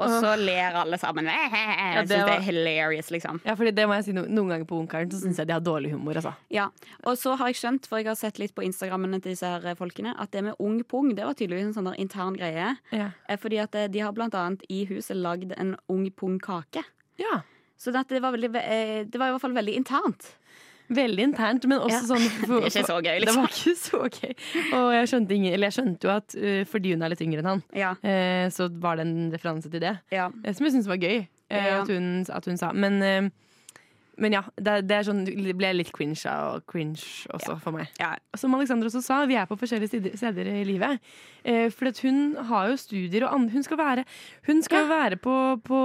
Og 0.00 0.08
så 0.22 0.30
ler 0.40 0.72
alle 0.80 0.96
sammen. 0.96 1.26
Jeg 1.28 2.06
det 2.08 2.16
syns 2.16 2.24
det 2.24 2.34
er 2.38 2.44
hilarious, 2.46 3.10
liksom. 3.12 3.40
Ja, 3.44 3.52
fordi 3.52 3.74
det 3.76 3.84
må 3.84 3.98
jeg 3.98 4.06
si 4.06 4.14
Noen 4.16 4.48
ganger 4.48 4.64
på 4.64 4.78
Ungkaren 4.80 5.10
så 5.12 5.18
syns 5.20 5.36
jeg 5.42 5.50
de 5.50 5.52
har 5.52 5.60
dårlig 5.60 5.90
humor. 5.92 6.16
Altså. 6.16 6.32
Ja. 6.48 6.70
Og 7.04 7.18
så 7.20 7.34
har 7.36 7.50
jeg 7.50 7.58
skjønt, 7.60 7.84
for 7.90 8.00
jeg 8.00 8.08
har 8.08 8.16
sett 8.16 8.40
litt 8.40 8.54
på 8.56 8.64
Instagrammene 8.64 9.20
til 9.20 9.34
disse 9.34 9.44
her 9.44 9.76
folkene, 9.76 10.14
at 10.16 10.32
det 10.32 10.40
med 10.46 10.56
ung 10.58 10.78
pung 10.88 11.10
det 11.18 11.26
var 11.28 11.36
tydeligvis 11.36 11.68
en 11.68 11.76
sånn 11.76 11.90
der 11.90 12.00
intern 12.00 12.38
greie. 12.40 12.70
Ja. 12.96 13.10
Eh, 13.28 13.36
Fordi 13.42 13.60
at 13.60 13.76
eh, 13.76 13.90
de 13.92 14.00
har 14.00 14.16
blant 14.16 14.32
annet 14.40 14.64
i 14.72 14.86
huset 14.88 15.20
lagd 15.20 15.52
en 15.60 15.76
ung 15.92 16.08
pung-kake. 16.16 16.86
ja. 17.20 17.42
Så 17.80 17.92
det, 17.94 18.04
det, 18.12 18.20
var 18.20 18.34
veldig, 18.36 18.50
eh, 18.60 19.00
det 19.08 19.16
var 19.20 19.30
i 19.30 19.34
hvert 19.34 19.44
fall 19.46 19.56
veldig 19.56 19.74
internt. 19.80 20.34
Veldig 20.90 21.22
internt, 21.22 21.64
men 21.70 21.78
også 21.78 22.00
Ja. 22.00 22.06
sånn 22.10 22.24
Det 22.50 22.56
er 22.58 22.66
ikke 22.68 22.86
så 22.88 22.96
gøy, 22.98 23.18
liksom. 23.22 23.22
Det 23.22 23.22
liksom. 23.22 23.42
var 23.42 23.52
ikke 23.56 23.74
så 23.78 24.00
gøy. 24.20 24.32
Og 24.76 24.88
jeg 24.96 25.10
skjønte, 25.12 25.36
ingen, 25.36 25.52
eller 25.54 25.70
jeg 25.70 25.76
skjønte 25.78 26.08
jo 26.08 26.14
at 26.16 26.34
uh, 26.36 26.62
fordi 26.68 26.92
hun 26.96 27.04
er 27.06 27.12
litt 27.14 27.22
yngre 27.24 27.44
enn 27.44 27.50
han, 27.54 27.62
Ja. 27.78 27.92
uh, 28.02 28.46
så 28.52 28.66
var 28.82 28.98
det 28.98 29.06
en 29.06 29.30
referanse 29.32 29.70
til 29.70 29.80
det. 29.86 29.94
ja. 30.12 30.26
Som 30.50 30.66
jeg 30.66 30.74
syntes 30.74 30.90
var 30.90 30.98
gøy 31.00 31.22
uh, 31.22 31.70
at, 31.78 31.88
hun, 31.94 32.10
at 32.28 32.50
hun 32.50 32.58
sa. 32.60 32.72
Men, 32.74 33.30
men 34.20 34.34
ja, 34.36 34.42
det, 34.60 34.76
det 34.90 34.98
sånn, 35.06 35.22
det 35.24 35.54
ble 35.56 35.70
litt 35.78 35.94
cringe 35.96 36.20
og 36.50 36.66
cringe 36.68 37.00
også 37.32 37.56
for 37.62 37.78
meg. 37.78 37.88
ja. 38.02 38.12
Som 38.36 38.58
Alexander 38.58 38.90
også 38.90 39.00
sa, 39.06 39.22
vi 39.30 39.38
er 39.40 39.46
på 39.48 39.56
forskjellige 39.62 40.18
steder, 40.20 40.50
i 40.58 40.66
livet. 40.68 40.98
For 41.78 42.02
hun 42.02 42.34
har 42.50 42.68
jo 42.74 42.76
studier, 42.82 43.24
og 43.30 43.46
hun 43.54 43.62
skal 43.64 43.78
være, 43.80 44.04
hun 44.50 44.60
skal 44.66 44.90
være 44.90 45.16
på, 45.22 45.36
på 45.64 45.80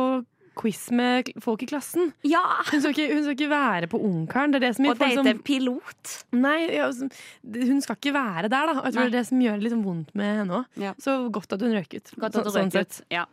quiz 0.55 0.89
med 0.95 1.29
folk 1.43 1.63
i 1.63 1.67
klassen. 1.69 2.13
ja. 2.23 2.41
Hun 2.71 2.81
skal 2.81 2.91
ikke, 2.95 3.07
hun 3.13 3.23
skal 3.23 3.35
ikke 3.37 3.49
være 3.51 3.87
på 3.91 3.99
Ungkaren. 4.01 4.51
Det 4.53 4.61
er 4.61 4.67
det 4.67 4.73
som 4.77 4.87
Og 4.89 4.97
date 4.99 5.35
pilot. 5.45 6.15
Nei, 6.33 6.57
ja, 6.75 6.87
altså, 6.87 7.09
hun 7.43 7.81
skal 7.85 7.95
ikke 7.99 8.13
være 8.15 8.49
der, 8.49 8.71
da. 8.71 8.79
Og 8.79 8.85
Jeg 8.85 8.93
tror 8.97 9.01
Nei. 9.01 9.09
det 9.09 9.13
er 9.13 9.19
det 9.19 9.27
som 9.29 9.41
gjør 9.45 9.55
det 9.59 9.67
litt 9.67 9.75
sånn 9.75 9.85
vondt 9.85 10.15
med 10.15 10.37
henne 10.41 10.59
òg. 10.61 10.81
Ja. 10.81 10.93
Så 11.01 11.17
godt 11.31 11.53
at 11.57 11.61
hun 11.65 11.75
røk 11.75 11.93
ut. 11.95 12.13
Godt 12.17 12.35
at 12.35 12.41
hun 12.41 12.47
du 12.49 12.55
sånn 12.57 12.71
røk 12.73 12.89
ut. 12.89 13.01
Ja. 13.13 13.25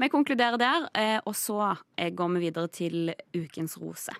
Vi 0.00 0.08
konkluderer 0.12 0.58
der, 0.60 0.88
eh, 0.94 1.18
og 1.24 1.34
så 1.38 1.76
eh, 1.96 2.10
går 2.10 2.34
vi 2.36 2.46
videre 2.48 2.68
til 2.68 3.14
ukens 3.36 3.78
rose. 3.80 4.12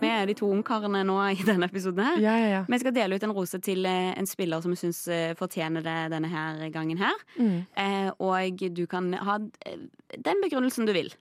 Vi 0.00 0.08
er 0.12 0.26
de 0.28 0.34
to 0.36 0.48
ungkarene 0.52 1.00
nå 1.08 1.16
i 1.32 1.44
denne 1.46 1.68
episoden 1.70 2.04
her. 2.04 2.18
Ja, 2.20 2.34
ja, 2.36 2.48
ja. 2.52 2.62
Vi 2.68 2.78
skal 2.82 2.92
dele 2.96 3.16
ut 3.16 3.24
en 3.24 3.32
rose 3.36 3.60
til 3.64 3.86
eh, 3.88 4.12
en 4.18 4.28
spiller 4.28 4.60
som 4.64 4.74
vi 4.74 4.80
syns 4.80 5.04
eh, 5.08 5.30
fortjener 5.38 5.84
det 5.84 5.96
denne 6.12 6.28
her 6.32 6.66
gangen 6.74 7.00
her. 7.00 7.16
Mm. 7.40 7.54
Eh, 7.80 8.10
og 8.20 8.66
du 8.76 8.82
kan 8.90 9.08
ha 9.16 9.38
den 9.40 10.42
begrunnelsen 10.44 10.88
du 10.88 10.92
vil 10.96 11.12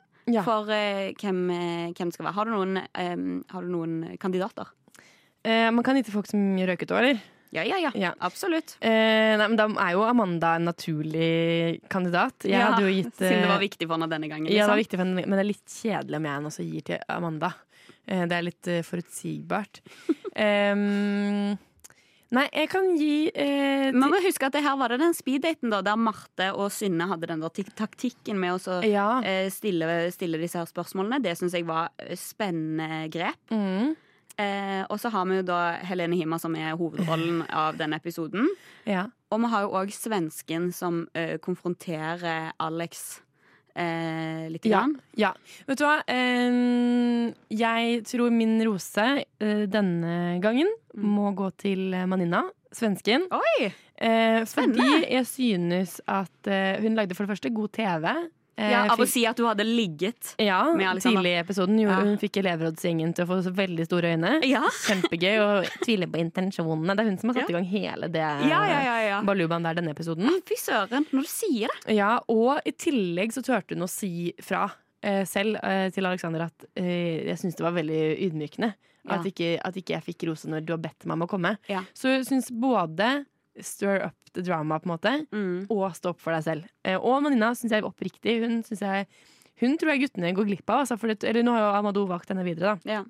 for 0.44 0.68
eh, 0.74 1.14
hvem, 1.22 1.46
hvem 1.96 2.10
det 2.12 2.18
skal 2.18 2.28
være. 2.28 2.36
Har 2.40 2.50
du 2.50 2.56
noen, 2.56 2.82
eh, 2.84 3.16
har 3.54 3.64
du 3.64 3.72
noen 3.72 3.96
kandidater? 4.20 4.74
Eh, 5.46 5.70
man 5.72 5.86
kan 5.86 5.96
gi 6.00 6.04
til 6.08 6.16
folk 6.18 6.28
som 6.28 6.44
røyket 6.58 6.92
òg, 6.92 7.00
eller? 7.04 7.24
Ja, 7.56 7.64
ja, 7.64 7.78
ja. 7.80 7.92
Ja. 7.96 8.10
Absolutt. 8.26 8.74
Eh, 8.84 9.36
nei, 9.40 9.46
men 9.48 9.56
da 9.56 9.70
er 9.86 9.94
jo 9.96 10.02
Amanda 10.04 10.56
en 10.58 10.66
naturlig 10.68 11.78
kandidat. 11.94 12.44
Jeg 12.44 12.58
Ja, 12.60 12.74
gitt 12.76 13.14
Siden 13.16 13.46
det 13.46 13.52
var 13.54 13.62
viktig 13.62 13.88
for 13.88 13.96
henne 13.96 14.10
denne 14.12 14.28
gangen. 14.28 14.50
Ja, 14.52 14.66
det 14.66 14.74
var 14.74 14.76
Liksom. 14.76 14.84
viktig 14.84 14.98
for 15.00 15.06
henne, 15.06 15.24
men 15.24 15.38
det 15.38 15.44
er 15.46 15.52
litt 15.54 15.78
kjedelig 15.78 16.20
om 16.20 16.28
jeg 16.28 16.50
også 16.50 16.66
gir 16.68 16.84
til 16.90 17.00
Amanda. 17.08 17.54
Eh, 18.08 18.26
det 18.30 18.36
er 18.38 18.46
litt 18.46 18.68
eh, 18.72 18.84
forutsigbart. 18.86 19.82
um, 20.76 21.56
nei, 22.36 22.46
jeg 22.52 22.70
kan 22.72 22.88
gi 23.00 23.30
eh, 23.32 23.90
Man 23.96 24.12
må 24.12 24.20
huske 24.26 24.48
at 24.50 24.56
det 24.58 24.64
her 24.66 24.78
var 24.80 24.92
det 24.94 25.00
den 25.04 25.16
speeddaten 25.18 25.72
da, 25.74 25.82
der 25.86 25.98
Marte 26.00 26.50
og 26.54 26.72
Synne 26.76 27.08
hadde 27.12 27.30
den 27.32 27.44
der 27.44 27.70
taktikken 27.78 28.40
med 28.42 28.58
å 28.58 28.80
Ja. 28.86 29.22
eh, 29.26 29.50
stille, 29.54 30.10
stille 30.12 30.42
disse 30.42 30.60
her 30.60 30.70
spørsmålene. 30.70 31.22
Det 31.24 31.38
syns 31.40 31.54
jeg 31.58 31.66
var 31.68 31.92
eh, 32.00 32.16
spennende 32.20 33.06
grep. 33.14 33.42
Mm, 33.54 33.96
Eh, 34.36 34.82
og 34.92 34.98
så 35.00 35.08
har 35.14 35.24
vi 35.30 35.38
jo 35.38 35.44
da 35.48 35.78
Helene 35.88 36.18
Hima, 36.20 36.36
som 36.38 36.58
er 36.60 36.74
hovedrollen 36.76 37.38
av 37.56 37.78
denne 37.80 37.96
episoden. 38.02 38.50
ja. 38.84 39.06
Og 39.32 39.40
vi 39.40 39.48
har 39.48 39.62
jo 39.64 39.70
òg 39.80 39.94
svensken 39.96 40.74
som 40.76 41.06
konfronterer 41.40 42.52
Alex 42.60 43.22
eh, 43.76 44.46
litt. 44.52 44.66
Ja, 44.66 44.86
ja. 45.20 45.34
Vet 45.68 45.78
du 45.78 45.86
hva? 45.86 45.98
Eh, 46.08 47.34
jeg 47.50 48.04
tror 48.08 48.32
min 48.32 48.58
rose 48.66 49.08
eh, 49.40 49.66
denne 49.68 50.40
gangen 50.44 50.72
Mm. 50.96 51.10
må 51.12 51.32
gå 51.36 51.50
til 51.60 51.90
eh, 51.94 52.06
Manina, 52.08 52.46
svensken. 52.72 53.26
Oi! 53.36 53.66
Eh, 54.00 54.46
fordi 54.48 54.86
jeg 55.12 55.26
synes 55.28 55.98
at 56.08 56.48
eh, 56.48 56.78
hun 56.80 56.96
lagde 56.96 57.16
for 57.18 57.26
det 57.28 57.34
første 57.34 57.52
god 57.52 57.74
TV. 57.76 58.08
Eh, 58.58 58.72
Ja, 58.72 58.86
Av 58.92 59.00
å 59.00 59.06
si 59.08 59.26
at 59.28 59.36
du 59.36 59.44
hadde 59.44 59.66
ligget. 59.68 60.36
ja, 60.40 60.62
med 60.74 60.88
Alexander. 60.88 61.22
tidlig 61.22 61.32
i 61.34 61.40
episoden. 61.44 61.80
Jo, 61.82 61.90
Ja. 61.90 61.98
Hun 62.06 62.18
fikk 62.18 62.38
elevrådsgjengen 62.40 63.14
til 63.14 63.26
å 63.26 63.28
få 63.28 63.44
så 63.44 63.52
veldig 63.54 63.86
store 63.86 64.14
øyne. 64.16 64.32
Ja, 64.48 64.62
Kjempegøy. 64.88 65.36
Og 65.44 65.66
tviler 65.84 66.08
på 66.08 66.22
intensjonene. 66.24 66.96
Det 66.96 67.04
er 67.04 67.10
hun 67.10 67.18
som 67.20 67.30
har 67.30 67.42
satt 67.42 67.50
i 67.50 67.54
gang 67.58 67.66
hele 67.68 68.08
det 68.12 68.22
ja, 68.24 68.62
ja. 68.70 68.80
ja, 68.86 68.96
ja. 69.10 69.22
balubaen 69.28 69.64
der 69.68 69.76
denne 69.76 69.92
episoden. 69.92 70.26
Ah, 70.32 70.40
Fy 70.48 70.56
søren, 70.56 71.06
når 71.12 71.28
du 71.28 71.28
sier 71.28 71.68
det. 71.86 71.96
Ja, 71.98 72.20
og 72.32 72.62
i 72.66 72.72
tillegg 72.72 73.34
så 73.36 73.44
turte 73.44 73.76
hun 73.76 73.84
å 73.84 73.90
si 73.92 74.34
fra 74.42 74.70
eh, 75.04 75.26
selv 75.28 75.60
eh, 75.62 75.90
til 75.92 76.06
Alexander 76.08 76.48
at 76.48 76.66
eh, 76.80 77.28
jeg 77.28 77.38
syns 77.44 77.56
det 77.60 77.64
var 77.68 77.76
veldig 77.76 78.02
ydmykende. 78.30 78.74
At, 79.06 79.22
ikke, 79.30 79.60
at 79.62 79.76
ikke 79.78 79.94
jeg 80.00 80.02
fikk 80.16 80.24
rose 80.32 80.48
når 80.50 80.64
du 80.66 80.72
har 80.74 80.80
bedt 80.82 81.06
meg 81.06 81.14
om 81.20 81.28
å 81.28 81.30
komme. 81.30 81.52
Så 81.94 82.10
jeg 82.10 82.24
syns 82.26 82.48
både 82.50 83.26
stir 83.64 84.02
up 84.08 84.16
the 84.36 84.42
drama, 84.44 84.80
på 84.80 84.90
en 84.90 84.94
måte, 84.98 85.14
Mm. 85.32 85.66
og 85.72 85.92
stå 85.96 86.10
opp 86.12 86.20
for 86.20 86.34
deg 86.36 86.44
selv. 86.44 86.66
Eh, 86.84 86.98
og 87.00 87.22
Manina 87.24 87.54
syns 87.56 87.72
jeg 87.72 87.82
er 87.84 87.88
oppriktig. 87.88 88.40
Hun, 88.44 88.64
jeg, 88.68 89.08
hun 89.62 89.78
tror 89.78 89.94
jeg 89.96 90.02
guttene 90.10 90.34
går 90.36 90.46
glipp 90.50 90.70
av. 90.70 90.84
Altså, 90.86 90.98
det, 91.08 91.24
eller 91.24 91.44
nå 91.48 91.54
har 91.56 91.62
jo 91.70 91.76
Amado 91.80 92.06
valgt 92.10 92.30
henne 92.34 92.44
videre, 92.44 92.76
da. 92.76 92.98
Ja. 92.98 93.04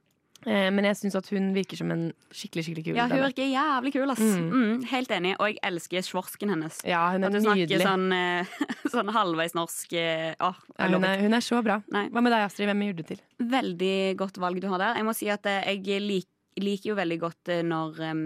Eh, 0.45 0.67
men 0.69 0.85
jeg 0.85 0.99
syns 0.99 1.15
at 1.17 1.25
hun 1.33 1.47
virker 1.55 1.79
som 1.79 1.89
en 1.89 2.11
skikkelig 2.29 2.67
skikkelig 2.67 2.83
kul 2.85 2.97
ja, 2.99 3.07
hun 3.09 3.23
virker 3.23 3.47
jævlig 3.49 3.93
kul, 3.95 4.11
ass. 4.13 4.19
Mm. 4.21 4.51
Mm, 4.51 4.83
helt 4.91 5.13
enig. 5.15 5.31
Og 5.39 5.47
jeg 5.49 5.57
elsker 5.65 6.05
svorsken 6.05 6.51
hennes. 6.53 6.77
Ja, 6.85 7.07
hun 7.15 7.23
er 7.25 7.31
At 7.31 7.33
du 7.33 7.41
snakker 7.47 7.81
sånn, 7.81 8.05
eh, 8.13 8.45
sånn 8.93 9.09
halvveis 9.15 9.55
norsk 9.57 9.95
eh, 9.97 10.35
Ja, 10.37 10.51
hun, 10.77 11.01
er, 11.01 11.23
hun 11.23 11.33
er 11.33 11.41
så 11.41 11.63
bra. 11.65 11.79
Nei. 11.89 12.05
Hva 12.13 12.21
med 12.21 12.35
deg, 12.35 12.45
Astrid? 12.45 12.69
Hvem 12.69 12.85
gjorde 12.91 13.01
du 13.01 13.09
til? 13.15 13.23
Veldig 13.55 13.95
godt 14.21 14.37
valg 14.43 14.61
du 14.61 14.69
har 14.69 14.83
der. 14.83 15.01
Jeg 15.01 15.07
må 15.09 15.15
si 15.17 15.31
at 15.33 15.49
jeg 15.49 16.01
lik, 16.05 16.29
liker 16.62 16.91
jo 16.91 16.95
veldig 16.97 17.18
godt 17.20 17.51
eh, 17.51 17.62
når 17.66 17.99
um, 18.12 18.24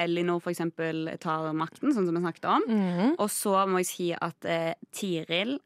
Elinor 0.00 0.40
for 0.42 0.52
eksempel 0.54 1.08
tar 1.22 1.50
makten, 1.56 1.92
sånn 1.92 2.08
som 2.08 2.16
vi 2.16 2.24
snakket 2.24 2.48
om. 2.50 2.66
Mhm. 2.70 3.14
Og 3.18 3.30
så 3.32 3.56
må 3.68 3.82
jeg 3.82 3.90
si 3.90 4.08
at 4.16 4.48
uh, 4.48 4.72
Tiril 4.94 5.56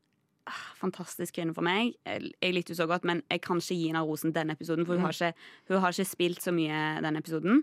ah, 0.48 0.64
fantastisk 0.80 1.36
kvinne 1.38 1.54
for 1.56 1.66
meg. 1.66 1.94
Jeg, 2.06 2.54
likte 2.54 2.72
henne 2.72 2.82
så 2.82 2.88
godt, 2.90 3.06
men 3.08 3.22
jeg 3.30 3.42
kan 3.44 3.62
ikke 3.62 3.78
gi 3.78 3.90
henne 3.90 4.04
rosen 4.06 4.34
denne 4.34 4.56
episoden, 4.58 4.86
for 4.88 4.96
hun, 4.96 5.06
har 5.06 5.14
ikke, 5.14 5.50
hun 5.68 5.84
har 5.84 5.94
ikke 5.94 6.12
spilt 6.14 6.44
så 6.44 6.54
mye 6.56 7.02
denne 7.04 7.22
episoden. 7.22 7.62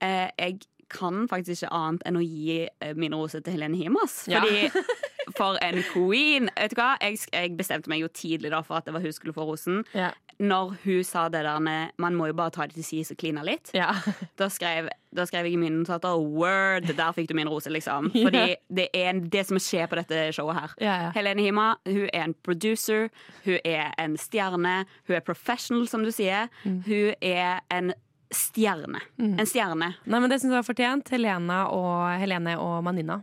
Uh, 0.00 0.28
jeg 0.38 0.60
kan 0.90 1.28
faktisk 1.30 1.62
ikke 1.62 1.74
annet 1.76 2.02
enn 2.08 2.18
å 2.18 2.24
gi 2.24 2.64
min 2.98 3.14
rose 3.14 3.38
til 3.38 3.54
Helene 3.54 3.78
Himas. 3.78 4.24
Ja. 4.26 4.42
Fordi 4.42 4.70
For 5.36 5.58
en 5.62 5.82
queen! 5.92 6.48
Vet 6.56 6.74
du 6.74 6.80
hva? 6.80 6.94
Jeg, 7.02 7.20
jeg 7.30 7.54
bestemte 7.58 7.90
meg 7.92 8.02
jo 8.02 8.08
tidlig 8.12 8.50
for 8.66 8.80
at 8.80 8.88
det 8.88 8.94
var 8.96 9.04
hun 9.04 9.14
skulle 9.14 9.34
få 9.36 9.46
rosen. 9.46 9.84
Ja. 9.94 10.10
Når 10.40 10.74
hun 10.84 11.04
sa 11.04 11.26
det 11.28 11.42
der 11.44 11.60
med, 11.60 11.92
Man 12.00 12.16
må 12.16 12.30
jo 12.30 12.36
bare 12.36 12.50
ta 12.54 12.66
det 12.66 12.78
til 12.78 12.84
side 12.84 13.12
og 13.14 13.20
kline 13.20 13.44
litt. 13.44 13.72
Ja. 13.76 13.92
Da 14.40 14.48
skrev, 14.48 14.88
da 15.12 15.26
skrev 15.28 15.44
jeg 15.44 15.58
i 15.58 15.60
mine 15.60 15.82
notater 15.82 16.16
Word! 16.16 16.88
Der 16.96 17.12
fikk 17.12 17.28
du 17.28 17.34
min 17.36 17.48
rose, 17.48 17.70
liksom. 17.70 18.10
Fordi 18.26 18.56
det 18.72 18.88
er 18.96 19.20
det 19.20 19.46
som 19.48 19.60
skjer 19.60 19.90
på 19.90 19.98
dette 20.00 20.30
showet 20.36 20.56
her. 20.56 20.76
Ja, 20.80 20.94
ja. 21.04 21.10
Helene 21.16 21.44
Hima 21.44 21.66
hun 21.86 22.06
er 22.08 22.24
en 22.24 22.36
producer, 22.46 23.10
hun 23.44 23.58
er 23.64 23.92
en 24.00 24.16
stjerne, 24.20 24.84
hun 25.08 25.18
er 25.18 25.24
professional, 25.26 25.88
som 25.90 26.06
du 26.06 26.12
sier. 26.14 26.48
Mm. 26.64 26.80
Hun 26.86 27.12
er 27.20 27.60
en 27.70 27.92
stjerne. 28.32 29.02
En 29.18 29.46
stjerne. 29.46 29.92
Nei, 30.06 30.20
men 30.20 30.30
Det 30.30 30.40
syns 30.40 30.54
jeg 30.54 30.60
var 30.60 30.68
fortjent. 30.70 31.12
Helena 31.12 31.66
og, 31.74 32.06
Helene 32.22 32.56
og 32.62 32.80
Manina. 32.86 33.20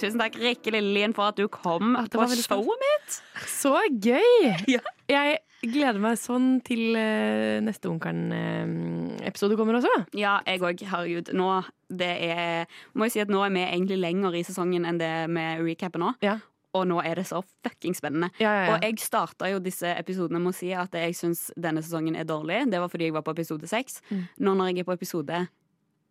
Tusen 0.00 0.20
takk, 0.20 0.36
Rikke 0.40 0.72
Lillelien, 0.72 1.12
for 1.12 1.28
at 1.28 1.36
du 1.36 1.44
kom 1.52 1.92
det 1.92 2.14
på 2.14 2.24
showet 2.40 2.80
mitt. 2.80 3.16
Så 3.52 3.74
gøy! 4.00 4.48
Ja. 4.70 4.80
Jeg 5.10 5.40
gleder 5.60 6.00
meg 6.00 6.16
sånn 6.16 6.62
til 6.64 6.96
eh, 6.96 7.58
neste 7.60 7.90
Ungkaren-episode 7.90 9.58
kommer 9.60 9.76
også. 9.76 9.92
Ja, 10.16 10.38
jeg 10.48 10.62
òg. 10.64 10.80
Herregud. 10.88 11.34
Nå, 11.36 11.50
det 11.92 12.10
er, 12.30 12.72
må 12.96 13.10
jeg 13.10 13.16
si 13.16 13.22
at 13.26 13.32
nå 13.34 13.42
er 13.44 13.52
vi 13.52 13.66
egentlig 13.66 14.00
lenger 14.00 14.40
i 14.40 14.44
sesongen 14.46 14.88
enn 14.88 15.02
det 15.02 15.12
med 15.28 15.60
recapen 15.66 16.06
nå. 16.06 16.14
Ja. 16.24 16.38
Og 16.78 16.86
nå 16.88 17.02
er 17.04 17.20
det 17.20 17.28
så 17.28 17.42
fucking 17.66 17.98
spennende. 17.98 18.30
Ja, 18.40 18.54
ja, 18.54 18.66
ja. 18.70 18.74
Og 18.78 18.86
jeg 18.86 19.04
starta 19.04 19.50
jo 19.52 19.60
disse 19.60 19.92
episodene 20.00 20.40
med 20.40 20.54
å 20.54 20.58
si 20.62 20.70
at 20.72 20.96
jeg 20.96 21.18
syns 21.18 21.50
denne 21.60 21.84
sesongen 21.84 22.16
er 22.16 22.28
dårlig. 22.28 22.62
Det 22.72 22.80
var 22.80 22.88
fordi 22.88 23.10
jeg 23.10 23.18
var 23.18 23.26
på 23.26 23.34
episode 23.36 23.68
6. 23.68 24.00
Mm. 24.08 24.28
Nå 24.46 24.60
når 24.62 24.70
jeg 24.70 24.84
er 24.84 24.88
på 24.88 24.96
episode 24.96 25.48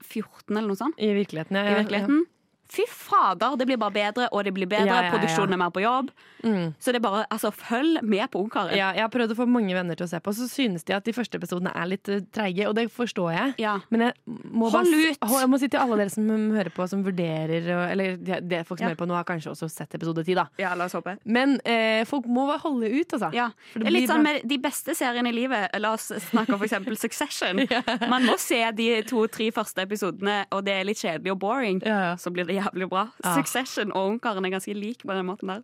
14 0.05 0.53
eller 0.53 0.69
noe 0.69 0.79
sånt 0.79 0.99
I 1.01 1.15
virkeligheten, 1.15 1.57
ja. 1.57 1.63
i 1.65 1.73
ja, 1.73 1.79
virkeligheten 1.81 2.27
Fy 2.69 2.85
fader, 2.85 3.55
det 3.57 3.65
blir 3.65 3.79
bare 3.81 3.95
bedre, 3.95 4.27
og 4.29 4.43
det 4.45 4.53
blir 4.53 4.69
bedre. 4.69 4.85
Ja, 4.91 5.07
ja. 5.07 5.13
Produksjonen 5.13 5.55
er 5.55 5.61
mer 5.63 5.71
på 5.73 5.81
jobb. 5.81 6.11
Mm. 6.43 6.75
Så 6.79 6.93
det 6.93 6.99
er 6.99 7.03
bare, 7.03 7.23
altså, 7.33 7.49
følg 7.51 8.03
med 8.05 8.29
på 8.31 8.43
Ungkaren. 8.43 8.75
Ja, 8.77 8.91
jeg 8.95 9.01
har 9.01 9.09
prøvd 9.11 9.33
å 9.33 9.37
få 9.39 9.47
mange 9.49 9.73
venner 9.75 9.97
til 9.97 10.05
å 10.05 10.09
se 10.11 10.19
på, 10.23 10.33
så 10.37 10.45
synes 10.47 10.85
de 10.85 10.93
at 10.95 11.07
de 11.07 11.13
første 11.15 11.39
episodene 11.41 11.73
er 11.73 11.89
litt 11.89 12.11
eh, 12.13 12.21
treige, 12.35 12.67
og 12.69 12.75
det 12.77 12.85
forstår 12.93 13.31
jeg. 13.33 13.55
Ja. 13.63 13.73
Men 13.89 14.05
jeg 14.05 14.13
må, 14.29 14.69
bare, 14.69 14.85
jeg 14.85 15.49
må 15.49 15.59
si 15.59 15.69
til 15.71 15.81
alle 15.81 15.97
dere 16.03 16.13
som 16.13 16.29
hører 16.29 16.71
på, 16.75 16.85
som 16.89 17.01
vurderer 17.05 17.67
Eller 17.89 18.19
det, 18.21 18.61
folk 18.67 18.79
som 18.79 18.87
hører 18.87 18.99
på 18.99 19.09
nå, 19.09 19.17
har 19.17 19.27
kanskje 19.27 19.51
også 19.55 19.69
sett 19.71 19.97
episode 19.97 20.23
ti, 20.27 20.37
da. 20.37 20.45
Ja, 20.61 20.75
la 20.77 20.85
oss 20.85 20.95
håpe. 20.97 21.17
Men 21.25 21.57
eh, 21.65 22.05
folk 22.09 22.29
må 22.29 22.45
bare 22.51 22.61
holde 22.67 22.91
ut, 22.93 23.17
altså. 23.17 23.31
Ja. 23.35 23.49
Det 23.73 23.81
det 23.81 23.89
er 23.89 23.95
litt 23.97 24.11
sånn 24.11 24.25
med 24.25 24.45
de 24.47 24.59
beste 24.61 24.93
seriene 24.97 25.33
i 25.33 25.35
livet. 25.35 25.73
La 25.81 25.95
oss 25.97 26.11
snakke 26.29 26.53
om 26.53 26.69
eksempel 26.69 26.97
Succession. 27.03 27.65
Man 28.11 28.29
må 28.29 28.37
se 28.41 28.61
de 28.77 28.91
to-tre 29.09 29.49
første 29.55 29.83
episodene, 29.89 30.43
og 30.53 30.63
det 30.69 30.77
er 30.77 30.87
litt 30.87 31.01
kjedelig 31.01 31.33
og 31.33 31.41
boring. 31.41 31.83
Så 32.21 32.31
blir 32.33 32.47
det 32.47 32.58
jævlig 32.59 32.89
bra. 32.91 33.07
Ja. 33.23 33.35
Succession 33.39 33.93
og 33.95 34.15
Ungkaren 34.15 34.45
er 34.45 34.57
ganske 34.57 34.75
lik 34.77 35.05
på 35.05 35.15
den 35.15 35.25
måten 35.29 35.53
der. 35.53 35.63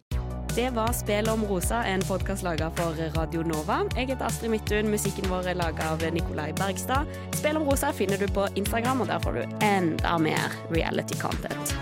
Det 0.56 0.70
var 0.72 0.94
Spel 0.96 1.28
om 1.30 1.44
rosa, 1.44 1.82
en 1.84 2.02
podkast 2.08 2.44
laga 2.44 2.70
for 2.78 2.96
Radio 3.18 3.44
Nova. 3.44 3.82
Jeg 3.96 4.08
heter 4.08 4.26
Astrid 4.26 4.54
Midthun. 4.54 4.88
Musikken 4.88 5.28
vår 5.30 5.52
er 5.52 5.60
laga 5.60 5.90
av 5.92 6.06
Nikolai 6.16 6.54
Bergstad. 6.56 7.12
Spel 7.36 7.60
om 7.60 7.68
rosa 7.68 7.92
finner 7.92 8.18
du 8.18 8.32
på 8.32 8.48
Instagram, 8.56 9.04
og 9.04 9.12
der 9.12 9.20
får 9.20 9.42
du 9.42 9.66
enda 9.66 10.18
mer 10.18 10.56
reality 10.72 11.20
content. 11.20 11.76